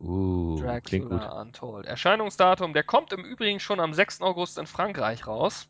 Uh, 0.00 0.56
klingt 0.82 1.08
gut. 1.08 1.20
Dracula 1.20 1.40
Untold. 1.42 1.86
Erscheinungsdatum, 1.86 2.72
der 2.72 2.82
kommt 2.82 3.12
im 3.12 3.24
Übrigen 3.24 3.60
schon 3.60 3.78
am 3.78 3.94
6. 3.94 4.20
August 4.22 4.58
in 4.58 4.66
Frankreich 4.66 5.26
raus. 5.26 5.68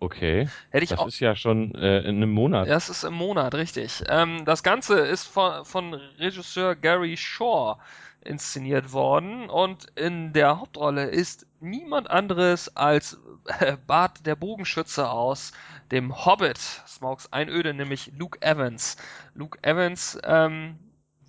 Okay. 0.00 0.48
Hätte 0.70 0.84
ich 0.84 0.90
Das 0.90 0.98
auch. 0.98 1.06
ist 1.08 1.20
ja 1.20 1.34
schon 1.36 1.74
äh, 1.74 2.00
in 2.00 2.16
einem 2.16 2.30
Monat. 2.30 2.68
Das 2.68 2.88
ist 2.88 3.04
im 3.04 3.14
Monat, 3.14 3.54
richtig. 3.54 4.02
Ähm, 4.08 4.44
das 4.46 4.62
Ganze 4.62 4.98
ist 5.00 5.26
von, 5.26 5.64
von 5.64 5.94
Regisseur 6.18 6.74
Gary 6.74 7.16
Shaw 7.16 7.76
inszeniert 8.24 8.92
worden 8.92 9.48
und 9.48 9.86
in 9.96 10.32
der 10.32 10.60
Hauptrolle 10.60 11.06
ist 11.06 11.46
niemand 11.60 12.10
anderes 12.10 12.76
als 12.76 13.18
äh, 13.60 13.76
Bart 13.86 14.26
der 14.26 14.36
Bogenschütze 14.36 15.08
aus 15.08 15.52
dem 15.90 16.24
Hobbit, 16.24 16.58
Smaugs 16.58 17.32
Einöde, 17.32 17.74
nämlich 17.74 18.12
Luke 18.16 18.40
Evans. 18.42 18.96
Luke 19.34 19.58
Evans, 19.62 20.18
ähm, 20.24 20.78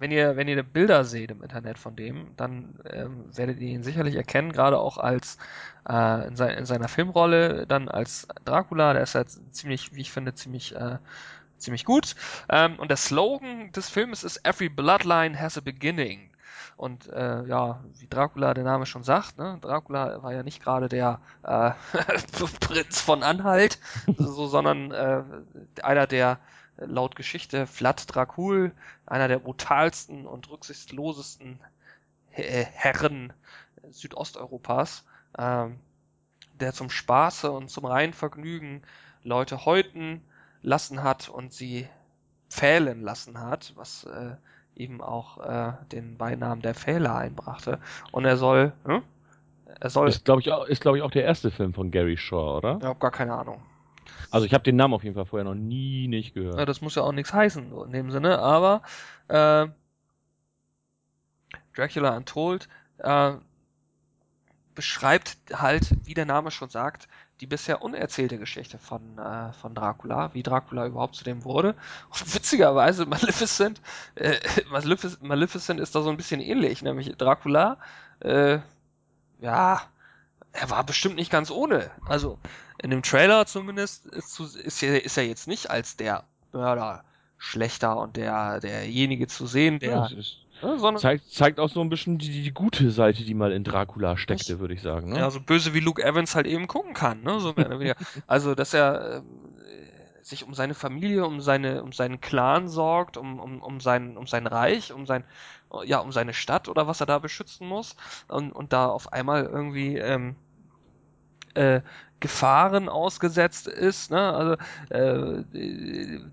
wenn 0.02 0.12
ihr, 0.12 0.36
wenn 0.36 0.48
ihr 0.48 0.64
Bilder 0.64 1.04
seht 1.06 1.32
im 1.32 1.44
Internet 1.44 1.78
von 1.78 1.96
dem, 1.96 2.36
dann 2.36 2.80
ähm, 2.90 3.26
werdet 3.36 3.60
ihr 3.60 3.70
ihn 3.70 3.84
sicherlich 3.84 4.16
erkennen, 4.16 4.52
gerade 4.52 4.80
auch 4.80 4.98
als 4.98 5.38
äh, 5.88 6.28
in, 6.28 6.36
sei, 6.36 6.54
in 6.54 6.66
seiner 6.66 6.88
Filmrolle, 6.88 7.68
dann 7.68 7.88
als 7.88 8.28
Dracula, 8.44 8.94
der 8.94 9.04
ist 9.04 9.14
halt 9.14 9.30
ziemlich, 9.54 9.94
wie 9.94 10.02
ich 10.02 10.12
finde, 10.12 10.34
ziemlich, 10.34 10.76
äh, 10.76 10.98
ziemlich 11.58 11.86
gut. 11.86 12.16
Ähm, 12.50 12.80
und 12.80 12.90
der 12.90 12.98
Slogan 12.98 13.72
des 13.74 13.90
Films 13.90 14.24
ist 14.24 14.44
Every 14.44 14.70
Bloodline 14.70 15.40
has 15.40 15.58
a 15.58 15.62
beginning. 15.62 16.31
Und 16.82 17.10
äh, 17.10 17.46
ja, 17.46 17.84
wie 18.00 18.08
Dracula 18.08 18.56
der 18.56 18.64
Name 18.64 18.88
schon 18.88 19.04
sagt, 19.04 19.38
ne, 19.38 19.60
Dracula 19.62 20.24
war 20.24 20.34
ja 20.34 20.42
nicht 20.42 20.64
gerade 20.64 20.90
der 20.90 21.22
äh, 21.44 21.74
Prinz 22.60 23.00
von 23.00 23.22
Anhalt, 23.22 23.78
so, 24.18 24.48
sondern 24.48 24.92
äh, 24.92 25.22
einer 25.84 26.08
der 26.08 26.40
laut 26.78 27.16
Geschichte 27.16 27.68
Vlad 27.68 28.16
Dracul, 28.16 28.72
einer 29.06 29.28
der 29.28 29.38
brutalsten 29.38 30.26
und 30.26 30.50
rücksichtslosesten 30.50 31.60
äh, 32.32 32.66
Herren 32.74 33.32
Südosteuropas, 33.92 35.06
ähm, 35.38 35.80
der 36.60 36.74
zum 36.74 36.90
Spaße 36.90 37.52
und 37.52 37.70
zum 37.70 37.86
reinen 37.86 38.14
Vergnügen 38.14 38.82
Leute 39.22 39.66
häuten 39.66 40.24
lassen 40.64 41.04
hat 41.04 41.30
und 41.30 41.54
sie 41.54 41.88
pfählen 42.50 43.04
lassen 43.04 43.40
hat, 43.40 43.72
was 43.76 44.06
äh, 44.06 44.36
eben 44.76 45.02
auch 45.02 45.38
äh, 45.38 45.74
den 45.92 46.18
Beinamen 46.18 46.62
der 46.62 46.74
Pfähler 46.74 47.16
einbrachte. 47.16 47.80
Und 48.12 48.26
er 48.26 48.38
soll, 48.38 48.74
hm? 48.86 49.02
er 49.80 49.90
soll, 49.90 50.10
Ist, 50.10 50.26
glaube 50.26 50.42
ich, 50.42 50.52
auch, 50.52 50.66
ist, 50.66 50.82
glaube 50.82 50.98
ich, 50.98 51.04
auch 51.04 51.12
der 51.12 51.24
erste 51.24 51.52
Film 51.52 51.74
von 51.74 51.92
Gary 51.92 52.18
Shaw, 52.18 52.58
oder? 52.58 52.78
ich 52.80 52.86
habe 52.86 53.00
gar 53.00 53.12
keine 53.12 53.34
Ahnung. 53.34 53.62
Also 54.30 54.46
ich 54.46 54.54
habe 54.54 54.64
den 54.64 54.76
Namen 54.76 54.94
auf 54.94 55.04
jeden 55.04 55.16
Fall 55.16 55.26
vorher 55.26 55.44
noch 55.44 55.56
nie 55.56 56.08
nicht 56.08 56.34
gehört. 56.34 56.58
Ja, 56.58 56.66
das 56.66 56.82
muss 56.82 56.96
ja 56.96 57.04
auch 57.04 57.12
nichts 57.12 57.34
heißen, 57.34 57.70
so 57.70 57.84
in 57.84 57.92
dem 57.92 58.12
Sinne, 58.12 58.40
aber 58.40 58.82
äh, 59.28 59.68
Dracula 61.76 62.16
Untold 62.16 62.68
äh, 63.00 63.34
beschreibt 64.74 65.38
halt, 65.54 65.96
wie 66.06 66.14
der 66.14 66.26
Name 66.26 66.52
schon 66.52 66.70
sagt, 66.70 67.08
die 67.42 67.48
bisher 67.48 67.82
unerzählte 67.82 68.38
Geschichte 68.38 68.78
von, 68.78 69.18
äh, 69.18 69.52
von 69.54 69.74
Dracula, 69.74 70.30
wie 70.34 70.44
Dracula 70.44 70.86
überhaupt 70.86 71.16
zu 71.16 71.24
dem 71.24 71.44
wurde. 71.44 71.76
Und 72.10 72.36
witzigerweise, 72.36 73.08
Maleficent, 73.08 73.82
äh, 74.16 74.40
Malefic 74.70 75.22
Maleficent 75.22 75.80
ist 75.80 75.96
da 75.96 76.04
so 76.04 76.12
ein 76.12 76.18
bisschen 76.18 76.40
ähnlich, 76.40 76.84
nämlich 76.84 77.18
Dracula, 77.18 77.78
äh, 78.20 78.60
ja, 79.40 79.82
er 80.54 80.70
war 80.70 80.84
bestimmt 80.84 81.16
nicht 81.16 81.32
ganz 81.32 81.50
ohne. 81.50 81.90
Also, 82.06 82.38
in 82.78 82.92
dem 82.92 83.02
Trailer 83.02 83.48
zumindest 83.48 84.06
ist, 84.06 84.40
ist, 84.40 84.84
er, 84.84 85.04
ist 85.04 85.18
er 85.18 85.26
jetzt 85.26 85.48
nicht 85.48 85.72
als 85.72 85.98
der 85.98 86.24
Mörder 86.52 87.04
schlechter 87.38 87.98
und 87.98 88.18
der 88.18 88.60
derjenige 88.60 89.28
zu 89.28 89.48
sehen, 89.48 89.80
der, 89.80 89.90
Ja, 89.90 90.10
sondern 90.62 90.98
zeigt, 90.98 91.32
zeigt 91.32 91.60
auch 91.60 91.70
so 91.70 91.82
ein 91.82 91.90
bisschen 91.90 92.18
die, 92.18 92.44
die, 92.44 92.52
gute 92.52 92.92
Seite, 92.92 93.24
die 93.24 93.34
mal 93.34 93.52
in 93.52 93.64
Dracula 93.64 94.18
steckte, 94.18 94.60
würde 94.60 94.74
ich 94.74 94.82
sagen. 94.82 95.10
Ne? 95.10 95.20
ja, 95.20 95.30
so 95.30 95.40
böse 95.40 95.74
wie 95.74 95.80
Luke 95.80 96.04
Evans 96.04 96.36
halt 96.36 96.48
eben 96.48 96.68
gucken 96.68 96.94
kann, 96.94 97.24
ne? 97.24 97.40
So. 97.40 97.54
Also, 98.28 98.56
dass 98.56 98.74
er 98.74 99.18
ähm, 99.18 99.24
sich 100.22 100.44
um 100.46 100.54
seine 100.54 100.74
Familie, 100.74 101.26
um 101.26 101.42
seine, 101.42 101.84
um 101.84 101.92
seinen 101.92 102.22
Clan 102.22 102.68
sorgt, 102.68 103.18
um, 103.18 103.40
um, 103.40 103.62
um 103.62 103.80
sein, 103.80 104.18
um 104.18 104.28
sein 104.28 104.48
Reich, 104.48 104.94
um 104.94 105.06
sein, 105.06 105.24
ja, 105.86 106.00
um 106.00 106.12
seine 106.12 106.34
Stadt 106.34 106.70
oder 106.70 106.88
was 106.88 107.00
er 107.00 107.06
da 107.06 107.20
beschützen 107.20 107.68
muss 107.68 107.96
und, 108.28 108.52
und 108.52 108.74
da 108.74 108.88
auf 108.88 109.14
einmal 109.14 109.46
irgendwie 109.46 109.98
ähm, 109.98 110.36
äh, 111.54 111.82
Gefahren 112.20 112.88
ausgesetzt 112.88 113.68
ist, 113.68 114.12
ne? 114.12 114.34
Also 114.34 114.54
äh, 114.90 115.44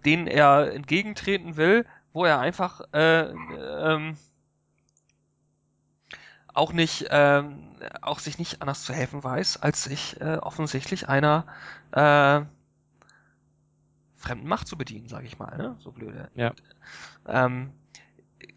denen 0.04 0.26
er 0.26 0.72
entgegentreten 0.74 1.56
will, 1.56 1.86
wo 2.12 2.24
er 2.24 2.40
einfach 2.40 2.80
äh, 2.92 3.30
ähm, 3.30 4.16
auch 6.54 6.72
nicht, 6.72 7.06
ähm, 7.10 7.76
auch 8.02 8.18
sich 8.18 8.38
nicht 8.38 8.60
anders 8.62 8.84
zu 8.84 8.92
helfen 8.92 9.22
weiß, 9.22 9.62
als 9.62 9.84
sich 9.84 10.20
äh, 10.20 10.38
offensichtlich 10.38 11.08
einer 11.08 11.46
äh, 11.92 12.42
fremden 14.16 14.48
Macht 14.48 14.66
zu 14.66 14.76
bedienen, 14.76 15.08
sage 15.08 15.26
ich 15.26 15.38
mal, 15.38 15.56
ne? 15.56 15.76
So 15.78 15.92
blöde. 15.92 16.30
Ja. 16.34 16.52
Ähm, 17.26 17.70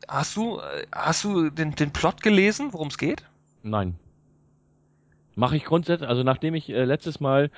hast 0.07 0.35
du, 0.35 0.59
äh, 0.59 0.87
hast 0.91 1.23
du 1.23 1.49
den, 1.49 1.75
den 1.75 1.91
Plot 1.91 2.23
gelesen, 2.23 2.73
worum 2.73 2.87
es 2.87 2.97
geht? 2.97 3.23
Nein. 3.61 3.97
Mache 5.35 5.55
ich 5.55 5.63
grundsätzlich, 5.63 6.09
also 6.09 6.23
nachdem 6.23 6.55
ich 6.55 6.69
äh, 6.69 6.83
letztes 6.83 7.19
Mal 7.19 7.51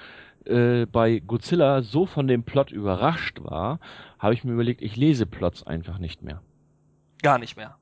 äh, 0.45 0.85
bei 0.85 1.19
Godzilla 1.19 1.81
so 1.81 2.05
von 2.05 2.27
dem 2.27 2.43
Plot 2.43 2.71
überrascht 2.71 3.41
war, 3.43 3.79
habe 4.19 4.33
ich 4.33 4.43
mir 4.43 4.53
überlegt, 4.53 4.81
ich 4.81 4.95
lese 4.95 5.25
Plots 5.25 5.65
einfach 5.65 5.97
nicht 5.97 6.21
mehr. 6.21 6.41
Gar 7.21 7.39
nicht 7.39 7.57
mehr. 7.57 7.77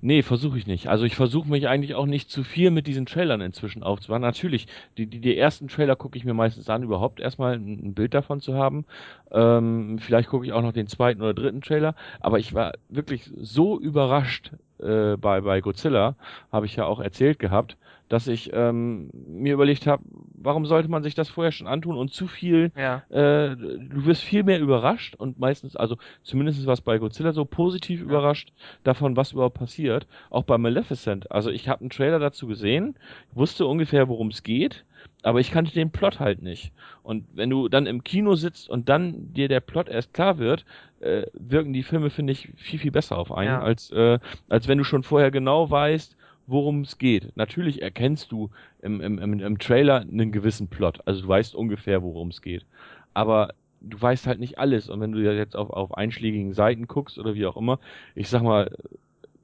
Nee, 0.00 0.22
versuche 0.22 0.58
ich 0.58 0.66
nicht. 0.66 0.88
Also 0.88 1.04
ich 1.04 1.16
versuche 1.16 1.48
mich 1.48 1.68
eigentlich 1.68 1.94
auch 1.94 2.06
nicht 2.06 2.30
zu 2.30 2.44
viel 2.44 2.70
mit 2.70 2.86
diesen 2.86 3.06
Trailern 3.06 3.40
inzwischen 3.40 3.82
aufzubauen. 3.82 4.20
Natürlich, 4.20 4.66
die, 4.98 5.06
die, 5.06 5.20
die 5.20 5.36
ersten 5.36 5.68
Trailer 5.68 5.96
gucke 5.96 6.18
ich 6.18 6.24
mir 6.24 6.34
meistens 6.34 6.68
an, 6.68 6.82
überhaupt 6.82 7.20
erstmal 7.20 7.54
ein, 7.54 7.94
Bild 7.94 8.14
davon 8.14 8.40
zu 8.40 8.54
haben. 8.54 8.84
Ähm, 9.30 9.98
vielleicht 9.98 10.28
gucke 10.28 10.46
ich 10.46 10.52
auch 10.52 10.62
noch 10.62 10.72
den 10.72 10.86
zweiten 10.86 11.22
oder 11.22 11.34
dritten 11.34 11.62
Trailer. 11.62 11.94
Aber 12.20 12.38
ich 12.38 12.54
war 12.54 12.72
wirklich 12.88 13.30
so 13.36 13.80
überrascht 13.80 14.52
äh, 14.80 15.16
bei, 15.16 15.40
bei 15.40 15.60
Godzilla, 15.60 16.16
habe 16.52 16.66
ich 16.66 16.76
ja 16.76 16.84
auch 16.84 17.00
erzählt 17.00 17.38
gehabt, 17.38 17.76
dass 18.10 18.26
ich 18.26 18.50
ähm, 18.52 19.08
mir 19.12 19.54
überlegt 19.54 19.86
habe, 19.86 20.02
warum 20.34 20.66
sollte 20.66 20.90
man 20.90 21.02
sich 21.04 21.14
das 21.14 21.28
vorher 21.30 21.52
schon 21.52 21.68
antun 21.68 21.96
und 21.96 22.12
zu 22.12 22.26
viel, 22.26 22.72
Ja. 22.76 23.04
äh, 23.08 23.56
du 23.56 24.04
wirst 24.04 24.22
viel 24.22 24.42
mehr 24.42 24.60
überrascht 24.60 25.14
und 25.14 25.38
meistens, 25.38 25.76
also 25.76 25.96
zumindest 26.24 26.66
was 26.66 26.80
bei 26.80 26.98
Godzilla 26.98 27.32
so 27.32 27.44
positiv 27.44 28.02
überrascht 28.02 28.52
davon, 28.82 29.16
was 29.16 29.30
überhaupt 29.32 29.58
passiert. 29.58 30.08
Auch 30.28 30.42
bei 30.42 30.58
Maleficent. 30.58 31.30
Also 31.30 31.50
ich 31.50 31.68
habe 31.68 31.80
einen 31.82 31.90
Trailer 31.90 32.18
dazu 32.18 32.48
gesehen, 32.48 32.96
wusste 33.32 33.64
ungefähr, 33.66 34.08
worum 34.08 34.28
es 34.28 34.42
geht, 34.42 34.84
aber 35.22 35.38
ich 35.38 35.52
kannte 35.52 35.72
den 35.72 35.92
Plot 35.92 36.18
halt 36.18 36.42
nicht. 36.42 36.72
Und 37.04 37.26
wenn 37.32 37.48
du 37.48 37.68
dann 37.68 37.86
im 37.86 38.02
Kino 38.02 38.34
sitzt 38.34 38.68
und 38.68 38.88
dann 38.88 39.32
dir 39.32 39.46
der 39.46 39.60
Plot 39.60 39.88
erst 39.88 40.12
klar 40.14 40.38
wird, 40.38 40.64
äh, 40.98 41.26
wirken 41.34 41.72
die 41.72 41.84
Filme, 41.84 42.10
finde 42.10 42.32
ich, 42.32 42.48
viel, 42.56 42.80
viel 42.80 42.90
besser 42.90 43.16
auf 43.18 43.30
einen, 43.30 43.50
Ja. 43.50 43.62
als, 43.62 43.90
äh, 43.92 44.18
als 44.48 44.66
wenn 44.66 44.78
du 44.78 44.84
schon 44.84 45.04
vorher 45.04 45.30
genau 45.30 45.70
weißt, 45.70 46.16
worum 46.50 46.82
es 46.82 46.98
geht. 46.98 47.36
Natürlich 47.36 47.80
erkennst 47.82 48.32
du 48.32 48.50
im, 48.82 49.00
im, 49.00 49.18
im, 49.18 49.38
im 49.40 49.58
Trailer 49.58 50.00
einen 50.00 50.32
gewissen 50.32 50.68
Plot. 50.68 51.00
Also 51.06 51.22
du 51.22 51.28
weißt 51.28 51.54
ungefähr, 51.54 52.02
worum 52.02 52.28
es 52.28 52.42
geht. 52.42 52.66
Aber 53.14 53.54
du 53.80 54.00
weißt 54.00 54.26
halt 54.26 54.40
nicht 54.40 54.58
alles. 54.58 54.88
Und 54.88 55.00
wenn 55.00 55.12
du 55.12 55.20
ja 55.20 55.32
jetzt 55.32 55.56
auf, 55.56 55.70
auf 55.70 55.96
einschlägigen 55.96 56.52
Seiten 56.52 56.86
guckst 56.86 57.18
oder 57.18 57.34
wie 57.34 57.46
auch 57.46 57.56
immer, 57.56 57.78
ich 58.14 58.28
sag 58.28 58.42
mal, 58.42 58.70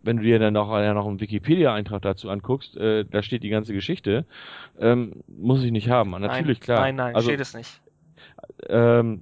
wenn 0.02 0.18
du 0.18 0.22
dir 0.22 0.38
dann 0.38 0.54
noch, 0.54 0.70
ja, 0.72 0.94
noch 0.94 1.06
einen 1.06 1.20
Wikipedia-Eintrag 1.20 2.02
dazu 2.02 2.30
anguckst, 2.30 2.76
äh, 2.76 3.04
da 3.04 3.22
steht 3.22 3.42
die 3.42 3.48
ganze 3.48 3.72
Geschichte, 3.72 4.24
ähm, 4.78 5.22
muss 5.26 5.64
ich 5.64 5.72
nicht 5.72 5.88
haben. 5.88 6.10
Natürlich, 6.10 6.60
nein, 6.60 6.64
klar. 6.64 6.80
Nein, 6.80 6.96
nein, 6.96 7.14
also, 7.14 7.28
steht 7.28 7.40
es 7.40 7.54
nicht. 7.54 7.80
ähm, 8.68 9.20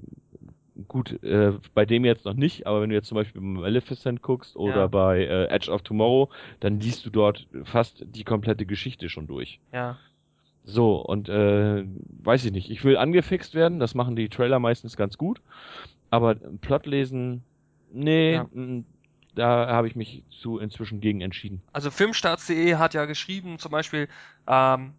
gut, 0.88 1.22
äh, 1.22 1.52
bei 1.74 1.86
dem 1.86 2.04
jetzt 2.04 2.24
noch 2.24 2.34
nicht, 2.34 2.66
aber 2.66 2.80
wenn 2.82 2.90
du 2.90 2.96
jetzt 2.96 3.08
zum 3.08 3.16
Beispiel 3.16 3.40
bei 3.40 3.46
Maleficent 3.46 4.22
guckst 4.22 4.56
oder 4.56 4.76
Ja. 4.82 4.86
bei 4.88 5.20
äh, 5.24 5.46
Edge 5.46 5.70
of 5.70 5.82
Tomorrow, 5.82 6.30
dann 6.60 6.80
liest 6.80 7.06
du 7.06 7.10
dort 7.10 7.46
fast 7.64 8.04
die 8.06 8.24
komplette 8.24 8.66
Geschichte 8.66 9.08
schon 9.08 9.26
durch. 9.26 9.60
Ja. 9.72 9.98
So, 10.64 10.96
und 10.96 11.28
äh, 11.28 11.84
weiß 12.22 12.44
ich 12.46 12.52
nicht, 12.52 12.70
ich 12.70 12.82
will 12.84 12.96
angefixt 12.96 13.54
werden, 13.54 13.78
das 13.78 13.94
machen 13.94 14.16
die 14.16 14.28
Trailer 14.28 14.58
meistens 14.58 14.96
ganz 14.96 15.18
gut, 15.18 15.40
aber 16.10 16.34
Plot 16.34 16.86
lesen, 16.86 17.44
nee, 17.92 18.34
Ja. 18.34 18.48
m, 18.54 18.84
da 19.34 19.66
habe 19.68 19.88
ich 19.88 19.96
mich 19.96 20.22
zu 20.30 20.58
inzwischen 20.58 21.00
gegen 21.00 21.20
entschieden. 21.20 21.60
Also 21.72 21.90
Filmstarts.de 21.90 22.76
hat 22.76 22.94
ja 22.94 23.04
geschrieben, 23.04 23.58
zum 23.58 23.72
Beispiel, 23.72 24.08
ähm, 24.46 24.94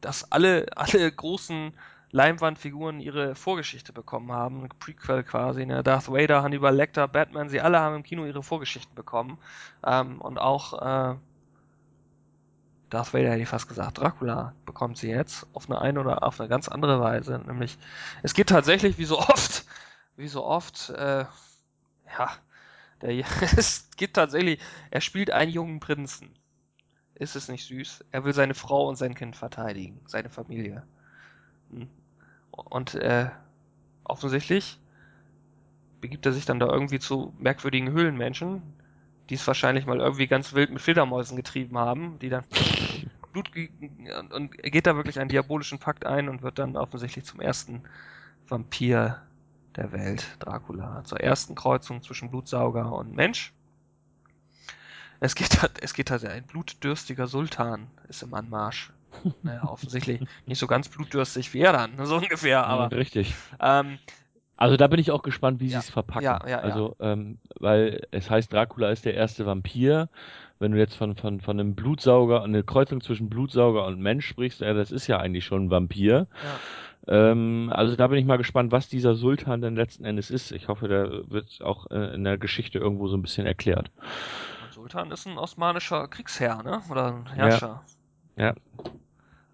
dass 0.00 0.30
alle, 0.30 0.66
alle 0.76 1.10
großen 1.10 1.72
Leinwandfiguren 2.16 2.98
ihre 2.98 3.34
Vorgeschichte 3.34 3.92
bekommen 3.92 4.32
haben, 4.32 4.68
Prequel 4.80 5.22
quasi, 5.22 5.66
ne? 5.66 5.82
Darth 5.82 6.10
Vader, 6.10 6.42
Hannibal 6.42 6.74
Lecter, 6.74 7.06
Batman, 7.06 7.50
sie 7.50 7.60
alle 7.60 7.78
haben 7.78 7.96
im 7.96 8.02
Kino 8.02 8.24
ihre 8.24 8.42
Vorgeschichten 8.42 8.94
bekommen. 8.94 9.36
Ähm, 9.84 10.22
und 10.22 10.38
auch 10.38 10.72
äh, 11.12 11.16
Darth 12.88 13.12
Vader 13.12 13.30
hätte 13.32 13.42
ich 13.42 13.48
fast 13.48 13.68
gesagt, 13.68 13.98
Dracula 13.98 14.54
bekommt 14.64 14.96
sie 14.96 15.10
jetzt 15.10 15.46
auf 15.52 15.68
eine 15.68 15.78
eine 15.80 16.00
oder 16.00 16.22
auf 16.22 16.40
eine 16.40 16.48
ganz 16.48 16.68
andere 16.68 17.00
Weise. 17.00 17.38
Nämlich, 17.46 17.76
es 18.22 18.32
geht 18.32 18.48
tatsächlich 18.48 18.96
wie 18.96 19.04
so 19.04 19.18
oft, 19.18 19.66
wie 20.16 20.28
so 20.28 20.42
oft, 20.42 20.88
äh, 20.90 21.26
ja, 22.18 22.30
der, 23.02 23.10
es 23.58 23.90
geht 23.98 24.14
tatsächlich, 24.14 24.58
er 24.90 25.02
spielt 25.02 25.30
einen 25.30 25.52
jungen 25.52 25.80
Prinzen. 25.80 26.30
Ist 27.14 27.36
es 27.36 27.48
nicht 27.48 27.66
süß? 27.66 28.06
Er 28.10 28.24
will 28.24 28.32
seine 28.32 28.54
Frau 28.54 28.88
und 28.88 28.96
sein 28.96 29.14
Kind 29.14 29.36
verteidigen, 29.36 30.00
seine 30.06 30.30
Familie. 30.30 30.82
Hm. 31.70 31.88
Und 32.56 32.94
äh, 32.94 33.30
offensichtlich 34.04 34.78
begibt 36.00 36.26
er 36.26 36.32
sich 36.32 36.44
dann 36.44 36.60
da 36.60 36.66
irgendwie 36.66 36.98
zu 36.98 37.34
merkwürdigen 37.38 37.90
Höhlenmenschen, 37.90 38.62
die 39.28 39.34
es 39.34 39.46
wahrscheinlich 39.46 39.86
mal 39.86 39.98
irgendwie 39.98 40.26
ganz 40.26 40.52
wild 40.54 40.70
mit 40.70 40.80
Fledermäusen 40.80 41.36
getrieben 41.36 41.78
haben, 41.78 42.18
die 42.18 42.28
dann 42.28 42.44
Blut 43.32 43.50
und, 44.32 44.52
geht 44.62 44.86
da 44.86 44.96
wirklich 44.96 45.18
einen 45.18 45.28
diabolischen 45.28 45.78
Pakt 45.78 46.06
ein 46.06 46.28
und 46.28 46.42
wird 46.42 46.58
dann 46.58 46.76
offensichtlich 46.76 47.24
zum 47.24 47.40
ersten 47.40 47.82
Vampir 48.48 49.22
der 49.76 49.92
Welt, 49.92 50.36
Dracula, 50.38 51.02
zur 51.04 51.20
ersten 51.20 51.54
Kreuzung 51.54 52.02
zwischen 52.02 52.30
Blutsauger 52.30 52.92
und 52.92 53.14
Mensch. 53.14 53.52
Es 55.20 55.34
geht, 55.34 55.60
halt- 55.62 55.82
es 55.82 55.92
geht 55.94 56.10
halt 56.10 56.24
ein 56.24 56.44
blutdürstiger 56.46 57.26
Sultan 57.26 57.88
ist 58.08 58.22
im 58.22 58.32
Anmarsch. 58.34 58.92
Naja, 59.42 59.64
offensichtlich 59.64 60.20
nicht 60.46 60.58
so 60.58 60.66
ganz 60.66 60.88
blutdürstig 60.88 61.52
wie 61.54 61.60
er 61.60 61.72
dann, 61.72 62.04
so 62.06 62.16
ungefähr, 62.16 62.64
aber 62.66 62.94
Richtig. 62.96 63.34
ähm, 63.60 63.98
Also 64.56 64.76
da 64.76 64.86
bin 64.86 64.98
ich 65.00 65.10
auch 65.10 65.22
gespannt, 65.22 65.60
wie 65.60 65.66
Ja, 65.66 65.80
sie 65.80 65.86
es 65.86 65.90
verpacken. 65.90 66.24
ja, 66.24 66.38
ja, 66.44 66.48
ja. 66.48 66.58
Also, 66.58 66.96
ähm, 67.00 67.38
weil 67.58 68.06
es 68.10 68.30
heißt, 68.30 68.52
Dracula 68.52 68.90
ist 68.90 69.04
der 69.04 69.14
erste 69.14 69.46
Vampir. 69.46 70.08
Wenn 70.58 70.72
du 70.72 70.78
jetzt 70.78 70.96
von, 70.96 71.16
von, 71.16 71.40
von 71.42 71.60
einem 71.60 71.74
Blutsauger, 71.74 72.42
eine 72.42 72.62
Kreuzung 72.62 73.02
zwischen 73.02 73.28
Blutsauger 73.28 73.84
und 73.84 74.00
Mensch 74.00 74.26
sprichst, 74.26 74.60
ja, 74.62 74.72
das 74.72 74.90
ist 74.90 75.06
ja 75.06 75.18
eigentlich 75.18 75.44
schon 75.44 75.66
ein 75.66 75.70
Vampir. 75.70 76.26
ja. 76.42 76.58
Ähm, 77.08 77.70
also 77.72 77.94
da 77.94 78.08
bin 78.08 78.18
ich 78.18 78.24
mal 78.24 78.38
gespannt, 78.38 78.72
was 78.72 78.88
dieser 78.88 79.14
Sultan 79.14 79.60
denn 79.60 79.76
letzten 79.76 80.04
Endes 80.04 80.30
ist. 80.30 80.50
Ich 80.52 80.68
hoffe, 80.68 80.88
der 80.88 81.30
wird 81.30 81.60
auch 81.62 81.90
äh, 81.90 82.14
in 82.14 82.24
der 82.24 82.36
Geschichte 82.38 82.78
irgendwo 82.78 83.06
so 83.08 83.16
ein 83.16 83.22
bisschen 83.22 83.46
erklärt. 83.46 83.90
Sultan 84.70 85.10
ist 85.10 85.26
ein 85.26 85.38
osmanischer 85.38 86.08
Kriegsherr, 86.08 86.62
ne? 86.62 86.82
Oder 86.90 87.14
ein 87.14 87.26
Herrscher. 87.26 87.82
Ja. 88.36 88.54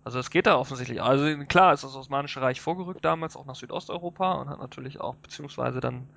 Also 0.04 0.18
es 0.18 0.30
geht 0.30 0.46
da 0.46 0.56
offensichtlich. 0.56 1.00
Also 1.00 1.24
klar 1.46 1.72
ist 1.72 1.84
das 1.84 1.94
Osmanische 1.94 2.40
Reich 2.40 2.60
vorgerückt 2.60 3.04
damals 3.04 3.36
auch 3.36 3.46
nach 3.46 3.54
Südosteuropa 3.54 4.32
und 4.34 4.48
hat 4.48 4.58
natürlich 4.58 5.00
auch 5.00 5.14
beziehungsweise 5.16 5.80
dann 5.80 6.08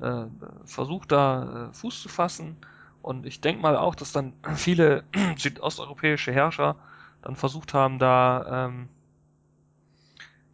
äh, 0.00 0.26
versucht 0.66 1.12
da 1.12 1.68
äh, 1.70 1.72
Fuß 1.72 2.02
zu 2.02 2.08
fassen. 2.08 2.56
Und 3.00 3.26
ich 3.26 3.40
denke 3.40 3.62
mal 3.62 3.76
auch, 3.76 3.94
dass 3.94 4.12
dann 4.12 4.34
viele 4.54 5.04
südosteuropäische 5.36 6.32
Herrscher 6.32 6.76
dann 7.22 7.36
versucht 7.36 7.72
haben, 7.72 7.98
da 7.98 8.66
ähm, 8.66 8.88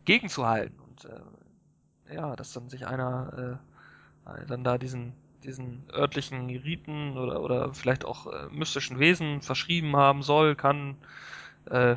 gegenzuhalten. 0.05 0.79
Und 0.79 1.05
äh, 1.07 2.15
ja, 2.15 2.37
dass 2.37 2.53
dann 2.53 2.69
sich 2.69 2.87
einer 2.87 3.59
äh, 4.27 4.47
dann 4.47 4.63
da 4.63 4.79
diesen 4.79 5.15
diesen 5.45 5.85
örtlichen 5.93 6.51
Riten 6.51 7.17
oder, 7.17 7.41
oder 7.41 7.73
vielleicht 7.75 8.05
auch 8.05 8.27
äh, 8.27 8.49
mystischen 8.51 8.99
Wesen 8.99 9.43
verschrieben 9.43 9.97
haben 9.97 10.23
soll, 10.23 10.55
kann. 10.55 10.97
Äh, 11.67 11.97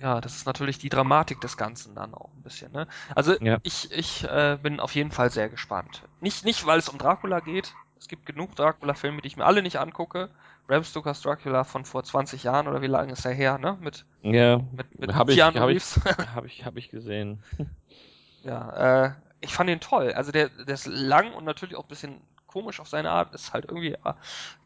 ja, 0.00 0.20
das 0.20 0.36
ist 0.36 0.46
natürlich 0.46 0.78
die 0.78 0.88
Dramatik 0.88 1.40
des 1.40 1.56
Ganzen 1.56 1.94
dann 1.94 2.14
auch 2.14 2.32
ein 2.34 2.42
bisschen. 2.42 2.70
Ne? 2.72 2.86
Also 3.14 3.34
Ja. 3.40 3.58
ich, 3.62 3.90
ich 3.90 4.24
äh, 4.24 4.58
bin 4.62 4.80
auf 4.80 4.94
jeden 4.94 5.10
Fall 5.10 5.30
sehr 5.30 5.48
gespannt. 5.48 6.02
Nicht, 6.20 6.44
nicht, 6.44 6.66
weil 6.66 6.78
es 6.78 6.88
um 6.88 6.98
Dracula 6.98 7.40
geht. 7.40 7.74
Es 7.98 8.06
gibt 8.06 8.24
genug 8.26 8.54
Dracula-Filme, 8.54 9.20
die 9.22 9.26
ich 9.26 9.36
mir 9.36 9.44
alle 9.44 9.60
nicht 9.60 9.80
angucke. 9.80 10.30
Bram 10.68 10.84
Stokers 10.84 11.20
Dracula 11.22 11.64
von 11.64 11.84
vor 11.84 12.04
20 12.04 12.44
Jahren 12.44 12.68
oder 12.68 12.80
wie 12.80 12.86
lange 12.86 13.12
ist 13.12 13.24
er 13.24 13.32
her, 13.32 13.58
ne? 13.58 13.76
Mit, 13.80 14.04
Ja, 14.22 14.58
mit, 14.72 15.00
mit 15.00 15.14
habe 15.14 15.32
ich, 15.32 15.40
hab 15.40 15.54
ich, 15.54 15.62
Reeves. 15.62 16.00
hab 16.34 16.44
ich, 16.44 16.64
hab 16.64 16.76
ich 16.76 16.90
gesehen. 16.90 17.42
Ja, 18.44 19.06
äh, 19.06 19.12
ich 19.40 19.52
fand 19.52 19.70
ihn 19.70 19.80
toll. 19.80 20.12
Also 20.12 20.30
der, 20.30 20.48
der 20.48 20.74
ist 20.74 20.86
lang 20.86 21.32
und 21.34 21.44
natürlich 21.44 21.76
auch 21.76 21.84
ein 21.84 21.88
bisschen 21.88 22.20
komisch 22.48 22.80
auf 22.80 22.88
seine 22.88 23.10
Art. 23.12 23.32
Ist 23.34 23.52
halt 23.52 23.66
irgendwie 23.66 23.92
äh, 23.92 24.14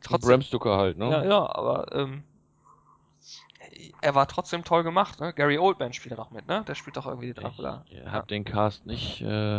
trotzdem. 0.03 0.28
Bram 0.30 0.43
Stoker 0.43 0.78
halt, 0.78 0.97
ne? 0.97 1.11
Ja, 1.11 1.24
ja, 1.24 1.55
aber 1.55 1.93
ähm, 1.95 2.24
er 4.01 4.14
war 4.14 4.26
trotzdem 4.26 4.64
toll 4.64 4.83
gemacht, 4.83 5.20
ne? 5.20 5.33
Gary 5.33 5.59
Oldman 5.59 5.93
spielt 5.93 6.12
da 6.12 6.16
noch 6.16 6.30
mit, 6.30 6.47
ne? 6.49 6.64
Der 6.66 6.74
spielt 6.74 6.97
doch 6.97 7.07
irgendwie 7.07 7.33
Dracula. 7.33 7.85
Ich 7.89 8.05
hab 8.07 8.26
den 8.28 8.45
Cast 8.45 8.87
nicht, 8.87 9.20
äh, 9.22 9.59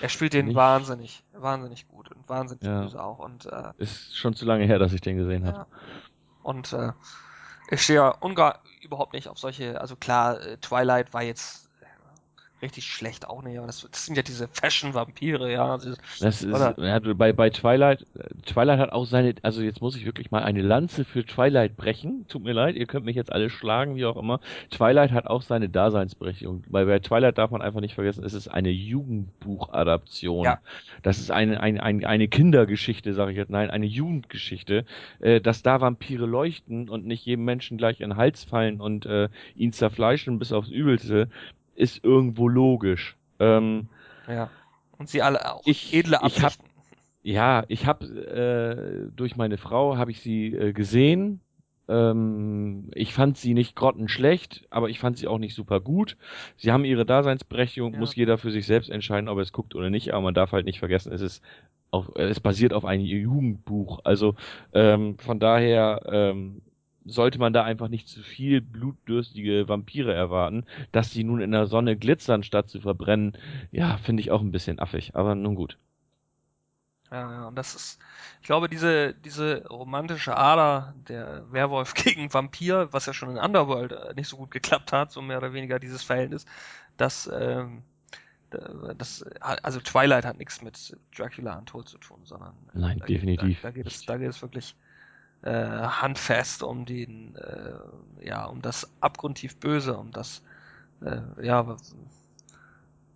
Er 0.00 0.08
spielt 0.08 0.32
den 0.32 0.46
nicht- 0.46 0.54
wahnsinnig, 0.54 1.22
wahnsinnig 1.32 1.86
gut 1.88 2.10
und 2.12 2.28
wahnsinnig 2.28 2.64
Ja. 2.64 2.82
böse 2.82 3.02
auch. 3.02 3.18
Und, 3.18 3.46
äh, 3.46 3.72
ist 3.78 4.16
schon 4.16 4.34
zu 4.34 4.44
lange 4.46 4.64
her, 4.64 4.78
dass 4.78 4.92
ich 4.92 5.00
den 5.00 5.16
gesehen 5.16 5.46
habe. 5.46 5.58
ja. 5.58 5.66
und 6.42 6.72
äh, 6.72 6.92
ich 7.70 7.82
stehe 7.82 7.98
ja 7.98 8.08
ungar 8.20 8.60
überhaupt 8.80 9.12
nicht 9.12 9.26
auf 9.28 9.38
solche, 9.38 9.80
also 9.80 9.96
klar, 9.96 10.40
äh, 10.40 10.56
Twilight 10.58 11.12
war 11.12 11.22
jetzt 11.24 11.65
richtig 12.62 12.84
schlecht 12.86 13.28
auch 13.28 13.42
nicht, 13.42 13.58
aber 13.58 13.66
das, 13.66 13.86
das 13.90 14.06
sind 14.06 14.16
ja 14.16 14.22
diese 14.22 14.48
Fashion-Vampire, 14.48 15.52
ja. 15.52 15.72
Also, 15.72 15.90
Das 16.20 16.42
ist, 16.42 16.50
ja, 16.78 17.00
du- 17.00 17.14
bei, 17.14 17.32
bei 17.32 17.50
Twilight, 17.50 18.06
Twilight 18.46 18.78
hat 18.78 18.92
auch 18.92 19.04
seine, 19.04 19.34
also 19.42 19.60
jetzt 19.62 19.80
muss 19.82 19.94
ich 19.96 20.06
wirklich 20.06 20.30
mal 20.30 20.42
eine 20.42 20.62
Lanze 20.62 21.04
für 21.04 21.24
Twilight 21.24 21.76
brechen. 21.76 22.24
Tut 22.28 22.42
mir 22.42 22.52
leid, 22.52 22.76
ihr 22.76 22.86
könnt 22.86 23.04
mich 23.04 23.16
jetzt 23.16 23.30
alle 23.30 23.50
schlagen, 23.50 23.96
wie 23.96 24.06
auch 24.06 24.16
immer. 24.16 24.40
Twilight 24.70 25.12
hat 25.12 25.26
auch 25.26 25.42
seine 25.42 25.68
Daseinsberechtigung. 25.68 26.64
Bei, 26.68 26.84
bei 26.86 26.98
Twilight 26.98 27.36
darf 27.38 27.50
man 27.50 27.60
einfach 27.62 27.80
nicht 27.80 27.94
vergessen, 27.94 28.24
es 28.24 28.32
ist 28.34 28.48
eine 28.48 28.70
Jugendbuchadaption. 28.70 30.44
Ja. 30.44 30.58
Das 31.02 31.18
ist 31.18 31.30
eine, 31.30 31.60
eine, 31.60 31.82
eine, 31.82 32.06
eine 32.08 32.28
Kindergeschichte, 32.28 33.14
sage 33.14 33.32
ich 33.32 33.36
jetzt. 33.36 33.50
Nein, 33.50 33.70
eine 33.70 33.86
Jugendgeschichte. 33.86 34.84
Äh, 35.20 35.40
dass 35.40 35.62
da 35.62 35.80
Vampire 35.80 36.26
leuchten 36.26 36.88
und 36.88 37.06
nicht 37.06 37.24
jedem 37.26 37.44
Menschen 37.44 37.76
gleich 37.78 38.00
in 38.00 38.10
den 38.10 38.16
Hals 38.16 38.44
fallen 38.44 38.80
und 38.80 39.06
äh, 39.06 39.28
ihn 39.54 39.72
zerfleischen 39.72 40.38
bis 40.38 40.52
aufs 40.52 40.68
Übelste, 40.70 41.28
ist 41.76 42.02
irgendwo 42.04 42.48
logisch. 42.48 43.16
Ähm, 43.38 43.88
ja. 44.28 44.50
Und 44.98 45.08
sie 45.08 45.22
alle 45.22 45.54
auch 45.54 45.62
Ich- 45.66 45.92
edle 45.94 46.18
ich 46.24 46.38
hab- 46.42 46.52
Absichten. 46.52 46.64
Ja, 47.22 47.64
ich 47.68 47.86
habe 47.86 48.06
äh, 48.06 49.10
durch 49.14 49.36
meine 49.36 49.58
Frau 49.58 49.96
habe 49.96 50.10
ich 50.10 50.20
sie 50.20 50.54
äh, 50.54 50.72
gesehen 50.72 51.40
Ähm, 51.88 52.90
ich 52.94 53.14
fand 53.14 53.38
sie 53.38 53.54
nicht 53.54 53.76
grottenschlecht, 53.76 54.66
aber 54.70 54.88
ich 54.90 54.98
fand 54.98 55.18
sie 55.18 55.28
auch 55.28 55.38
nicht 55.38 55.54
super 55.54 55.78
gut. 55.80 56.16
Sie 56.56 56.72
haben 56.72 56.84
ihre 56.84 57.06
Daseinsberechtigung, 57.06 57.92
Ja. 57.92 58.00
muss 58.00 58.16
jeder 58.16 58.38
für 58.38 58.50
sich 58.50 58.66
selbst 58.66 58.90
entscheiden, 58.90 59.28
ob 59.28 59.38
er 59.38 59.42
es 59.42 59.52
guckt 59.52 59.76
oder 59.76 59.88
nicht, 59.88 60.12
aber 60.12 60.22
man 60.22 60.34
darf 60.34 60.50
halt 60.50 60.66
nicht 60.66 60.80
vergessen, 60.80 61.12
es 61.12 61.20
ist 61.20 61.44
auf, 61.92 62.10
es 62.16 62.40
basiert 62.40 62.72
auf 62.72 62.84
einem 62.84 63.04
Jugendbuch. 63.04 64.00
Also 64.02 64.34
ähm, 64.72 65.16
von 65.18 65.38
daher 65.38 66.00
ähm, 66.10 66.60
sollte 67.06 67.38
man 67.38 67.52
da 67.52 67.64
einfach 67.64 67.88
nicht 67.88 68.08
zu 68.08 68.22
viel 68.22 68.60
blutdürstige 68.60 69.68
Vampire 69.68 70.12
erwarten. 70.14 70.64
Dass 70.92 71.10
die 71.10 71.24
nun 71.24 71.40
in 71.40 71.52
der 71.52 71.66
Sonne 71.66 71.96
glitzern, 71.96 72.42
statt 72.42 72.68
zu 72.68 72.80
verbrennen, 72.80 73.36
ja, 73.72 73.96
finde 73.98 74.20
ich 74.22 74.30
auch 74.30 74.40
ein 74.42 74.52
bisschen 74.52 74.78
affig, 74.80 75.14
aber 75.16 75.34
nun 75.34 75.54
gut. 75.54 75.78
Ja, 77.10 77.30
ja, 77.30 77.46
und 77.48 77.54
das 77.54 77.74
ist, 77.76 78.00
ich 78.40 78.46
glaube, 78.46 78.68
diese, 78.68 79.14
diese 79.14 79.64
romantische 79.68 80.36
Ader 80.36 80.94
der 81.08 81.50
Werwolf 81.52 81.94
gegen 81.94 82.32
Vampir, 82.34 82.92
was 82.92 83.06
ja 83.06 83.12
schon 83.14 83.30
in 83.30 83.38
Underworld 83.38 83.92
äh, 83.92 84.14
nicht 84.14 84.28
so 84.28 84.36
gut 84.36 84.50
geklappt 84.50 84.92
hat, 84.92 85.12
so 85.12 85.22
mehr 85.22 85.38
oder 85.38 85.52
weniger 85.52 85.78
dieses 85.78 86.02
Verhältnis, 86.02 86.46
das, 86.96 87.30
ähm, 87.32 87.84
da- 88.50 88.94
das, 88.94 89.22
also 89.40 89.80
Twilight 89.80 90.24
hat 90.26 90.38
nichts 90.38 90.62
mit 90.62 90.96
Dracula 91.16 91.58
Untold 91.58 91.88
zu 91.88 91.98
tun, 91.98 92.20
sondern 92.24 92.54
äh, 92.74 92.78
Nein, 92.78 92.98
da, 92.98 93.06
geht- 93.06 93.16
definitiv 93.16 93.60
Da, 93.62 93.68
da 93.68 93.72
geht 93.72 93.86
es, 93.86 94.04
da 94.06 94.18
geht 94.18 94.30
es 94.30 94.42
wirklich 94.42 94.76
äh, 95.46 95.88
handfest 95.88 96.62
um 96.64 96.86
den, 96.86 97.36
äh, 97.36 97.74
ja, 98.26 98.46
um 98.46 98.62
das 98.62 98.90
abgrundtief 99.00 99.56
Böse, 99.58 99.96
um 99.98 100.12
das, 100.12 100.42
äh, 101.02 101.20
ja, 101.42 101.66
was- 101.66 101.94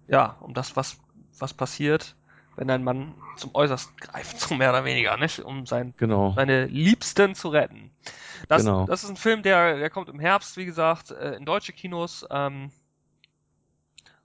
ja, 0.07 0.37
um 0.41 0.55
das, 0.55 0.77
was, 0.77 0.99
was 1.39 1.55
passiert, 1.55 2.17
wenn 2.57 2.71
ein 2.71 2.85
Mann 2.85 3.15
zum 3.37 3.55
Äußersten 3.55 3.95
greift, 3.99 4.41
so 4.41 4.55
mehr 4.55 4.71
oder 4.71 4.85
weniger, 4.85 5.17
nicht? 5.17 5.41
Um 5.41 5.67
sein, 5.67 5.95
Genau. 5.97 6.35
seine 6.35 6.67
Liebsten 6.67 7.35
zu 7.35 7.49
retten. 7.49 7.91
Das, 8.49 8.65
Genau. 8.65 8.87
das 8.87 9.05
ist 9.05 9.11
ein 9.11 9.17
Film, 9.17 9.43
der, 9.43 9.79
der 9.79 9.91
kommt 9.91 10.09
im 10.09 10.21
Herbst, 10.21 10.57
wie 10.57 10.65
gesagt, 10.67 11.11
äh, 11.11 11.35
in 11.35 11.45
deutsche 11.45 11.73
Kinos. 11.73 12.27
Ähm, 12.31 12.71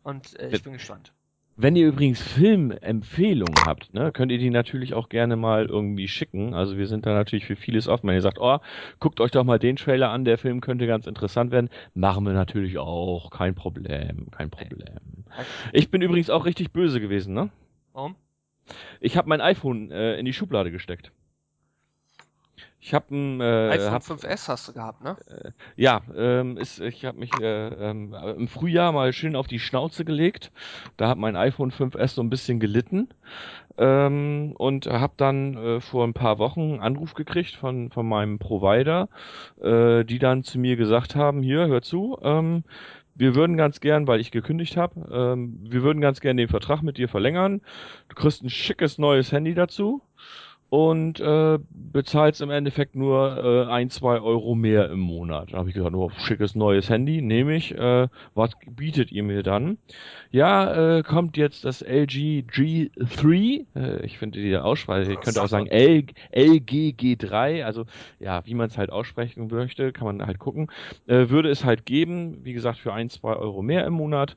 und 0.03 0.39
äh, 0.39 0.49
ich 0.49 0.63
bin 0.63 0.73
gespannt. 0.73 1.13
Wenn 1.57 1.77
ihr 1.77 1.87
übrigens 1.87 2.21
Filmempfehlungen 2.21 3.63
habt, 3.63 3.93
ne, 3.93 4.11
könnt 4.11 4.29
ihr 4.29 4.37
die 4.37 4.49
natürlich 4.49 4.93
auch 4.93 5.07
gerne 5.07 5.37
mal 5.37 5.67
irgendwie 5.67 6.09
schicken. 6.09 6.53
Also 6.53 6.77
wir 6.77 6.85
sind 6.85 7.05
da 7.05 7.13
natürlich 7.13 7.45
für 7.45 7.55
vieles 7.55 7.87
offen. 7.87 8.07
Wenn 8.07 8.15
ihr 8.15 8.21
sagt, 8.21 8.39
oh, 8.41 8.59
guckt 8.99 9.21
euch 9.21 9.31
doch 9.31 9.45
mal 9.45 9.57
den 9.57 9.77
Trailer 9.77 10.09
an, 10.09 10.25
der 10.25 10.37
Film 10.37 10.59
könnte 10.59 10.85
ganz 10.85 11.07
interessant 11.07 11.51
werden, 11.51 11.69
machen 11.93 12.25
wir 12.25 12.33
natürlich 12.33 12.77
auch. 12.77 13.29
Kein 13.31 13.55
Problem, 13.55 14.29
kein 14.31 14.49
Problem. 14.49 14.99
Ich 15.71 15.89
bin 15.89 16.01
übrigens 16.01 16.29
auch 16.29 16.45
richtig 16.45 16.71
böse 16.73 16.99
gewesen, 16.99 17.33
ne? 17.33 17.49
Warum? 17.93 18.15
Ich 18.99 19.15
habe 19.15 19.29
mein 19.29 19.39
iPhone 19.39 19.91
äh, 19.91 20.17
in 20.17 20.25
die 20.25 20.33
Schublade 20.33 20.71
gesteckt. 20.71 21.13
Ich 22.85 22.93
habe 22.93 23.15
ein 23.15 23.41
äh, 23.41 23.69
iPhone 23.71 23.93
hab, 23.93 24.03
5S 24.03 24.47
hast 24.47 24.67
du 24.67 24.73
gehabt, 24.73 25.03
ne? 25.03 25.17
ja, 25.75 26.01
ähm, 26.15 26.55
ist, 26.55 26.79
ich 26.79 27.03
habe 27.03 27.17
mich 27.17 27.35
äh, 27.35 27.67
ähm, 27.67 28.13
im 28.13 28.47
Frühjahr 28.47 28.91
mal 28.91 29.11
schön 29.11 29.35
auf 29.35 29.47
die 29.47 29.57
Schnauze 29.57 30.05
gelegt. 30.05 30.51
Da 30.95 31.09
hat 31.09 31.17
mein 31.17 31.35
iPhone 31.35 31.71
5S 31.71 32.09
so 32.09 32.21
ein 32.21 32.29
bisschen 32.29 32.59
gelitten 32.59 33.09
ähm, 33.79 34.53
und 34.59 34.85
habe 34.85 35.13
dann 35.17 35.57
äh, 35.57 35.81
vor 35.81 36.05
ein 36.05 36.13
paar 36.13 36.37
Wochen 36.37 36.73
einen 36.73 36.79
Anruf 36.79 37.15
gekriegt 37.15 37.55
von 37.55 37.89
von 37.89 38.07
meinem 38.07 38.37
Provider, 38.37 39.09
äh, 39.63 40.05
die 40.05 40.19
dann 40.19 40.43
zu 40.43 40.59
mir 40.59 40.75
gesagt 40.75 41.15
haben: 41.15 41.41
Hier, 41.41 41.65
hör 41.65 41.81
zu. 41.81 42.19
Ähm, 42.21 42.65
wir 43.15 43.33
würden 43.33 43.57
ganz 43.57 43.79
gern, 43.79 44.05
weil 44.05 44.19
ich 44.19 44.29
gekündigt 44.29 44.77
habe, 44.77 45.09
ähm, 45.11 45.57
wir 45.59 45.81
würden 45.81 46.01
ganz 46.01 46.21
gern 46.21 46.37
den 46.37 46.49
Vertrag 46.49 46.83
mit 46.83 46.99
dir 46.99 47.09
verlängern. 47.09 47.61
Du 48.09 48.15
kriegst 48.15 48.43
ein 48.43 48.51
schickes 48.51 48.99
neues 48.99 49.31
Handy 49.31 49.55
dazu 49.55 50.03
und 50.75 51.21
äh, 51.21 51.57
bezahlst 51.71 52.41
im 52.41 52.49
Endeffekt 52.49 52.97
nur 52.97 53.37
äh, 53.41 53.71
ein, 53.71 53.89
zwei 53.89 54.19
Euro 54.19 54.55
mehr 54.55 54.89
im 54.89 54.99
Monat. 54.99 55.53
Da 55.53 55.59
habe 55.59 55.69
ich 55.69 55.75
gesagt, 55.75 55.95
oh, 55.95 56.11
schickes 56.17 56.53
neues 56.53 56.89
Handy, 56.89 57.21
nehme 57.21 57.55
ich. 57.55 57.73
Äh, 57.73 58.09
was 58.33 58.51
bietet 58.67 59.09
ihr 59.09 59.23
mir 59.23 59.41
dann? 59.41 59.77
Ja, 60.31 60.97
äh, 60.97 61.03
kommt 61.03 61.37
jetzt 61.37 61.63
das 61.63 61.81
LG 61.81 62.43
G3. 62.51 63.65
Äh, 63.73 64.05
ich 64.05 64.17
finde 64.17 64.41
die 64.41 64.57
Aussprache, 64.57 65.13
ich 65.13 65.21
könnte 65.21 65.41
auch 65.41 65.47
sagen 65.47 65.67
L, 65.67 66.07
LG 66.33 66.93
G3. 66.99 67.63
Also 67.63 67.85
ja, 68.19 68.45
wie 68.45 68.53
man 68.53 68.67
es 68.67 68.77
halt 68.77 68.89
aussprechen 68.89 69.47
möchte, 69.47 69.93
kann 69.93 70.07
man 70.07 70.27
halt 70.27 70.39
gucken. 70.39 70.69
Äh, 71.07 71.29
würde 71.29 71.47
es 71.47 71.63
halt 71.63 71.85
geben, 71.85 72.43
wie 72.43 72.51
gesagt, 72.51 72.79
für 72.79 72.91
ein, 72.91 73.09
zwei 73.09 73.37
Euro 73.37 73.61
mehr 73.61 73.85
im 73.85 73.93
Monat. 73.93 74.35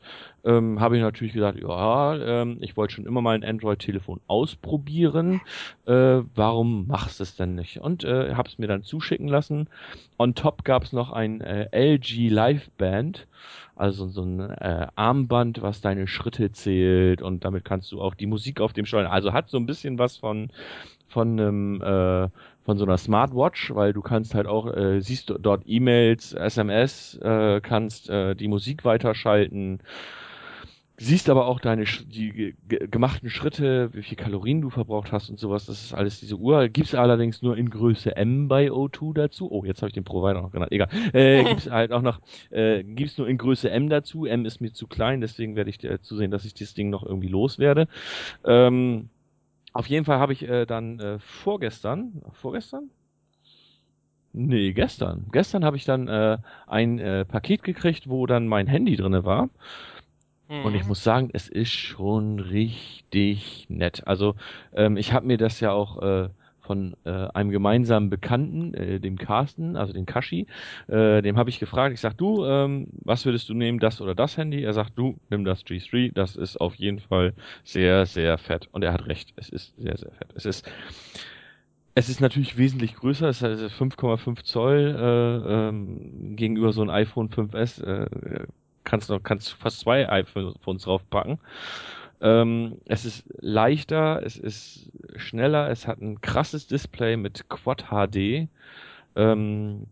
Ähm, 0.49 0.81
habe 0.81 0.97
ich 0.97 1.03
natürlich 1.03 1.35
gesagt, 1.35 1.61
ja, 1.61 2.17
ähm, 2.17 2.59
ich 2.61 2.77
wollte 2.77 2.95
schon 2.95 3.07
immer 3.07 3.21
mal 3.21 3.35
ein 3.35 3.45
Android-Telefon 3.45 4.21
ausprobieren 4.27 5.41
äh, 5.87 6.23
warum 6.35 6.87
machst 6.87 7.21
du 7.21 7.25
es 7.25 7.37
denn 7.37 7.55
nicht? 7.55 7.79
Und 7.79 8.05
äh, 8.05 8.35
habe 8.35 8.49
es 8.49 8.59
mir 8.59 8.67
dann 8.67 8.83
zuschicken 8.83 9.29
lassen. 9.29 9.69
On 10.19 10.35
top 10.35 10.65
gab 10.65 10.85
es 10.85 10.93
noch 10.93 11.13
ein 11.13 11.41
äh, 11.41 11.69
LG 11.73 12.29
Live 12.29 12.71
Band, 12.73 13.27
also 13.77 14.09
so 14.09 14.23
ein 14.23 14.41
äh, 14.41 14.87
Armband, 14.97 15.63
was 15.63 15.81
deine 15.81 16.07
Schritte 16.07 16.53
zählt 16.53 17.23
und 17.23 17.45
damit 17.45 17.65
kannst 17.65 17.93
du 17.93 18.01
auch 18.01 18.15
die 18.15 18.27
Musik 18.27 18.61
auf 18.61 18.73
dem 18.73 18.87
steuern. 18.87 19.07
Also 19.07 19.33
hat 19.33 19.49
so 19.49 19.57
ein 19.57 19.67
bisschen 19.67 19.99
was 19.99 20.17
von 20.17 20.51
von 21.09 21.41
einem 21.41 21.81
äh, 21.81 22.29
von 22.65 22.77
so 22.77 22.85
einer 22.85 22.99
Smartwatch, 22.99 23.75
weil 23.75 23.95
du 23.95 24.03
kannst 24.03 24.35
halt 24.35 24.47
auch 24.47 24.67
äh, 24.77 25.01
siehst 25.01 25.33
dort 25.41 25.63
E-Mails, 25.67 26.35
SMS, 26.35 27.15
äh, 27.23 27.63
kannst 27.63 28.11
äh, 28.11 28.35
die 28.35 28.49
Musik 28.49 28.85
weiterschalten 28.85 29.81
siehst 30.99 31.31
aber 31.31 31.47
auch 31.47 31.61
deine 31.61 31.85
die 31.85 32.31
ge- 32.33 32.55
ge- 32.69 32.89
gemachten 32.89 33.31
Schritte, 33.31 33.91
wie 33.95 34.03
viel 34.03 34.17
Kalorien 34.17 34.61
du 34.61 34.71
verbraucht 34.71 35.13
hast 35.13 35.31
und 35.31 35.39
sowas. 35.39 35.67
Das 35.67 35.83
ist 35.83 35.95
alles 35.95 36.21
diese 36.21 36.37
Uhr. 36.37 36.69
Gibt's 36.69 36.95
allerdings 36.95 37.41
nur 37.43 37.57
in 37.57 37.71
Größe 37.71 38.17
M 38.17 38.49
bei 38.49 38.71
O2 38.73 39.15
dazu. 39.15 39.51
Oh, 39.51 39.65
jetzt 39.65 39.81
habe 39.83 39.89
ich 39.89 39.95
den 39.95 40.05
Provider 40.05 40.43
noch 40.43 40.51
genannt. 40.53 40.73
Egal. 40.73 40.89
Äh, 41.13 41.45
gibt's 41.49 41.71
halt 41.71 41.93
auch 41.93 42.03
noch, 42.03 42.21
äh, 42.51 42.83
gibt's 42.83 43.17
nur 43.17 43.29
in 43.29 43.39
Größe 43.39 43.71
M 43.71 43.89
dazu. 43.89 44.27
M 44.27 44.45
ist 44.45 44.61
mir 44.61 44.73
zu 44.73 44.87
klein, 44.89 45.21
deswegen 45.21 45.57
werde 45.57 45.71
ich 45.71 45.83
äh, 45.85 46.01
zusehen, 46.03 46.31
dass 46.31 46.45
ich 46.45 46.55
dieses 46.55 46.75
Ding 46.75 46.91
noch 46.91 47.05
irgendwie 47.05 47.29
loswerde. 47.29 47.89
Ähm, 48.45 49.11
auf 49.73 49.87
jeden 49.89 50.05
Fall 50.05 50.19
habe 50.19 50.33
ich 50.33 50.49
äh, 50.49 50.67
dann 50.67 51.01
äh, 51.01 51.19
vorgestern, 51.21 52.23
vorgestern? 52.33 52.91
Nee, 54.33 54.73
gestern. 54.73 55.27
Gestern 55.33 55.65
habe 55.65 55.77
ich 55.77 55.85
dann 55.85 56.07
äh, 56.09 56.39
ein 56.67 56.99
äh, 56.99 57.25
Paket 57.25 57.63
gekriegt, 57.63 58.09
wo 58.09 58.27
dann 58.27 58.47
mein 58.47 58.67
Handy 58.67 58.95
drinne 58.97 59.25
war. 59.25 59.49
Und 60.61 60.75
ich 60.75 60.85
Mhm. 60.85 60.87
muss 60.87 61.03
sagen, 61.05 61.31
es 61.33 61.49
ist 61.49 61.71
schon 61.73 62.41
richtig 62.41 63.67
nett. 63.69 64.07
Also 64.07 64.35
ähm, 64.73 64.97
ich 64.97 65.13
habe 65.13 65.27
mir 65.27 65.39
das 65.39 65.61
ja 65.61 65.73
auch 65.73 66.03
äh, 66.03 66.29
von 66.61 66.95
äh, 67.05 67.11
einem 67.33 67.51
gemeinsamen 67.51 68.11
Bekannten, 68.11 68.75
äh, 68.75 69.01
dem 69.01 69.17
Carsten, 69.17 69.77
also 69.77 69.93
dem 69.95 70.05
Kashi, 70.05 70.47
äh, 70.89 71.23
dem 71.23 71.39
habe 71.39 71.49
ich 71.51 71.61
gefragt. 71.61 71.95
Ich 71.95 72.01
sag, 72.01 72.15
du, 72.19 72.45
ähm, 72.45 72.89
was 73.05 73.25
würdest 73.25 73.49
du 73.49 73.55
nehmen, 73.55 73.79
das 73.79 74.01
oder 74.01 74.15
das 74.15 74.37
Handy? 74.37 74.63
Er 74.63 74.75
sagt, 74.75 74.93
du, 74.99 75.19
nimm 75.31 75.45
das 75.45 75.65
G3. 75.65 76.11
Das 76.13 76.37
ist 76.37 76.59
auf 76.61 76.75
jeden 76.75 77.01
Fall 77.01 77.35
sehr, 77.65 78.05
sehr 78.07 78.37
fett. 78.39 78.69
Und 78.73 78.83
er 78.85 78.93
hat 78.93 79.07
recht. 79.07 79.33
Es 79.37 79.49
ist 79.49 79.75
sehr, 79.79 79.97
sehr 79.97 80.13
fett. 80.13 80.33
Es 80.35 80.45
ist 80.45 80.69
es 81.95 82.09
ist 82.09 82.21
natürlich 82.21 82.57
wesentlich 82.57 82.95
größer, 82.95 83.29
es 83.29 83.39
ist 83.39 83.45
also 83.45 83.69
5,5 83.69 84.45
Zoll 84.45 84.95
äh, 84.97 85.69
ähm, 85.69 86.37
gegenüber 86.37 86.73
so 86.73 86.83
ein 86.83 86.91
iPhone 86.91 87.29
5S. 87.29 87.81
Kannst 88.89 89.11
du 89.11 89.21
kannst 89.21 89.53
fast 89.53 89.81
zwei 89.81 90.09
iPhones 90.09 90.83
draufpacken. 90.83 91.39
Ähm, 92.21 92.79
es 92.87 93.05
ist 93.05 93.25
leichter, 93.39 94.23
es 94.25 94.37
ist 94.37 94.91
schneller, 95.17 95.71
es 95.71 95.87
hat 95.87 96.01
ein 96.01 96.21
krasses 96.21 96.67
Display 96.67 97.17
mit 97.17 97.49
Quad 97.51 97.91
HD. 97.91 98.49
Ähm, 99.15 99.87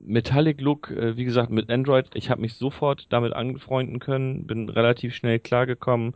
Metallic 0.00 0.60
Look, 0.60 0.90
äh, 0.90 1.16
wie 1.16 1.24
gesagt, 1.24 1.50
mit 1.50 1.70
Android, 1.70 2.06
ich 2.14 2.30
habe 2.30 2.40
mich 2.40 2.54
sofort 2.54 3.06
damit 3.10 3.32
angefreunden 3.32 4.00
können, 4.00 4.46
bin 4.46 4.68
relativ 4.68 5.14
schnell 5.14 5.38
klargekommen. 5.38 6.14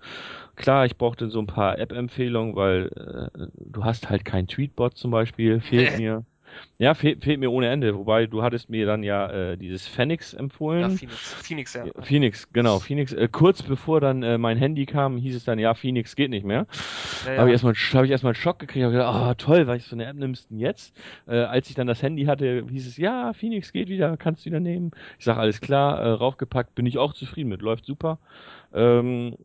Klar, 0.56 0.86
ich 0.86 0.96
brauchte 0.96 1.28
so 1.28 1.38
ein 1.38 1.46
paar 1.46 1.78
App-Empfehlungen, 1.78 2.56
weil 2.56 3.30
äh, 3.34 3.46
du 3.54 3.84
hast 3.84 4.08
halt 4.10 4.24
kein 4.24 4.46
Tweetbot 4.46 4.96
zum 4.96 5.10
Beispiel, 5.10 5.60
fehlt 5.60 5.96
mir. 5.98 6.24
Ja, 6.78 6.94
fehlt, 6.94 7.24
fehlt 7.24 7.40
mir 7.40 7.50
ohne 7.50 7.68
Ende. 7.68 7.96
Wobei 7.96 8.26
du 8.26 8.42
hattest 8.42 8.70
mir 8.70 8.86
dann 8.86 9.02
ja 9.02 9.28
äh, 9.30 9.56
dieses 9.56 9.88
Phoenix 9.88 10.32
empfohlen. 10.32 10.82
Ja, 10.82 10.88
Phoenix. 10.90 11.34
Phoenix, 11.34 11.74
ja. 11.74 11.86
Ja, 11.86 11.92
Phoenix, 12.02 12.52
genau, 12.52 12.78
Phoenix. 12.78 13.12
Äh, 13.12 13.28
kurz 13.30 13.62
bevor 13.62 14.00
dann 14.00 14.22
äh, 14.22 14.38
mein 14.38 14.59
Handy 14.59 14.86
kam, 14.86 15.16
hieß 15.16 15.34
es 15.34 15.44
dann, 15.44 15.59
ja, 15.59 15.74
Phoenix 15.74 16.14
geht 16.14 16.30
nicht 16.30 16.46
mehr. 16.46 16.66
Ja, 17.26 17.38
Habe 17.38 17.50
ich 17.50 17.61
ja. 17.62 17.68
erstmal 17.68 17.74
hab 17.74 18.04
ich 18.04 18.11
erstmal 18.11 18.32
einen 18.32 18.40
Schock 18.40 18.61
gekriegt, 18.61 18.84
habe 18.84 18.92
gedacht, 18.92 19.30
oh 19.30 19.34
toll, 19.34 19.66
was 19.66 19.86
für 19.86 19.96
eine 19.96 20.06
App 20.06 20.16
nimmst 20.16 20.44
du 20.44 20.54
denn 20.54 20.61
jetzt? 20.61 20.94
Äh, 21.26 21.38
als 21.38 21.68
ich 21.68 21.74
dann 21.74 21.88
das 21.88 22.02
Handy 22.02 22.26
hatte, 22.26 22.64
hieß 22.70 22.86
es, 22.86 22.96
ja, 22.96 23.32
Phoenix 23.32 23.72
geht 23.72 23.88
wieder, 23.88 24.16
kannst 24.16 24.42
du 24.42 24.50
wieder 24.50 24.61
nehmen. 24.61 24.92
Ich 25.18 25.24
sage, 25.24 25.40
alles 25.40 25.61
klar, 25.61 25.98
äh, 25.98 26.11
raufgepackt, 26.11 26.76
bin 26.76 26.86
ich 26.86 26.98
auch 26.98 27.12
zufrieden 27.12 27.48
mit, 27.48 27.61
läuft 27.61 27.86
super. 27.86 28.18
Ähm, 28.72 29.36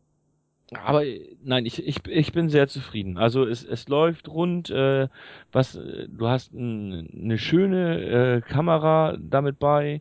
aber 0.76 1.04
äh, 1.04 1.36
nein, 1.42 1.66
ich, 1.66 1.86
ich, 1.86 2.06
ich 2.06 2.32
bin 2.32 2.48
sehr 2.48 2.68
zufrieden. 2.68 3.18
Also 3.18 3.44
es, 3.44 3.64
es 3.64 3.88
läuft 3.88 4.28
rund, 4.28 4.70
äh, 4.70 5.08
was, 5.52 5.76
äh, 5.76 6.08
du 6.08 6.28
hast 6.28 6.52
ein, 6.54 7.08
eine 7.14 7.38
schöne 7.38 8.00
äh, 8.00 8.40
Kamera 8.40 9.16
damit 9.18 9.58
bei, 9.58 10.00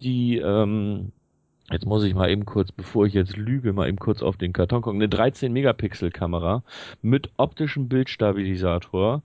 die, 0.00 0.38
ähm, 0.38 1.12
jetzt 1.70 1.86
muss 1.86 2.04
ich 2.04 2.14
mal 2.14 2.30
eben 2.30 2.44
kurz, 2.44 2.72
bevor 2.72 3.06
ich 3.06 3.14
jetzt 3.14 3.36
lüge, 3.36 3.72
mal 3.72 3.88
eben 3.88 3.98
kurz 3.98 4.22
auf 4.22 4.36
den 4.36 4.52
Karton 4.52 4.82
gucken, 4.82 5.00
eine 5.00 5.08
13 5.08 5.52
Megapixel 5.52 6.10
Kamera 6.10 6.62
mit 7.02 7.30
optischem 7.36 7.88
Bildstabilisator, 7.88 9.22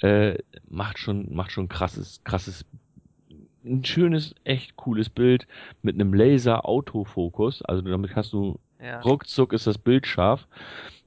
äh, 0.00 0.36
macht 0.68 0.98
schon, 0.98 1.34
macht 1.34 1.52
schon 1.52 1.68
krasses, 1.68 2.20
krasses 2.24 2.64
ein 3.64 3.84
schönes, 3.84 4.34
echt 4.44 4.76
cooles 4.76 5.08
Bild 5.08 5.46
mit 5.82 5.96
einem 5.96 6.14
Laser-Autofokus. 6.14 7.62
Also 7.62 7.82
damit 7.82 8.14
hast 8.14 8.32
du 8.32 8.58
Ja. 8.82 9.00
ruckzuck 9.00 9.52
ist 9.52 9.66
das 9.66 9.78
Bild 9.78 10.06
scharf. 10.06 10.46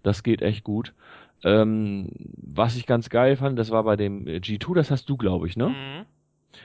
Das 0.03 0.23
geht 0.23 0.41
echt 0.41 0.63
gut. 0.63 0.93
Ähm, 1.43 2.09
was 2.35 2.75
ich 2.75 2.85
ganz 2.85 3.09
geil 3.09 3.35
fand, 3.37 3.57
das 3.57 3.71
war 3.71 3.83
bei 3.83 3.95
dem 3.95 4.25
G2, 4.25 4.75
das 4.75 4.91
hast 4.91 5.09
du, 5.09 5.17
glaube 5.17 5.47
ich, 5.47 5.55
ne? 5.55 5.69
Mhm. 5.69 6.05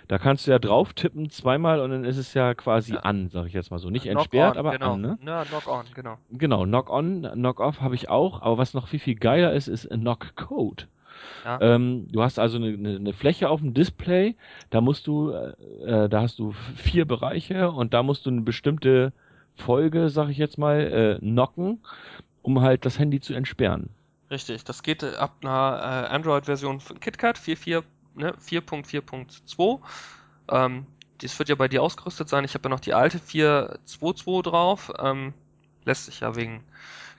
Da 0.09 0.18
kannst 0.18 0.46
du 0.46 0.50
ja 0.50 0.59
drauf 0.59 0.92
tippen 0.94 1.30
zweimal 1.30 1.80
und 1.80 1.90
dann 1.90 2.05
ist 2.05 2.16
es 2.16 2.34
ja 2.34 2.55
quasi 2.55 2.94
Ja. 2.94 3.00
an, 3.00 3.28
sag 3.28 3.46
ich 3.46 3.52
jetzt 3.52 3.70
mal 3.70 3.78
so. 3.78 3.90
Nicht 3.90 4.05
Knock 4.05 4.16
entsperrt, 4.16 4.55
on, 4.55 4.59
aber 4.59 4.72
genau. 4.72 4.94
an, 4.94 5.00
ne? 5.00 5.18
Ja, 5.24 5.44
knock 5.44 5.68
on, 5.68 5.84
genau. 5.94 6.18
Genau, 6.30 6.64
Knock-on, 6.64 7.30
Knock-off 7.34 7.80
habe 7.80 7.94
ich 7.94 8.09
auch, 8.09 8.42
aber 8.42 8.59
was 8.59 8.74
noch 8.74 8.88
viel, 8.88 8.98
viel 8.98 9.14
geiler 9.14 9.52
ist, 9.52 9.68
ist 9.68 9.88
Knock-Code. 9.88 10.84
Ja. 11.44 11.61
Ähm, 11.61 12.09
du 12.11 12.22
hast 12.22 12.38
also 12.38 12.57
eine, 12.57 12.68
eine, 12.68 12.96
eine 12.96 13.12
Fläche 13.12 13.48
auf 13.48 13.61
dem 13.61 13.74
Display, 13.74 14.36
da 14.70 14.80
musst 14.80 15.07
du, 15.07 15.30
äh, 15.30 16.09
da 16.09 16.22
hast 16.22 16.38
du 16.38 16.52
vier 16.76 17.05
Bereiche 17.07 17.70
und 17.70 17.94
da 17.94 18.02
musst 18.02 18.26
du 18.26 18.30
eine 18.30 18.40
bestimmte 18.40 19.12
Folge, 19.57 20.09
sag 20.11 20.28
ich 20.28 20.38
jetzt 20.38 20.59
mal, 20.59 20.80
äh, 20.80 21.18
knocken, 21.18 21.84
um 22.42 22.61
halt 22.61 22.84
das 22.84 22.98
Handy 22.98 23.20
zu 23.20 23.34
entsperren. 23.34 23.90
Richtig, 24.30 24.64
das 24.64 24.82
geht 24.82 25.02
äh, 25.02 25.14
ab 25.16 25.36
einer 25.42 26.09
äh, 26.11 26.14
Android-Version 26.14 26.80
von 26.80 27.00
KitKat 27.00 27.38
4.4, 27.38 27.82
ne, 28.14 28.34
4.4.2. 28.34 29.80
Ähm, 30.50 30.86
dies 31.20 31.38
wird 31.38 31.48
ja 31.48 31.55
bei 31.55 31.68
dir 31.68 31.82
ausgerüstet 31.82 32.28
sein. 32.28 32.44
Ich 32.44 32.55
habe 32.55 32.64
ja 32.64 32.70
noch 32.70 32.80
die 32.80 32.94
alte 32.94 33.18
4.2.2 33.18 34.42
drauf. 34.42 34.92
Ähm, 34.98 35.32
lässt 35.84 36.07
sich 36.07 36.20
ja 36.20 36.34
wegen 36.36 36.64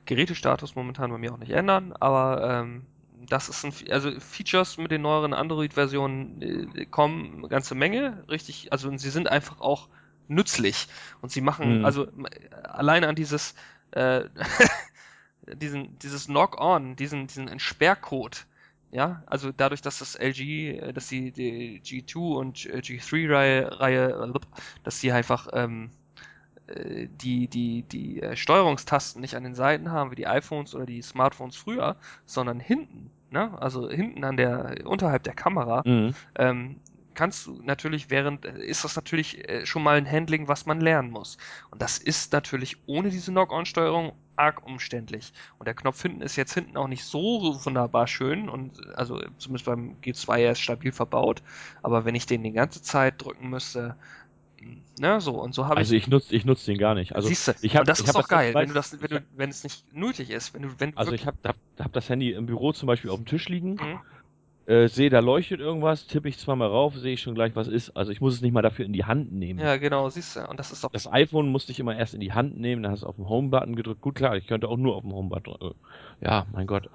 Gerätestatus 0.05 0.75
momentan 0.75 1.11
bei 1.11 1.17
mir 1.17 1.33
auch 1.33 1.38
nicht 1.38 1.51
ändern, 1.51 1.93
aber 1.99 2.61
ähm, 2.61 2.86
das 3.27 3.49
ist 3.49 3.65
ein, 3.65 3.73
also 3.91 4.11
Features 4.19 4.77
mit 4.77 4.91
den 4.91 5.01
neueren 5.01 5.33
Android-Versionen 5.33 6.41
äh, 6.75 6.86
kommen 6.86 7.39
eine 7.39 7.47
ganze 7.47 7.75
Menge, 7.75 8.23
richtig, 8.29 8.71
also 8.71 8.95
sie 8.97 9.09
sind 9.09 9.29
einfach 9.29 9.61
auch 9.61 9.88
nützlich 10.28 10.88
und 11.21 11.32
sie 11.32 11.41
machen, 11.41 11.80
Mhm. 11.80 11.86
also 11.86 12.07
alleine 12.63 13.07
an 13.07 13.15
dieses 13.15 13.55
äh, 13.91 14.26
diesen, 15.47 15.97
dieses 15.99 16.26
Knock-on, 16.26 16.95
diesen, 16.95 17.28
diesen 17.28 17.47
Entsperrcode, 17.47 18.45
ja, 18.91 19.23
also 19.28 19.51
dadurch, 19.51 19.82
dass 19.82 19.99
das 19.99 20.15
LG, 20.15 20.80
äh, 20.80 20.93
dass 20.93 21.07
die, 21.07 21.32
die 21.32 21.82
G2 21.82 22.38
und 22.38 22.65
äh, 22.65 22.80
G3-Reihe, 22.80 23.80
Reihe, 23.80 24.34
dass 24.84 24.99
sie 24.99 25.11
einfach 25.11 25.47
ähm, 25.53 25.91
äh, 26.67 27.07
die, 27.09 27.47
die, 27.47 27.84
die 27.84 28.21
Steuerungstasten 28.36 29.21
nicht 29.21 29.36
an 29.36 29.43
den 29.43 29.55
Seiten 29.55 29.91
haben, 29.91 30.11
wie 30.11 30.15
die 30.15 30.28
iPhones 30.28 30.73
oder 30.76 30.86
die 30.86 31.01
Smartphones 31.01 31.55
früher, 31.55 31.95
sondern 32.26 32.59
hinten, 32.59 33.11
ne? 33.30 33.51
Also 33.61 33.89
hinten 33.89 34.23
an 34.23 34.38
der, 34.38 34.78
unterhalb 34.86 35.23
der 35.23 35.34
Kamera, 35.34 35.84
Mhm. 35.86 36.13
ähm, 36.36 36.80
kannst 37.16 37.45
du 37.47 37.61
natürlich 37.63 38.09
während, 38.09 38.45
äh, 38.45 38.59
ist 38.63 38.84
das 38.84 38.95
natürlich 38.95 39.47
äh, 39.49 39.66
schon 39.66 39.84
mal 39.84 39.97
ein 39.97 40.09
Handling, 40.09 40.47
was 40.47 40.66
man 40.66 40.82
lernen 40.82 41.11
muss. 41.11 41.38
Und 41.72 41.82
das 41.82 41.97
ist 41.97 42.34
natürlich 42.34 42.78
ohne 42.88 43.09
diese 43.09 43.32
Knock-on-Steuerung 43.32 44.13
arg 44.38 44.63
umständlich. 44.66 45.34
Und 45.57 45.66
der 45.68 45.76
Knopf 45.76 46.01
hinten 46.01 46.22
ist 46.22 46.36
jetzt 46.36 46.53
hinten 46.53 46.78
auch 46.78 46.88
nicht 46.88 47.05
so 47.05 47.59
wunderbar 47.66 48.07
schön 48.07 48.49
und 48.49 48.80
äh, 48.86 48.93
also 48.95 49.20
zumindest 49.38 49.66
beim 49.66 49.99
G2 50.01 50.41
er 50.41 50.51
ist 50.53 50.59
stabil 50.61 50.91
verbaut. 50.91 51.41
Aber 51.82 52.05
wenn 52.05 52.16
ich 52.16 52.26
den 52.28 52.43
die 52.43 52.51
ganze 52.51 52.82
Zeit 52.82 53.22
drücken 53.24 53.49
müsste, 53.49 53.97
mh, 54.61 54.82
ne, 54.99 55.22
so 55.22 55.39
und 55.41 55.53
so 55.55 55.68
habe 55.68 55.82
Also 55.82 55.93
ich. 55.93 55.95
ich 55.95 56.07
nutze 56.07 56.36
ich 56.36 56.45
nutz 56.45 56.66
den 56.66 56.78
gar 56.78 56.95
nicht. 56.95 57.16
Also 57.16 57.28
siehst 57.28 57.47
du, 57.47 57.53
ich 57.61 57.76
hab, 57.76 57.86
das 57.86 57.99
ich 57.99 58.07
ist 58.07 58.16
doch 58.16 58.28
geil, 58.28 58.57
wenn 58.57 58.70
du 58.70 58.74
das, 58.76 58.99
wenn 59.01 59.07
du, 59.09 59.28
wenn 59.32 59.49
es 59.49 59.63
nicht 59.63 59.91
nötig 59.93 60.30
ist, 60.30 60.53
wenn 60.53 60.61
du, 60.63 60.80
wenn 60.80 60.91
du 60.91 60.97
Also 60.97 61.13
ich 61.13 61.26
habe 61.26 61.38
hab, 61.45 61.57
hab 61.80 61.93
das 61.93 62.09
Handy 62.09 62.32
im 62.32 62.45
Büro 62.45 62.72
zum 62.72 62.88
Beispiel 62.88 63.09
auf 63.11 63.18
dem 63.18 63.26
Tisch 63.26 63.49
liegen, 63.49 63.80
Mhm. 63.80 63.99
Äh, 64.66 64.88
sehe, 64.88 65.09
da 65.09 65.20
leuchtet 65.20 65.59
irgendwas, 65.59 66.07
tippe 66.07 66.28
ich 66.28 66.38
zweimal 66.38 66.70
rauf, 66.70 66.95
sehe 66.95 67.13
ich 67.13 67.22
schon 67.22 67.36
gleich, 67.36 67.55
was 67.55 67.68
ist. 67.68 67.91
Also 67.95 68.11
ich 68.11 68.22
muss 68.22 68.34
es 68.34 68.41
nicht 68.41 68.53
mal 68.53 68.61
dafür 68.61 68.86
in 68.86 68.93
die 68.93 69.05
Hand 69.05 69.32
nehmen. 69.32 69.59
ja, 69.59 69.78
genau, 69.78 70.09
siehst 70.09 70.36
du, 70.36 70.47
und 70.47 70.59
das 70.59 70.72
ist 70.72 70.84
doch 70.84 70.91
Das 70.91 71.11
iPhone 71.11 71.49
musste 71.49 71.72
ich 71.72 71.80
immer 71.80 71.95
erst 71.95 72.13
in 72.13 72.20
die 72.20 72.34
Hand 72.34 72.59
nehmen, 72.59 72.84
dann 72.84 72.91
hast 72.91 73.03
du 73.03 73.07
auf 73.07 73.16
den 73.16 73.30
Home-Button 73.30 73.76
gedrückt. 73.76 74.01
Gut, 74.01 74.16
klar, 74.16 74.36
ich 74.38 74.47
könnte 74.47 74.68
auch 74.68 74.78
nur 74.78 74.95
auf 74.95 75.03
den 75.03 75.13
Home-Button 75.13 75.53
drücken. 75.59 75.80
Ja, 76.22 76.45
mein 76.51 76.68
Gott. 76.68 76.89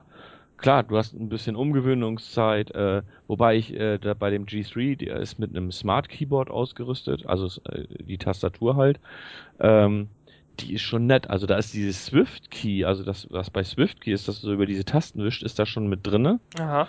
Klar, 0.56 0.82
du 0.82 0.98
hast 0.98 1.14
ein 1.14 1.30
bisschen 1.30 1.56
Umgewöhnungszeit, 1.56 2.70
äh, 2.72 3.02
wobei 3.28 3.56
ich 3.56 3.72
äh, 3.72 3.96
da 3.98 4.12
bei 4.12 4.28
dem 4.30 4.44
G3, 4.44 4.96
der 4.96 5.16
ist 5.16 5.38
mit 5.38 5.56
einem 5.56 5.72
Smart 5.72 6.10
Keyboard 6.10 6.50
ausgerüstet, 6.50 7.24
also 7.24 7.46
äh, 7.70 7.84
die 8.02 8.18
Tastatur 8.18 8.76
halt. 8.76 9.00
Ähm, 9.58 10.08
die 10.58 10.74
ist 10.74 10.82
schon 10.82 11.06
nett. 11.06 11.30
Also 11.30 11.46
da 11.46 11.56
ist 11.56 11.72
dieses 11.72 12.04
Swift 12.04 12.50
Key, 12.50 12.84
also 12.84 13.04
das, 13.04 13.26
was 13.30 13.48
bei 13.48 13.64
Swift 13.64 14.02
Key 14.02 14.12
ist, 14.12 14.28
dass 14.28 14.42
du 14.42 14.52
über 14.52 14.66
diese 14.66 14.84
Tasten 14.84 15.24
wischt, 15.24 15.42
ist 15.42 15.58
da 15.58 15.64
schon 15.64 15.88
mit 15.88 16.06
drinne. 16.06 16.40
Aha. 16.58 16.88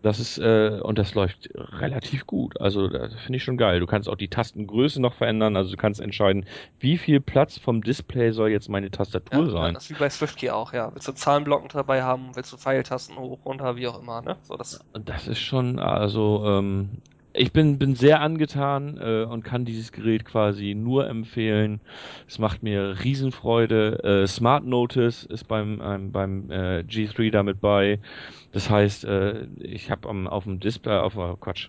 Das 0.00 0.20
ist, 0.20 0.38
äh, 0.38 0.78
und 0.80 0.96
das 0.96 1.14
läuft 1.14 1.48
relativ 1.54 2.24
gut. 2.26 2.60
Also, 2.60 2.86
das 2.86 3.14
finde 3.14 3.38
ich 3.38 3.42
schon 3.44 3.56
geil. 3.56 3.80
Du 3.80 3.86
kannst 3.86 4.08
auch 4.08 4.14
die 4.14 4.28
Tastengröße 4.28 5.02
noch 5.02 5.14
verändern. 5.14 5.56
Also, 5.56 5.72
du 5.72 5.76
kannst 5.76 6.00
entscheiden, 6.00 6.46
wie 6.78 6.98
viel 6.98 7.20
Platz 7.20 7.58
vom 7.58 7.82
Display 7.82 8.30
soll 8.30 8.50
jetzt 8.50 8.68
meine 8.68 8.90
Tastatur 8.92 9.46
Ja, 9.46 9.50
sein. 9.50 9.74
das 9.74 9.84
ist 9.84 9.90
wie 9.96 9.98
bei 9.98 10.08
SwiftKey 10.08 10.50
auch, 10.50 10.72
ja. 10.72 10.94
Willst 10.94 11.08
du 11.08 11.12
Zahlenblocken 11.12 11.68
dabei 11.72 12.02
haben, 12.04 12.30
willst 12.34 12.52
du 12.52 12.56
Pfeiltasten 12.56 13.16
hoch, 13.18 13.44
runter, 13.44 13.74
wie 13.76 13.88
auch 13.88 14.00
immer, 14.00 14.22
ne? 14.22 14.36
So, 14.42 14.56
das, 14.56 14.78
das 14.92 15.26
ist 15.26 15.40
schon, 15.40 15.80
also, 15.80 16.44
ähm, 16.46 17.02
ich 17.38 17.52
bin, 17.52 17.78
bin 17.78 17.94
sehr 17.94 18.20
angetan 18.20 18.98
äh, 19.00 19.24
und 19.24 19.44
kann 19.44 19.64
dieses 19.64 19.92
Gerät 19.92 20.24
quasi 20.24 20.74
nur 20.74 21.08
empfehlen. 21.08 21.80
Es 22.26 22.38
macht 22.38 22.62
mir 22.62 22.96
Riesenfreude. 23.04 24.02
Äh, 24.02 24.26
Smart 24.26 24.64
Notice 24.64 25.24
ist 25.24 25.46
beim, 25.46 25.80
ähm, 25.82 26.12
beim 26.12 26.50
äh, 26.50 26.80
G3 26.80 27.30
damit 27.30 27.60
bei. 27.60 28.00
Das 28.52 28.68
heißt, 28.68 29.04
äh, 29.04 29.46
ich 29.60 29.90
habe 29.90 30.08
auf 30.08 30.44
dem 30.44 30.60
Display, 30.60 30.98
auf 30.98 31.16
oh 31.16 31.36
Quatsch, 31.36 31.68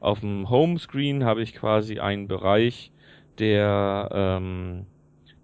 auf 0.00 0.20
dem 0.20 0.48
Homescreen 0.48 1.24
habe 1.24 1.42
ich 1.42 1.54
quasi 1.54 2.00
einen 2.00 2.26
Bereich, 2.26 2.90
der, 3.38 4.08
ähm, 4.12 4.86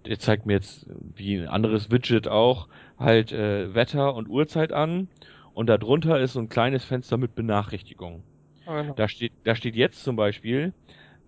der 0.07 0.19
zeigt 0.19 0.47
mir 0.47 0.55
jetzt 0.55 0.87
wie 1.15 1.37
ein 1.37 1.49
anderes 1.49 1.91
Widget 1.91 2.29
auch 2.29 2.69
halt 2.99 3.33
äh, 3.33 3.75
Wetter 3.75 4.15
und 4.15 4.29
Uhrzeit 4.29 4.73
an 4.73 5.09
und 5.55 5.69
darunter 5.69 6.19
ist 6.21 6.33
so 6.33 6.41
ein 6.41 6.49
kleines 6.49 6.85
Fenster 6.85 7.19
mit 7.19 7.35
Benachrichtigungen. 7.35 8.23
Genau. 8.67 8.95
Da 8.95 9.09
steht, 9.09 9.33
da 9.45 9.55
steht 9.55 9.77
jetzt 9.77 10.03
zum 10.03 10.17
Beispiel, 10.17 10.73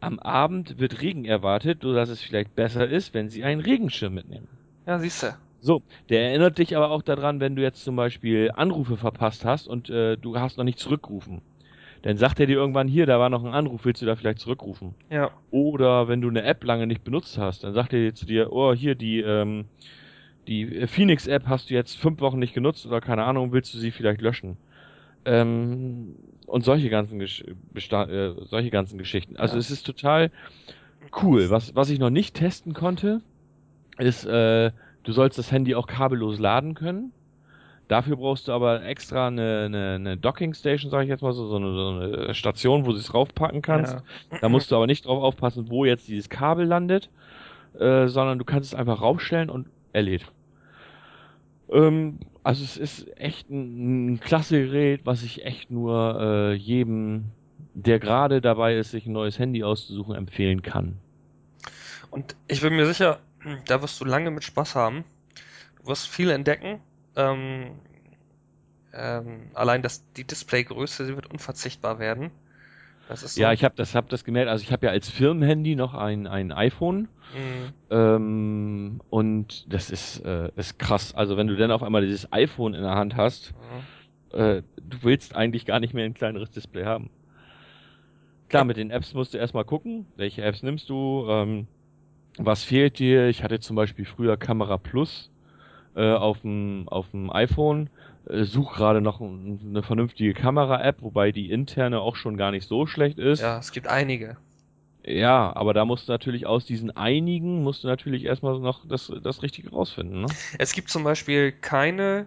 am 0.00 0.18
Abend 0.18 0.78
wird 0.78 1.00
Regen 1.00 1.24
erwartet, 1.24 1.82
sodass 1.82 2.08
es 2.08 2.22
vielleicht 2.22 2.54
besser 2.54 2.88
ist, 2.88 3.14
wenn 3.14 3.30
Sie 3.30 3.44
einen 3.44 3.60
Regenschirm 3.60 4.14
mitnehmen. 4.14 4.48
ja 4.86 4.98
siehst 4.98 5.22
du. 5.22 5.28
So, 5.60 5.82
der 6.08 6.28
erinnert 6.28 6.58
dich 6.58 6.76
aber 6.76 6.90
auch 6.90 7.02
daran, 7.02 7.40
wenn 7.40 7.56
du 7.56 7.62
jetzt 7.62 7.82
zum 7.82 7.96
Beispiel 7.96 8.52
Anrufe 8.54 8.96
verpasst 8.96 9.44
hast 9.44 9.66
und 9.66 9.90
äh, 9.90 10.16
du 10.16 10.38
hast 10.38 10.56
noch 10.56 10.64
nicht 10.64 10.78
zurückgerufen. 10.78 11.42
Dann 12.02 12.16
sagt 12.16 12.38
er 12.38 12.46
dir 12.46 12.56
irgendwann 12.56 12.86
hier, 12.86 13.06
da 13.06 13.18
war 13.18 13.28
noch 13.28 13.44
ein 13.44 13.52
Anruf, 13.52 13.84
willst 13.84 14.00
du 14.00 14.06
da 14.06 14.14
vielleicht 14.14 14.38
zurückrufen? 14.38 14.94
Ja. 15.10 15.32
Oder 15.50 16.06
wenn 16.06 16.20
du 16.20 16.28
eine 16.28 16.44
App 16.44 16.62
lange 16.62 16.86
nicht 16.86 17.02
benutzt 17.02 17.38
hast, 17.38 17.64
dann 17.64 17.74
sagt 17.74 17.92
er 17.92 17.98
dir 17.98 18.14
zu 18.14 18.24
dir, 18.24 18.52
oh, 18.52 18.72
hier 18.72 18.94
die, 18.94 19.20
ähm, 19.20 19.64
die 20.46 20.86
Phoenix-App 20.86 21.46
hast 21.46 21.70
du 21.70 21.74
jetzt 21.74 21.98
fünf 21.98 22.20
Wochen 22.20 22.38
nicht 22.38 22.54
genutzt 22.54 22.86
oder 22.86 23.00
keine 23.00 23.24
Ahnung, 23.24 23.52
willst 23.52 23.74
du 23.74 23.78
sie 23.78 23.90
vielleicht 23.90 24.20
löschen? 24.20 24.56
Ähm, 25.24 26.14
und 26.48 26.64
solche 26.64 26.90
ganzen, 26.90 27.18
Gesch 27.18 27.44
äh, 27.44 28.32
solche 28.46 28.70
ganzen 28.70 28.98
Geschichten. 28.98 29.36
Also 29.36 29.54
Ja. 29.54 29.60
es 29.60 29.70
ist 29.70 29.84
total 29.84 30.30
cool. 31.22 31.50
Was, 31.50 31.74
was 31.74 31.90
ich 31.90 31.98
noch 31.98 32.10
nicht 32.10 32.34
testen 32.34 32.74
konnte, 32.74 33.20
ist, 33.98 34.24
äh, 34.24 34.72
du 35.04 35.12
sollst 35.12 35.38
das 35.38 35.52
Handy 35.52 35.74
auch 35.74 35.86
kabellos 35.86 36.38
laden 36.38 36.74
können. 36.74 37.12
Dafür 37.88 38.16
brauchst 38.16 38.48
du 38.48 38.52
aber 38.52 38.84
extra 38.84 39.28
eine, 39.28 39.64
eine, 39.64 39.94
eine 39.94 40.16
Docking 40.18 40.52
Station, 40.52 40.90
sage 40.90 41.04
ich 41.04 41.08
jetzt 41.08 41.22
mal 41.22 41.32
so, 41.32 41.46
so 41.48 41.56
eine, 41.56 41.72
so 41.72 41.88
eine 41.88 42.34
Station, 42.34 42.84
wo 42.84 42.92
du 42.92 42.98
es 42.98 43.14
raufpacken 43.14 43.62
kannst. 43.62 43.94
Ja. 43.94 44.38
Da 44.40 44.48
musst 44.50 44.70
du 44.70 44.76
aber 44.76 44.86
nicht 44.86 45.06
drauf 45.06 45.22
aufpassen, 45.22 45.70
wo 45.70 45.86
jetzt 45.86 46.06
dieses 46.08 46.28
Kabel 46.28 46.66
landet, 46.66 47.08
äh, 47.78 48.08
sondern 48.08 48.38
du 48.38 48.44
kannst 48.44 48.72
es 48.72 48.78
einfach 48.78 49.00
raufstellen 49.00 49.48
und 49.48 49.68
erledigt. 49.94 50.30
Ähm, 51.70 52.18
also 52.48 52.64
es 52.64 52.78
ist 52.78 53.18
echt 53.18 53.50
ein, 53.50 54.14
ein 54.14 54.20
klasse 54.20 54.58
Gerät, 54.58 55.04
was 55.04 55.22
ich 55.22 55.44
echt 55.44 55.70
nur 55.70 56.18
äh, 56.18 56.54
jedem, 56.54 57.26
der 57.74 57.98
gerade 57.98 58.40
dabei 58.40 58.78
ist, 58.78 58.90
sich 58.90 59.04
ein 59.04 59.12
neues 59.12 59.38
Handy 59.38 59.62
auszusuchen, 59.64 60.14
empfehlen 60.14 60.62
kann. 60.62 60.96
Und 62.10 62.36
ich 62.46 62.62
bin 62.62 62.74
mir 62.74 62.86
sicher, 62.86 63.20
da 63.66 63.82
wirst 63.82 64.00
du 64.00 64.06
lange 64.06 64.30
mit 64.30 64.44
Spaß 64.44 64.76
haben. 64.76 65.04
Du 65.76 65.88
wirst 65.88 66.08
viel 66.08 66.30
entdecken. 66.30 66.80
Ähm, 67.16 67.72
ähm, 68.94 69.50
allein 69.52 69.82
das, 69.82 70.10
die 70.14 70.24
Displaygröße, 70.24 71.04
sie 71.04 71.16
wird 71.16 71.30
unverzichtbar 71.30 71.98
werden. 71.98 72.30
So. 73.16 73.40
Ja, 73.40 73.52
ich 73.52 73.64
habe 73.64 73.74
das, 73.76 73.94
hab 73.94 74.08
das 74.08 74.24
gemerkt. 74.24 74.50
Also 74.50 74.62
ich 74.62 74.72
habe 74.72 74.86
ja 74.86 74.92
als 74.92 75.08
Firmenhandy 75.08 75.76
noch 75.76 75.94
ein, 75.94 76.26
ein 76.26 76.52
iPhone. 76.52 77.08
Mhm. 77.34 77.72
Ähm, 77.90 79.00
und 79.08 79.72
das 79.72 79.90
ist, 79.90 80.24
äh, 80.24 80.50
ist 80.56 80.78
krass. 80.78 81.14
Also 81.14 81.36
wenn 81.36 81.46
du 81.46 81.56
dann 81.56 81.70
auf 81.70 81.82
einmal 81.82 82.06
dieses 82.06 82.30
iPhone 82.32 82.74
in 82.74 82.82
der 82.82 82.94
Hand 82.94 83.16
hast, 83.16 83.52
Mhm. 84.32 84.38
äh, 84.38 84.62
du 84.76 85.02
willst 85.02 85.34
eigentlich 85.36 85.64
gar 85.66 85.80
nicht 85.80 85.94
mehr 85.94 86.04
ein 86.04 86.14
kleineres 86.14 86.50
Display 86.50 86.84
haben. 86.84 87.10
Klar, 88.48 88.64
mit 88.64 88.76
den 88.78 88.90
Apps 88.90 89.12
musst 89.14 89.34
du 89.34 89.38
erstmal 89.38 89.64
gucken, 89.64 90.06
welche 90.16 90.42
Apps 90.42 90.62
nimmst 90.62 90.88
du, 90.88 91.26
ähm, 91.28 91.68
was 92.38 92.64
fehlt 92.64 92.98
dir. 92.98 93.28
Ich 93.28 93.42
hatte 93.42 93.60
zum 93.60 93.76
Beispiel 93.76 94.04
früher 94.06 94.36
Kamera 94.36 94.78
Plus 94.78 95.30
äh, 95.94 96.12
auf 96.12 96.40
dem 96.40 96.88
auf 96.88 97.10
dem 97.10 97.30
iPhone, 97.30 97.90
äh, 98.28 98.44
such 98.44 98.74
gerade 98.74 99.00
noch 99.00 99.20
ein, 99.20 99.60
eine 99.64 99.82
vernünftige 99.82 100.34
Kamera-App, 100.34 101.02
wobei 101.02 101.32
die 101.32 101.50
interne 101.50 102.00
auch 102.00 102.16
schon 102.16 102.36
gar 102.36 102.50
nicht 102.50 102.66
so 102.66 102.86
schlecht 102.86 103.18
ist. 103.18 103.40
Ja, 103.40 103.58
es 103.58 103.72
gibt 103.72 103.88
einige. 103.88 104.36
Ja, 105.04 105.56
aber 105.56 105.72
da 105.72 105.84
musst 105.84 106.08
du 106.08 106.12
natürlich 106.12 106.46
aus 106.46 106.66
diesen 106.66 106.94
einigen, 106.94 107.62
musst 107.62 107.82
du 107.82 107.88
natürlich 107.88 108.24
erstmal 108.24 108.58
noch 108.58 108.86
das, 108.86 109.10
das 109.22 109.42
Richtige 109.42 109.70
rausfinden. 109.70 110.22
Ne? 110.22 110.26
Es 110.58 110.72
gibt 110.72 110.90
zum 110.90 111.02
Beispiel 111.02 111.52
keine, 111.52 112.26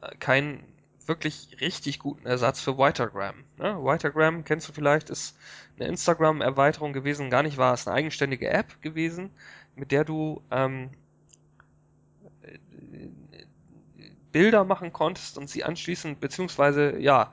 äh, 0.00 0.14
keinen 0.16 0.62
wirklich 1.06 1.56
richtig 1.60 1.98
guten 1.98 2.26
Ersatz 2.26 2.60
für 2.60 2.78
Whitergram. 2.78 3.34
Ne? 3.58 3.76
Whitergram 3.82 4.44
kennst 4.44 4.68
du 4.68 4.72
vielleicht, 4.72 5.10
ist 5.10 5.36
eine 5.76 5.88
Instagram-Erweiterung 5.88 6.92
gewesen, 6.92 7.30
gar 7.30 7.42
nicht 7.42 7.58
war 7.58 7.74
es 7.74 7.86
eine 7.86 7.96
eigenständige 7.96 8.48
App 8.48 8.80
gewesen, 8.80 9.30
mit 9.74 9.90
der 9.90 10.04
du 10.04 10.42
ähm, 10.50 10.90
Bilder 14.34 14.64
machen 14.64 14.92
konntest 14.92 15.38
und 15.38 15.48
sie 15.48 15.62
anschließend, 15.62 16.18
beziehungsweise 16.18 16.98
ja, 16.98 17.32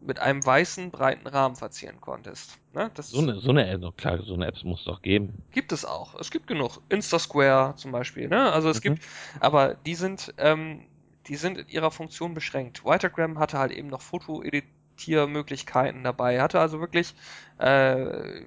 mit 0.00 0.20
einem 0.20 0.46
weißen, 0.46 0.92
breiten 0.92 1.26
Rahmen 1.26 1.56
verzieren 1.56 2.00
konntest. 2.00 2.56
Ne? 2.72 2.88
So 2.96 3.18
eine, 3.18 3.40
so 3.40 3.50
eine 3.50 3.68
App, 3.68 3.80
klar, 3.96 4.22
so 4.22 4.34
eine 4.34 4.46
Apps 4.46 4.62
muss 4.62 4.78
es 4.78 4.84
doch 4.84 5.02
geben. 5.02 5.42
Gibt 5.50 5.72
es 5.72 5.84
auch. 5.84 6.14
Es 6.14 6.30
gibt 6.30 6.46
genug. 6.46 6.80
Instasquare 6.88 7.74
zum 7.74 7.90
Beispiel. 7.90 8.28
Ne? 8.28 8.52
Also 8.52 8.68
es 8.68 8.78
mhm. 8.78 8.82
gibt, 8.82 9.02
aber 9.40 9.74
die 9.74 9.96
sind, 9.96 10.34
ähm, 10.38 10.86
die 11.26 11.34
sind 11.34 11.58
in 11.58 11.68
ihrer 11.68 11.90
Funktion 11.90 12.32
beschränkt. 12.32 12.84
Whitergram 12.84 13.40
hatte 13.40 13.58
halt 13.58 13.72
eben 13.72 13.88
noch 13.88 14.02
Fotoeditiermöglichkeiten 14.02 16.04
dabei. 16.04 16.40
Hatte 16.40 16.60
also 16.60 16.78
wirklich 16.78 17.12
äh, 17.58 18.42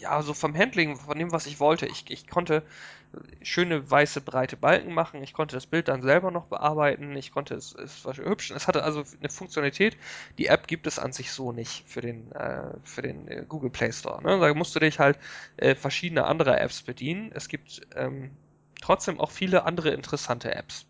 ja, 0.00 0.22
so 0.22 0.34
vom 0.34 0.56
Handling, 0.56 0.96
von 0.96 1.16
dem, 1.16 1.30
was 1.30 1.46
ich 1.46 1.60
wollte. 1.60 1.86
Ich, 1.86 2.10
ich 2.10 2.26
konnte 2.26 2.64
schöne 3.42 3.90
weiße 3.90 4.20
breite 4.20 4.56
Balken 4.56 4.92
machen. 4.92 5.22
Ich 5.22 5.32
konnte 5.32 5.56
das 5.56 5.66
Bild 5.66 5.88
dann 5.88 6.02
selber 6.02 6.30
noch 6.30 6.46
bearbeiten. 6.46 7.16
Ich 7.16 7.32
konnte 7.32 7.54
es, 7.54 7.74
es 7.74 8.04
war 8.04 8.16
hübsch. 8.16 8.50
Es 8.50 8.68
hatte 8.68 8.82
also 8.82 9.04
eine 9.20 9.28
Funktionalität. 9.28 9.96
Die 10.38 10.46
App 10.46 10.66
gibt 10.66 10.86
es 10.86 10.98
an 10.98 11.12
sich 11.12 11.32
so 11.32 11.52
nicht 11.52 11.88
für 11.88 12.00
den 12.00 12.32
äh, 12.32 12.74
für 12.84 13.02
den 13.02 13.28
äh, 13.28 13.44
Google 13.48 13.70
Play 13.70 13.92
Store. 13.92 14.22
Ne? 14.22 14.38
Da 14.38 14.54
musst 14.54 14.74
du 14.74 14.80
dich 14.80 14.98
halt 14.98 15.18
äh, 15.56 15.74
verschiedene 15.74 16.24
andere 16.24 16.58
Apps 16.58 16.82
bedienen. 16.82 17.30
Es 17.34 17.48
gibt 17.48 17.82
ähm, 17.94 18.30
trotzdem 18.80 19.20
auch 19.20 19.30
viele 19.30 19.64
andere 19.64 19.90
interessante 19.90 20.54
Apps. 20.54 20.86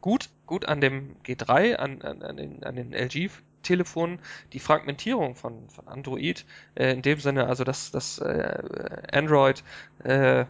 Gut, 0.00 0.28
gut 0.46 0.66
an 0.66 0.80
dem 0.80 1.16
G3, 1.24 1.76
an, 1.76 2.02
an, 2.02 2.22
an 2.22 2.36
den, 2.36 2.64
an 2.64 2.76
den 2.76 2.92
LG 2.92 3.30
Telefonen 3.62 4.20
die 4.52 4.58
Fragmentierung 4.58 5.34
von, 5.34 5.68
von 5.68 5.88
Android, 5.88 6.44
äh, 6.74 6.92
in 6.92 7.02
dem 7.02 7.20
Sinne, 7.20 7.46
also 7.46 7.64
dass, 7.64 7.90
dass 7.90 8.18
äh, 8.18 9.02
Android 9.12 9.62
äh, 10.02 10.46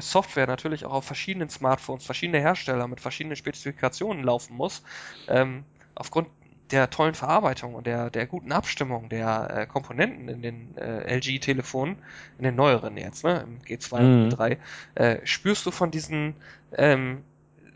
Software 0.00 0.46
natürlich 0.46 0.84
auch 0.84 0.92
auf 0.92 1.04
verschiedenen 1.04 1.48
Smartphones, 1.48 2.04
verschiedene 2.04 2.40
Hersteller 2.40 2.86
mit 2.88 3.00
verschiedenen 3.00 3.36
Spezifikationen 3.36 4.22
laufen 4.22 4.56
muss, 4.56 4.82
ähm, 5.28 5.64
aufgrund 5.94 6.28
der 6.70 6.90
tollen 6.90 7.14
Verarbeitung 7.14 7.74
und 7.74 7.86
der, 7.86 8.10
der 8.10 8.26
guten 8.26 8.52
Abstimmung 8.52 9.08
der 9.08 9.50
äh, 9.50 9.66
Komponenten 9.66 10.28
in 10.28 10.42
den 10.42 10.76
äh, 10.76 11.16
LG-Telefonen, 11.16 11.96
in 12.38 12.44
den 12.44 12.54
neueren 12.54 12.96
jetzt, 12.96 13.24
ne, 13.24 13.44
im 13.46 13.58
G2 13.60 14.00
mhm. 14.00 14.24
und 14.24 14.34
G3, 14.34 14.58
äh, 14.94 15.26
spürst 15.26 15.64
du 15.66 15.70
von 15.70 15.90
diesen 15.90 16.34
ähm, 16.76 17.22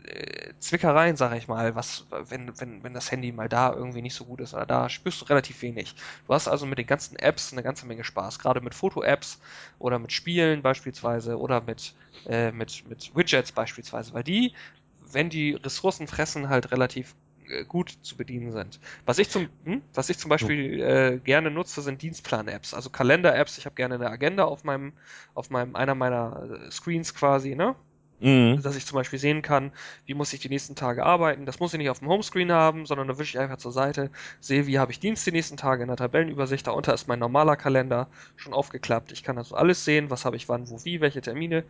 äh, 0.03 0.53
Zwickereien, 0.59 1.15
sag 1.15 1.35
ich 1.35 1.47
mal, 1.47 1.75
was, 1.75 2.05
wenn, 2.09 2.59
wenn, 2.59 2.83
wenn 2.83 2.93
das 2.93 3.11
Handy 3.11 3.31
mal 3.31 3.49
da 3.49 3.73
irgendwie 3.73 4.01
nicht 4.01 4.15
so 4.15 4.25
gut 4.25 4.41
ist 4.41 4.53
oder 4.53 4.65
da, 4.65 4.89
spürst 4.89 5.21
du 5.21 5.25
relativ 5.25 5.61
wenig. 5.61 5.95
Du 6.27 6.33
hast 6.33 6.47
also 6.47 6.65
mit 6.65 6.77
den 6.77 6.87
ganzen 6.87 7.15
Apps 7.17 7.53
eine 7.53 7.63
ganze 7.63 7.85
Menge 7.85 8.03
Spaß, 8.03 8.39
gerade 8.39 8.61
mit 8.61 8.75
Foto-Apps 8.75 9.39
oder 9.79 9.99
mit 9.99 10.11
Spielen 10.11 10.61
beispielsweise 10.61 11.39
oder 11.39 11.61
mit, 11.61 11.93
äh, 12.25 12.51
mit, 12.51 12.87
mit 12.87 13.15
Widgets 13.15 13.51
beispielsweise, 13.51 14.13
weil 14.13 14.23
die, 14.23 14.53
wenn 14.99 15.29
die 15.29 15.53
Ressourcen 15.53 16.07
fressen, 16.07 16.49
halt 16.49 16.71
relativ 16.71 17.15
äh, 17.47 17.65
gut 17.65 17.97
zu 18.01 18.17
bedienen 18.17 18.51
sind. 18.51 18.79
Was 19.05 19.19
ich 19.19 19.29
zum, 19.29 19.49
hm, 19.65 19.81
was 19.93 20.09
ich 20.09 20.17
zum 20.17 20.29
Beispiel 20.29 20.81
äh, 20.81 21.19
gerne 21.19 21.51
nutze, 21.51 21.81
sind 21.81 22.01
Dienstplan-Apps, 22.01 22.73
also 22.73 22.89
Kalender-Apps. 22.89 23.57
Ich 23.57 23.65
habe 23.65 23.75
gerne 23.75 23.95
eine 23.95 24.09
Agenda 24.09 24.45
auf 24.45 24.63
meinem, 24.63 24.93
auf 25.33 25.49
meinem 25.49 25.75
einer 25.75 25.95
meiner 25.95 26.65
äh, 26.67 26.71
Screens 26.71 27.13
quasi, 27.13 27.55
ne? 27.55 27.75
Mhm. 28.23 28.61
Dass 28.63 28.77
ich 28.77 28.85
zum 28.85 28.95
Beispiel 28.95 29.19
sehen 29.19 29.41
kann, 29.41 29.73
wie 30.05 30.13
muss 30.13 30.31
ich 30.31 30.39
die 30.39 30.47
nächsten 30.47 30.75
Tage 30.75 31.05
arbeiten. 31.05 31.45
Das 31.45 31.59
muss 31.59 31.73
ich 31.73 31.77
nicht 31.77 31.89
auf 31.89 31.99
dem 31.99 32.07
Homescreen 32.07 32.53
haben, 32.53 32.85
sondern 32.85 33.09
da 33.09 33.19
wische 33.19 33.37
ich 33.37 33.43
einfach 33.43 33.57
zur 33.57 33.73
Seite, 33.73 34.11
sehe, 34.39 34.65
wie 34.65 34.79
habe 34.79 34.93
ich 34.93 35.01
Dienst 35.01 35.27
die 35.27 35.33
nächsten 35.33 35.57
Tage 35.57 35.83
in 35.83 35.89
der 35.89 35.97
Tabellenübersicht. 35.97 36.65
Darunter 36.65 36.93
ist 36.93 37.09
mein 37.09 37.19
normaler 37.19 37.57
Kalender 37.57 38.07
schon 38.37 38.53
aufgeklappt. 38.53 39.11
Ich 39.11 39.23
kann 39.23 39.37
also 39.37 39.55
alles 39.55 39.83
sehen, 39.83 40.09
was 40.09 40.23
habe 40.23 40.37
ich 40.37 40.47
wann, 40.47 40.69
wo, 40.69 40.85
wie, 40.85 41.01
welche 41.01 41.19
Termine. 41.19 41.65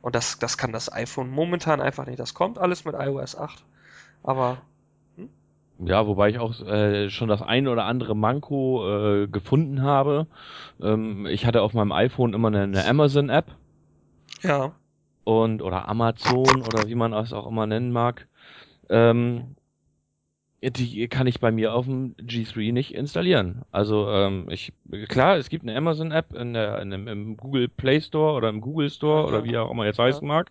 Und 0.00 0.14
das, 0.14 0.38
das 0.38 0.56
kann 0.56 0.72
das 0.72 0.90
iPhone 0.90 1.28
momentan 1.28 1.82
einfach 1.82 2.06
nicht. 2.06 2.18
Das 2.18 2.32
kommt 2.32 2.56
alles 2.56 2.86
mit 2.86 2.94
iOS 2.94 3.36
8. 3.36 3.62
Aber 4.22 4.62
hm? 5.16 5.28
ja, 5.80 6.06
wobei 6.06 6.30
ich 6.30 6.38
auch 6.38 6.58
äh, 6.58 7.10
schon 7.10 7.28
das 7.28 7.42
eine 7.42 7.70
oder 7.70 7.84
andere 7.84 8.16
Manko 8.16 8.88
äh, 8.88 9.26
gefunden 9.26 9.82
habe. 9.82 10.26
Ähm, 10.80 11.26
ich 11.26 11.44
hatte 11.44 11.60
auf 11.60 11.74
meinem 11.74 11.92
iPhone 11.92 12.32
immer 12.32 12.48
eine, 12.48 12.62
eine 12.62 12.86
Amazon-App. 12.86 13.54
Ja 14.40 14.72
und 15.28 15.60
oder 15.60 15.88
Amazon 15.88 16.62
oder 16.62 16.88
wie 16.88 16.94
man 16.94 17.12
es 17.12 17.34
auch 17.34 17.46
immer 17.46 17.66
nennen 17.66 17.92
mag. 17.92 18.26
Ähm, 18.88 19.56
die 20.62 21.06
kann 21.08 21.26
ich 21.26 21.38
bei 21.38 21.52
mir 21.52 21.74
auf 21.74 21.84
dem 21.84 22.16
G3 22.16 22.72
nicht 22.72 22.94
installieren. 22.94 23.62
Also 23.70 24.08
ähm, 24.10 24.48
ich 24.48 24.72
klar, 25.08 25.36
es 25.36 25.50
gibt 25.50 25.64
eine 25.64 25.76
Amazon 25.76 26.12
App 26.12 26.32
in 26.32 26.54
der 26.54 26.80
in 26.80 26.88
dem, 26.88 27.08
im 27.08 27.36
Google 27.36 27.68
Play 27.68 28.00
Store 28.00 28.32
oder 28.32 28.48
im 28.48 28.62
Google 28.62 28.88
Store 28.88 29.26
oder 29.26 29.44
wie 29.44 29.58
auch 29.58 29.70
immer 29.70 29.84
jetzt 29.84 29.98
heißen 29.98 30.26
mag, 30.26 30.50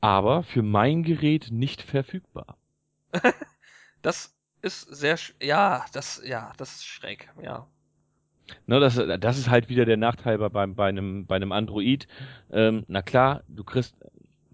aber 0.00 0.44
für 0.44 0.62
mein 0.62 1.02
Gerät 1.02 1.48
nicht 1.50 1.82
verfügbar. 1.82 2.56
das 4.02 4.32
ist 4.62 4.82
sehr 4.82 5.18
ja, 5.42 5.86
das 5.92 6.22
ja, 6.24 6.52
das 6.56 6.76
ist 6.76 6.86
schräg, 6.86 7.28
ja. 7.42 7.66
Ne, 8.66 8.80
das, 8.80 9.00
das 9.20 9.38
ist 9.38 9.48
halt 9.48 9.68
wieder 9.68 9.84
der 9.84 9.96
Nachteil 9.96 10.38
bei, 10.38 10.48
bei, 10.48 10.66
bei, 10.66 10.88
einem, 10.88 11.26
bei 11.26 11.36
einem 11.36 11.52
Android. 11.52 12.06
Ähm, 12.52 12.84
na 12.88 13.02
klar, 13.02 13.42
du 13.48 13.64
kriegst 13.64 13.94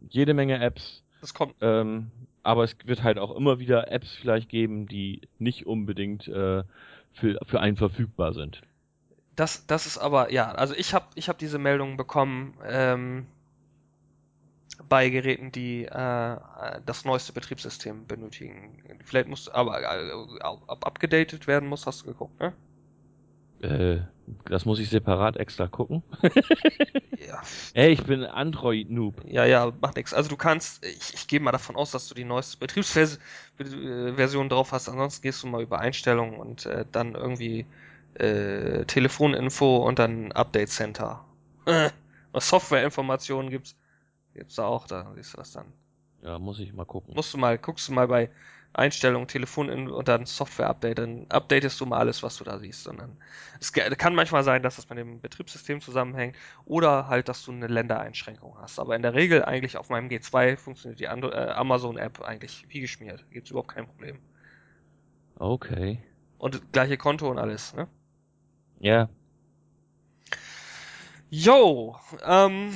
jede 0.09 0.34
Menge 0.34 0.61
Apps. 0.61 1.03
Das 1.20 1.34
kommt. 1.34 1.55
Ähm, 1.61 2.11
aber 2.43 2.64
es 2.64 2.76
wird 2.84 3.03
halt 3.03 3.18
auch 3.18 3.34
immer 3.36 3.59
wieder 3.59 3.91
Apps 3.91 4.12
vielleicht 4.14 4.49
geben, 4.49 4.86
die 4.86 5.22
nicht 5.38 5.66
unbedingt 5.66 6.28
äh, 6.28 6.62
für, 7.12 7.38
für 7.45 7.61
einen 7.61 7.76
verfügbar 7.76 8.32
sind. 8.32 8.62
Das, 9.36 9.66
das 9.66 9.86
ist 9.86 9.99
aber, 9.99 10.32
ja, 10.32 10.53
also 10.53 10.74
ich 10.74 10.95
habe 10.95 11.07
ich 11.14 11.28
hab 11.28 11.38
diese 11.38 11.59
Meldungen 11.59 11.97
bekommen 11.97 12.55
ähm, 12.66 13.26
bei 14.88 15.09
Geräten, 15.09 15.53
die 15.53 15.84
äh, 15.84 16.36
das 16.86 17.05
neueste 17.05 17.32
Betriebssystem 17.32 18.07
benötigen. 18.07 18.82
Vielleicht 19.05 19.28
muss 19.28 19.49
aber 19.49 19.82
äh, 19.82 20.11
abgedatet 20.66 21.47
werden 21.47 21.68
muss, 21.68 21.86
hast 21.86 22.03
du 22.03 22.07
geguckt, 22.07 22.41
ne? 22.41 22.53
Äh, 23.63 23.99
das 24.45 24.65
muss 24.65 24.79
ich 24.79 24.89
separat 24.89 25.37
extra 25.37 25.67
gucken. 25.67 26.03
ja. 27.27 27.43
Ey, 27.75 27.91
ich 27.93 28.05
bin 28.05 28.25
Android-Noob. 28.25 29.25
Ja, 29.27 29.45
ja, 29.45 29.73
macht 29.81 29.97
nichts. 29.97 30.15
Also 30.15 30.29
du 30.29 30.37
kannst, 30.37 30.85
ich, 30.85 31.15
ich 31.15 31.27
gehe 31.27 31.41
mal 31.41 31.53
davon 31.53 31.77
aus, 31.77 31.91
dass 31.91 32.09
du 32.09 32.15
die 32.15 32.25
neueste 32.25 32.59
Betriebsversion 32.59 34.49
drauf 34.49 34.73
hast. 34.73 34.89
Ansonsten 34.89 35.23
gehst 35.23 35.43
du 35.43 35.49
mal 35.49 35.63
über 35.63 35.79
Einstellungen 35.81 36.39
und 36.39 36.67
äh, 36.67 36.85
dann 36.91 37.15
irgendwie 37.15 37.67
äh, 38.15 38.85
Telefoninfo 38.85 39.79
und 39.79 39.99
dann 39.99 40.33
Update 40.33 40.71
Center. 40.71 41.25
Äh, 42.33 42.41
Softwareinformationen 42.41 43.51
gibt's. 43.51 43.75
Gibt's 44.35 44.55
da 44.55 44.65
auch, 44.65 44.87
da 44.87 45.13
siehst 45.17 45.33
du 45.33 45.39
das 45.39 45.51
dann. 45.53 45.67
Ja, 46.23 46.39
muss 46.39 46.59
ich 46.59 46.73
mal 46.73 46.85
gucken. 46.85 47.14
Musst 47.14 47.33
du 47.33 47.39
mal, 47.39 47.59
guckst 47.59 47.89
du 47.89 47.93
mal 47.93 48.07
bei 48.07 48.31
Einstellungen, 48.73 49.27
Telefon 49.27 49.89
und 49.91 50.07
dann 50.07 50.27
Software-Update, 50.27 50.99
dann 50.99 51.27
updatest 51.29 51.81
du 51.81 51.87
mal 51.87 51.99
alles, 51.99 52.23
was 52.23 52.37
du 52.37 52.45
da 52.45 52.59
siehst. 52.59 52.87
Und 52.87 53.01
dann, 53.01 53.16
es 53.59 53.73
kann 53.73 54.14
manchmal 54.14 54.45
sein, 54.45 54.62
dass 54.62 54.77
das 54.77 54.89
mit 54.89 54.99
dem 54.99 55.21
Betriebssystem 55.21 55.81
zusammenhängt 55.81 56.37
oder 56.66 57.09
halt, 57.09 57.29
dass 57.29 57.45
du 57.45 57.53
eine 57.53 57.66
Ländereinschränkung 57.66 58.57
hast. 58.61 58.79
Aber 58.79 58.95
in 58.95 59.03
der 59.03 59.14
Regel 59.14 59.45
eigentlich 59.45 59.77
auf 59.77 59.89
meinem 59.89 60.09
G2 60.09 60.57
funktioniert 60.57 61.01
die 61.01 61.05
äh, 61.05 61.09
Amazon-App 61.09 62.21
eigentlich 62.23 62.64
wie 62.68 62.81
geschmiert. 62.81 63.25
Gibt 63.31 63.47
es 63.47 63.51
überhaupt 63.51 63.75
kein 63.75 63.87
Problem. 63.87 64.18
Okay. 65.37 66.03
Und 66.39 66.73
gleiche 66.73 66.97
Konto 66.97 67.29
und 67.29 67.39
alles, 67.39 67.75
ne? 67.75 67.89
Ja. 68.79 69.09
Yo, 71.29 71.97
ähm, 72.25 72.73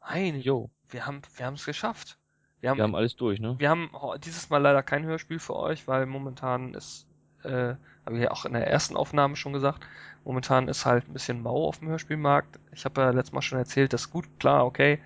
ein, 0.00 0.40
yo, 0.40 0.70
wir 0.90 1.06
haben, 1.06 1.22
wir 1.36 1.46
haben 1.46 1.54
es 1.54 1.64
geschafft. 1.64 2.18
Wir 2.60 2.70
haben, 2.70 2.78
wir 2.78 2.84
haben 2.84 2.94
alles 2.94 3.16
durch, 3.16 3.38
ne? 3.38 3.54
Wir 3.58 3.70
haben 3.70 3.90
dieses 4.24 4.50
Mal 4.50 4.58
leider 4.58 4.82
kein 4.82 5.04
Hörspiel 5.04 5.38
für 5.38 5.54
euch, 5.56 5.86
weil 5.86 6.06
momentan 6.06 6.74
ist, 6.74 7.06
äh, 7.44 7.74
habe 8.04 8.16
ich 8.16 8.22
ja 8.22 8.30
auch 8.30 8.44
in 8.44 8.52
der 8.52 8.66
ersten 8.66 8.96
Aufnahme 8.96 9.36
schon 9.36 9.52
gesagt, 9.52 9.86
momentan 10.24 10.66
ist 10.66 10.84
halt 10.84 11.08
ein 11.08 11.12
bisschen 11.12 11.42
mau 11.42 11.66
auf 11.66 11.78
dem 11.78 11.88
Hörspielmarkt. 11.88 12.58
Ich 12.72 12.84
habe 12.84 13.00
ja 13.00 13.10
letztes 13.10 13.32
Mal 13.32 13.42
schon 13.42 13.58
erzählt, 13.58 13.92
dass 13.92 14.10
gut, 14.10 14.26
klar, 14.40 14.66
okay, 14.66 14.98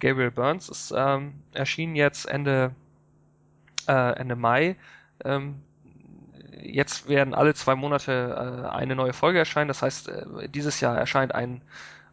Gabriel 0.00 0.30
Burns 0.30 0.68
ist 0.68 0.92
ähm, 0.96 1.34
erschienen 1.52 1.96
jetzt 1.96 2.26
Ende, 2.26 2.74
äh, 3.86 4.12
Ende 4.18 4.36
Mai. 4.36 4.76
Ähm, 5.24 5.62
jetzt 6.62 7.08
werden 7.08 7.34
alle 7.34 7.54
zwei 7.54 7.74
Monate 7.74 8.64
äh, 8.66 8.68
eine 8.68 8.94
neue 8.94 9.12
Folge 9.12 9.38
erscheinen. 9.38 9.68
Das 9.68 9.82
heißt, 9.82 10.08
äh, 10.08 10.48
dieses 10.48 10.80
Jahr 10.80 10.96
erscheint 10.96 11.34
ein 11.34 11.62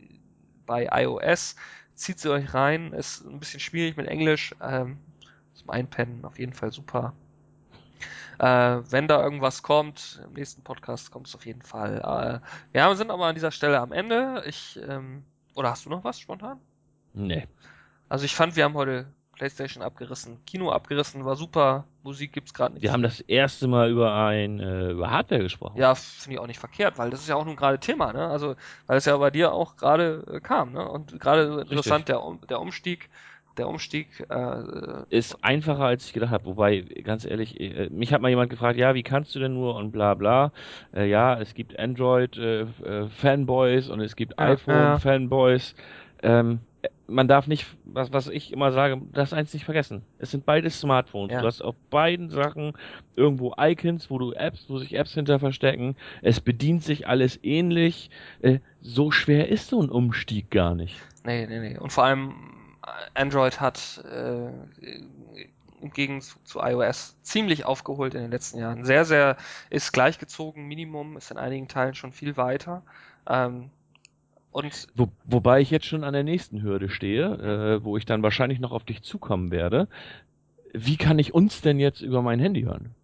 bei 0.67 0.89
iOS. 0.91 1.57
Zieht 1.95 2.19
sie 2.19 2.31
euch 2.31 2.55
rein. 2.55 2.93
Ist 2.93 3.25
ein 3.25 3.41
bisschen 3.41 3.61
schwierig 3.61 3.97
mit 3.97 4.09
Englisch. 4.09 4.55
Ähm, 4.61 4.99
zum 5.55 5.71
Einpennen 5.71 6.25
auf 6.25 6.39
jeden 6.39 6.53
Fall 6.53 6.73
super. 6.73 7.15
Äh, 8.39 8.83
wenn 8.91 9.09
da 9.09 9.23
irgendwas 9.23 9.63
kommt, 9.63 10.21
im 10.25 10.35
nächsten 10.35 10.63
Podcast 10.63 11.11
kommt 11.11 11.29
es 11.29 11.35
auf 11.35 11.47
jeden 11.47 11.63
Fall. 11.63 11.99
Äh, 11.99 12.79
ja, 12.79 12.89
wir 12.89 12.97
sind 12.97 13.11
aber 13.11 13.27
an 13.27 13.35
dieser 13.35 13.51
Stelle 13.51 13.81
am 13.81 13.93
Ende. 13.93 14.43
Ich, 14.47 14.79
ähm, 14.89 15.25
oder 15.55 15.71
hast 15.71 15.87
du 15.87 15.91
noch 15.91 16.05
was 16.05 16.19
spontan? 16.21 16.61
Nee. 17.15 17.47
Also 18.09 18.25
ich 18.25 18.35
fand, 18.35 18.57
wir 18.57 18.65
haben 18.65 18.75
heute 18.75 19.07
PlayStation 19.37 19.83
abgerissen, 19.83 20.45
Kino 20.47 20.71
abgerissen, 20.71 21.25
war 21.25 21.37
super. 21.37 21.85
Musik 22.03 22.33
gibt's 22.33 22.55
gerade 22.55 22.75
nicht. 22.75 22.83
Wir 22.83 22.93
haben 22.93 23.03
das 23.03 23.21
erste 23.21 23.69
Mal 23.69 23.91
über 23.91 24.15
ein 24.15 24.61
äh, 24.61 24.91
über 24.91 25.11
Hardware 25.11 25.43
gesprochen. 25.43 25.79
Ja, 25.79 25.95
finde 25.95 26.35
ich 26.35 26.41
auch 26.41 26.47
nicht 26.47 26.59
verkehrt, 26.59 26.99
weil 26.99 27.11
das 27.11 27.21
ist 27.21 27.29
ja 27.29 27.37
auch 27.37 27.45
nun 27.45 27.57
gerade 27.57 27.79
Thema, 27.79 28.13
ne? 28.13 28.27
Also, 28.29 28.57
weil 28.87 28.97
es 28.97 29.05
ja 29.05 29.17
bei 29.17 29.31
dir 29.31 29.53
auch 29.53 29.77
gerade 29.77 30.25
äh, 30.31 30.41
kam, 30.41 30.73
ne? 30.73 30.89
Und 30.89 31.21
gerade 31.21 31.53
so 31.53 31.59
interessant 31.61 32.09
der, 32.09 32.23
der 32.49 32.61
Umstieg, 32.61 33.11
der 33.59 33.69
Umstieg, 33.69 34.09
äh, 34.29 34.63
Ist 35.11 35.43
einfacher, 35.43 35.85
als 35.85 36.07
ich 36.07 36.13
gedacht 36.13 36.31
habe. 36.31 36.47
Wobei, 36.47 36.83
ganz 37.05 37.25
ehrlich, 37.25 37.59
äh, 37.61 37.89
mich 37.91 38.13
hat 38.13 38.21
mal 38.21 38.29
jemand 38.29 38.51
gefragt, 38.51 38.79
ja, 38.79 38.95
wie 38.95 39.03
kannst 39.03 39.35
du 39.35 39.39
denn 39.39 39.55
nur 39.55 39.77
und 39.77 39.93
bla 39.93 40.15
bla. 40.15 40.53
Äh, 40.95 41.09
ja, 41.09 41.41
es 41.41 41.55
gibt 41.55 41.79
Android-Fanboys 41.79 43.89
und 43.89 44.01
es 44.01 44.17
gibt 44.17 44.35
Ja, 44.39 44.53
iPhone-Fanboys. 44.53 45.75
Ähm, 46.23 46.61
man 47.09 47.29
darf 47.29 47.47
nicht, 47.47 47.67
was, 47.85 48.13
was 48.13 48.29
ich 48.29 48.53
immer 48.53 48.73
sage, 48.73 49.01
das 49.13 49.33
eins 49.33 49.55
nicht 49.55 49.65
vergessen. 49.65 50.03
Es 50.19 50.31
sind 50.31 50.45
beide 50.45 50.71
Smartphones. 50.71 51.33
Ja. 51.33 51.41
Du 51.41 51.47
hast 51.47 51.63
auf 51.63 51.77
beiden 51.91 52.31
Sachen 52.31 52.73
irgendwo 53.15 53.55
Icons, 53.59 54.11
wo 54.11 54.19
du 54.19 54.33
Apps, 54.33 54.67
wo 54.69 54.79
sich 54.79 54.97
Apps 54.97 55.15
hinter 55.15 55.39
verstecken. 55.39 55.97
Es 56.23 56.41
bedient 56.41 56.83
sich 56.83 57.07
alles 57.07 57.39
ähnlich. 57.43 58.11
Äh, 58.43 58.59
so 58.81 59.11
schwer 59.11 59.49
ist 59.49 59.69
so 59.69 59.81
ein 59.81 59.91
Umstieg 59.91 60.51
gar 60.51 60.75
nicht. 60.75 60.97
nee, 61.25 61.47
nee, 61.47 61.61
nee. 61.61 61.79
Und 61.79 61.93
vor 61.93 62.05
allem 62.05 62.31
äh, 62.31 62.56
Android 63.15 63.61
hat 63.61 64.05
äh, 64.11 64.49
im 65.81 65.93
Gegenzug 65.93 66.47
zu 66.47 66.61
iOS 66.61 67.17
ziemlich 67.23 67.65
aufgeholt 67.65 68.15
in 68.15 68.23
den 68.23 68.31
letzten 68.31 68.59
Jahren. 68.59 68.85
Sehr, 68.85 69.05
sehr 69.05 69.37
ist 69.71 69.93
gleichgezogen, 69.93 70.67
Minimum, 70.67 71.17
ist 71.17 71.31
in 71.31 71.39
einigen 71.39 71.69
Teilen 71.69 71.95
schon 71.95 72.13
viel 72.13 72.37
weiter. 72.37 72.83
Ähm, 73.29 73.71
und 74.53 74.89
Wo, 74.95 75.09
wobei 75.25 75.61
ich 75.61 75.71
jetzt 75.71 75.87
schon 75.87 76.03
an 76.03 76.15
der 76.15 76.25
nächsten 76.25 76.63
Hürde 76.63 76.89
stehe, 76.89 77.27
äh, 77.27 77.85
wo 77.85 77.97
ich 77.97 78.07
dann 78.07 78.23
wahrscheinlich 78.23 78.59
noch 78.59 78.73
auf 78.73 78.85
dich 78.85 79.03
zukommen 79.03 79.51
werde. 79.51 79.89
Wie 80.73 80.97
kann 80.97 81.19
ich 81.19 81.35
uns 81.35 81.61
denn 81.61 81.79
jetzt 81.79 82.01
über 82.01 82.23
mein 82.23 82.41
Handy 82.41 82.63
hören? 82.63 82.95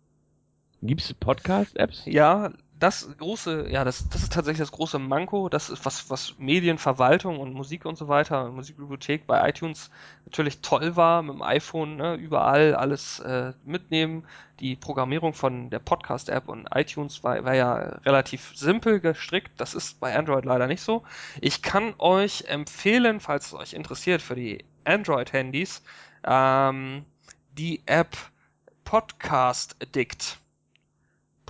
Gibt 0.80 1.02
es 1.02 1.14
Podcast-Apps? 1.14 2.06
Ja, 2.06 2.52
das 2.82 3.08
große, 3.16 3.68
ja, 3.70 3.84
das, 3.84 4.08
das 4.08 4.24
ist 4.24 4.32
tatsächlich 4.32 4.58
das 4.58 4.72
große 4.72 4.98
Manko. 4.98 5.48
Das 5.48 5.70
ist 5.70 5.84
was, 5.84 6.10
was 6.10 6.36
Medienverwaltung 6.38 7.38
und 7.38 7.54
Musik 7.54 7.84
und 7.84 7.96
so 7.96 8.08
weiter, 8.08 8.50
Musikbibliothek 8.50 9.24
bei 9.24 9.48
iTunes 9.48 9.88
natürlich 10.24 10.62
toll 10.62 10.96
war, 10.96 11.22
mit 11.22 11.34
dem 11.34 11.42
iPhone, 11.42 11.94
ne, 11.96 12.14
überall 12.14 12.74
alles 12.74 13.20
äh, 13.20 13.52
mitnehmen. 13.64 14.26
Die 14.58 14.74
Programmierung 14.74 15.32
von 15.32 15.70
der 15.70 15.78
Podcast-App 15.78 16.48
und 16.48 16.68
iTunes 16.74 17.22
war, 17.22 17.44
war 17.44 17.54
ja 17.54 17.74
relativ 18.04 18.50
simpel 18.56 18.98
gestrickt. 18.98 19.52
Das 19.58 19.74
ist 19.74 20.00
bei 20.00 20.16
Android 20.16 20.44
leider 20.44 20.66
nicht 20.66 20.82
so. 20.82 21.04
Ich 21.40 21.62
kann 21.62 21.94
euch 21.98 22.46
empfehlen, 22.48 23.20
falls 23.20 23.46
es 23.46 23.54
euch 23.54 23.72
interessiert, 23.74 24.22
für 24.22 24.34
die 24.34 24.64
Android-Handys, 24.84 25.84
ähm, 26.24 27.04
die 27.52 27.82
App 27.86 28.16
Podcast 28.82 29.76
Addict. 29.80 30.41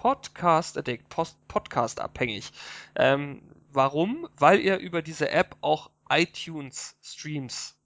Podcast 0.02 0.76
Addict, 0.76 1.08
Post 1.10 1.36
Podcast 1.46 2.00
abhängig. 2.00 2.50
Ähm, 2.96 3.40
warum? 3.70 4.28
Weil 4.36 4.58
ihr 4.58 4.78
über 4.78 5.00
diese 5.00 5.30
App 5.30 5.54
auch 5.60 5.92
iTunes 6.10 6.96
Streams 7.00 7.76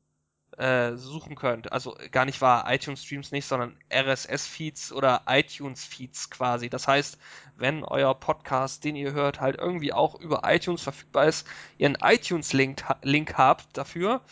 äh, 0.56 0.94
suchen 0.94 1.36
könnt. 1.36 1.70
Also 1.72 1.94
gar 2.12 2.24
nicht 2.24 2.40
wahr, 2.40 2.72
iTunes 2.72 3.04
Streams 3.04 3.32
nicht, 3.32 3.44
sondern 3.44 3.76
RSS 3.92 4.46
Feeds 4.46 4.92
oder 4.92 5.24
iTunes 5.28 5.84
Feeds 5.84 6.30
quasi. 6.30 6.70
Das 6.70 6.88
heißt, 6.88 7.18
wenn 7.56 7.84
euer 7.84 8.14
Podcast, 8.14 8.84
den 8.84 8.96
ihr 8.96 9.12
hört, 9.12 9.42
halt 9.42 9.58
irgendwie 9.58 9.92
auch 9.92 10.18
über 10.18 10.40
iTunes 10.46 10.80
verfügbar 10.80 11.26
ist, 11.26 11.46
ihr 11.76 11.84
einen 11.84 11.98
iTunes 12.00 12.54
Link, 12.54 12.82
Link 13.02 13.34
habt 13.34 13.76
dafür, 13.76 14.22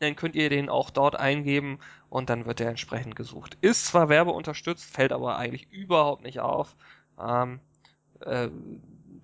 dann 0.00 0.16
könnt 0.16 0.34
ihr 0.34 0.50
den 0.50 0.68
auch 0.68 0.90
dort 0.90 1.16
eingeben 1.16 1.78
und 2.08 2.30
dann 2.30 2.46
wird 2.46 2.60
der 2.60 2.70
entsprechend 2.70 3.16
gesucht. 3.16 3.56
Ist 3.60 3.86
zwar 3.86 4.08
werbeunterstützt, 4.08 4.84
fällt 4.84 5.12
aber 5.12 5.36
eigentlich 5.36 5.70
überhaupt 5.70 6.22
nicht 6.22 6.40
auf. 6.40 6.76
Ähm, 7.20 7.60
äh, 8.20 8.48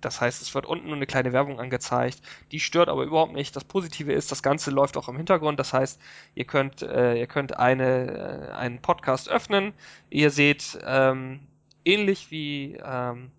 das 0.01 0.19
heißt, 0.19 0.41
es 0.41 0.53
wird 0.55 0.65
unten 0.65 0.87
nur 0.87 0.95
eine 0.95 1.05
kleine 1.05 1.31
Werbung 1.31 1.59
angezeigt. 1.59 2.21
Die 2.51 2.59
stört 2.59 2.89
aber 2.89 3.03
überhaupt 3.03 3.33
nicht. 3.33 3.55
Das 3.55 3.63
Positive 3.63 4.11
ist, 4.11 4.31
das 4.31 4.43
Ganze 4.43 4.71
läuft 4.71 4.97
auch 4.97 5.07
im 5.07 5.15
Hintergrund. 5.15 5.59
Das 5.59 5.73
heißt, 5.73 6.01
ihr 6.33 6.45
könnt, 6.45 6.81
äh, 6.81 7.15
ihr 7.15 7.27
könnt 7.27 7.57
eine, 7.57 8.49
äh, 8.49 8.51
einen 8.51 8.81
Podcast 8.81 9.29
öffnen. 9.29 9.73
Ihr 10.09 10.31
seht 10.31 10.79
ähm, 10.83 11.41
ähnlich 11.85 12.31
wie 12.31 12.77
ähm, 12.83 13.31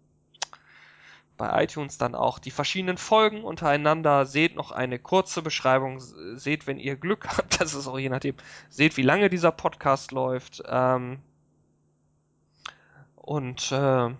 bei 1.43 1.65
iTunes 1.65 1.99
dann 1.99 2.15
auch 2.15 2.39
die 2.39 2.53
verschiedenen 2.53 2.97
Folgen 2.97 3.43
untereinander. 3.43 4.27
Seht 4.27 4.55
noch 4.55 4.71
eine 4.71 5.01
kurze 5.01 5.43
Beschreibung. 5.43 5.99
Seht, 5.99 6.69
wenn 6.69 6.79
ihr 6.79 6.95
Glück 6.95 7.27
habt, 7.37 7.61
das 7.61 7.75
ist 7.75 7.89
auch 7.89 7.99
je 7.99 8.11
nachdem, 8.11 8.37
seht, 8.69 8.97
wie 8.97 9.03
lange 9.03 9.29
dieser 9.29 9.51
Podcast 9.51 10.13
läuft. 10.13 10.63
Ähm, 10.69 11.19
und 13.17 13.73
äh, 13.73 14.11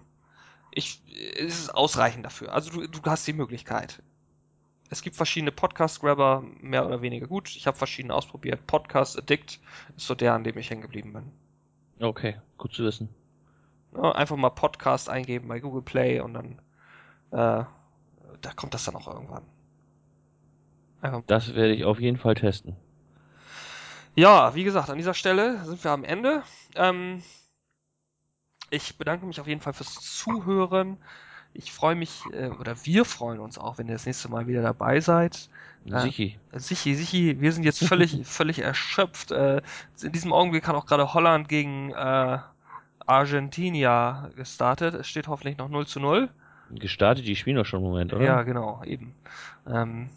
ich, 0.73 1.01
es 1.39 1.61
ist 1.61 1.71
ausreichend 1.73 2.27
dafür. 2.27 2.53
Also 2.53 2.73
du, 2.73 2.89
du 2.89 3.01
hast 3.09 3.25
die 3.29 3.35
Möglichkeit. 3.35 4.03
Es 4.91 5.03
gibt 5.03 5.15
verschiedene 5.15 5.53
Podcast-Grabber, 5.53 6.43
mehr 6.61 6.85
oder 6.85 7.03
weniger 7.03 7.29
gut. 7.29 7.55
Ich 7.55 7.69
habe 7.69 7.79
verschiedene 7.79 8.15
ausprobiert. 8.15 8.67
Podcast 8.67 9.17
Addict 9.17 9.61
ist 9.97 10.09
so 10.09 10.17
der, 10.17 10.35
an 10.35 10.43
dem 10.43 10.59
ich 10.59 10.71
hängen 10.71 10.83
geblieben 10.83 11.13
bin. 11.13 11.31
Okay, 12.01 12.41
gut 12.59 12.75
zu 12.75 12.83
wissen. 12.83 13.11
Ja, 13.95 14.11
einfach 14.11 14.37
mal 14.37 14.51
Podcast 14.51 15.09
eingeben 15.09 15.47
bei 15.47 15.61
Google 15.61 15.83
Play 15.83 16.19
und 16.19 16.35
dann 16.35 16.61
äh, 17.33 17.65
da 18.43 18.53
kommt 18.55 18.75
das 18.75 18.85
dann 18.85 18.97
auch 18.97 19.09
irgendwann. 19.09 19.45
Einfach. 21.01 21.23
Das 21.27 21.55
werde 21.55 21.75
ich 21.75 21.85
auf 21.85 22.01
jeden 22.01 22.17
Fall 22.19 22.35
testen. 22.35 22.77
Ja, 24.15 24.55
wie 24.55 24.65
gesagt, 24.65 24.91
an 24.91 24.99
dieser 24.99 25.15
Stelle 25.15 25.65
sind 25.65 25.83
wir 25.83 25.91
am 25.91 26.05
Ende. 26.05 26.43
Ähm, 26.77 27.23
ich 28.71 28.97
bedanke 28.99 29.27
mich 29.27 29.41
auf 29.41 29.47
jeden 29.47 29.61
Fall 29.61 29.73
fürs 29.73 29.95
Zuhören. 29.95 30.99
Ich 31.55 31.73
freue 31.73 31.95
mich, 31.95 32.23
äh, 32.33 32.49
oder 32.49 32.77
wir 32.85 33.05
freuen 33.05 33.41
uns 33.41 33.59
auch, 33.59 33.79
wenn 33.79 33.89
ihr 33.89 33.95
das 33.95 34.07
nächste 34.07 34.29
Mal 34.31 34.47
wieder 34.47 34.63
dabei 34.63 35.01
seid. 35.01 35.49
Ja. 35.85 36.01
Sichi. 36.01 36.39
Sichi, 36.53 36.95
Sichi, 36.95 37.41
wir 37.41 37.53
sind 37.53 37.65
jetzt 37.65 37.85
völlig, 37.85 38.21
völlig 38.27 38.61
erschöpft. 38.61 39.33
Äh, 39.33 39.63
in 40.03 40.13
diesem 40.13 40.33
Augenblick 40.33 40.69
hat 40.69 40.77
auch 40.77 40.87
gerade 40.87 41.13
Holland 41.15 41.49
gegen 41.49 41.91
äh, 41.91 42.39
Argentina 43.07 44.31
gestartet. 44.37 44.95
Es 44.95 45.09
steht 45.09 45.29
hoffentlich 45.29 45.59
noch 45.59 45.69
0 45.69 45.87
zu 45.87 46.01
0. 46.01 46.31
Gestartet, 46.79 47.27
die 47.27 47.37
spielen 47.37 47.57
doch 47.57 47.67
schon 47.67 47.81
einen 47.81 47.89
Moment, 47.89 48.13
oder? 48.13 48.25
Ja, 48.25 48.43
genau, 48.43 48.83
eben. 48.85 49.15
Ähm, 49.67 50.11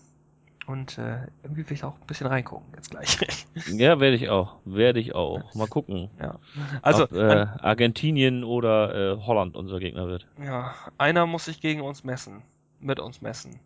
und 0.67 0.97
äh, 0.97 1.27
irgendwie 1.43 1.69
will 1.69 1.73
ich 1.73 1.83
auch 1.83 1.93
ein 1.93 2.07
bisschen 2.07 2.27
reingucken 2.27 2.65
jetzt 2.75 2.89
gleich. 2.89 3.19
ja, 3.73 3.99
werde 3.99 4.15
ich 4.15 4.29
auch. 4.29 4.57
Werde 4.65 4.99
ich 4.99 5.13
auch. 5.13 5.53
Mal 5.53 5.67
gucken. 5.67 6.09
Ja. 6.19 6.39
Also 6.81 7.03
ob, 7.03 7.13
äh, 7.13 7.45
Argentinien 7.59 8.43
oder 8.43 9.13
äh, 9.13 9.17
Holland 9.21 9.55
unser 9.55 9.79
Gegner 9.79 10.07
wird. 10.07 10.27
Ja, 10.43 10.73
einer 10.97 11.27
muss 11.27 11.45
sich 11.45 11.61
gegen 11.61 11.81
uns 11.81 12.03
messen. 12.03 12.41
Mit 12.79 12.99
uns 12.99 13.21
messen. 13.21 13.59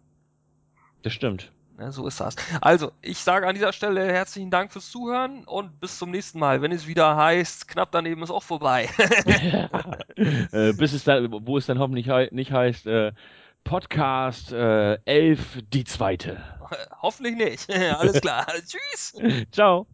Das 1.03 1.13
stimmt. 1.13 1.51
Ja, 1.79 1.91
so 1.91 2.07
ist 2.07 2.19
das. 2.19 2.35
Also, 2.59 2.91
ich 3.01 3.19
sage 3.19 3.47
an 3.47 3.55
dieser 3.55 3.71
Stelle 3.71 4.11
herzlichen 4.11 4.51
Dank 4.51 4.73
fürs 4.73 4.89
Zuhören 4.91 5.45
und 5.45 5.79
bis 5.79 5.97
zum 5.97 6.11
nächsten 6.11 6.37
Mal. 6.37 6.61
Wenn 6.61 6.73
es 6.73 6.87
wieder 6.87 7.15
heißt, 7.15 7.69
knapp 7.69 7.91
daneben 7.91 8.21
ist 8.21 8.31
auch 8.31 8.43
vorbei. 8.43 8.89
äh, 10.17 10.73
bis 10.73 10.91
es 10.91 11.05
dann, 11.05 11.31
wo 11.31 11.57
es 11.57 11.67
dann 11.67 11.79
hoffentlich 11.79 12.09
hei 12.09 12.27
nicht 12.31 12.51
heißt, 12.51 12.85
äh, 12.87 13.13
Podcast 13.63 14.51
äh, 14.51 14.95
11, 15.05 15.59
die 15.71 15.83
zweite. 15.85 16.43
Hoffentlich 17.01 17.35
nicht. 17.35 17.69
Alles 17.97 18.19
klar. 18.19 18.45
Tschüss. 18.47 19.15
Ciao. 19.51 19.87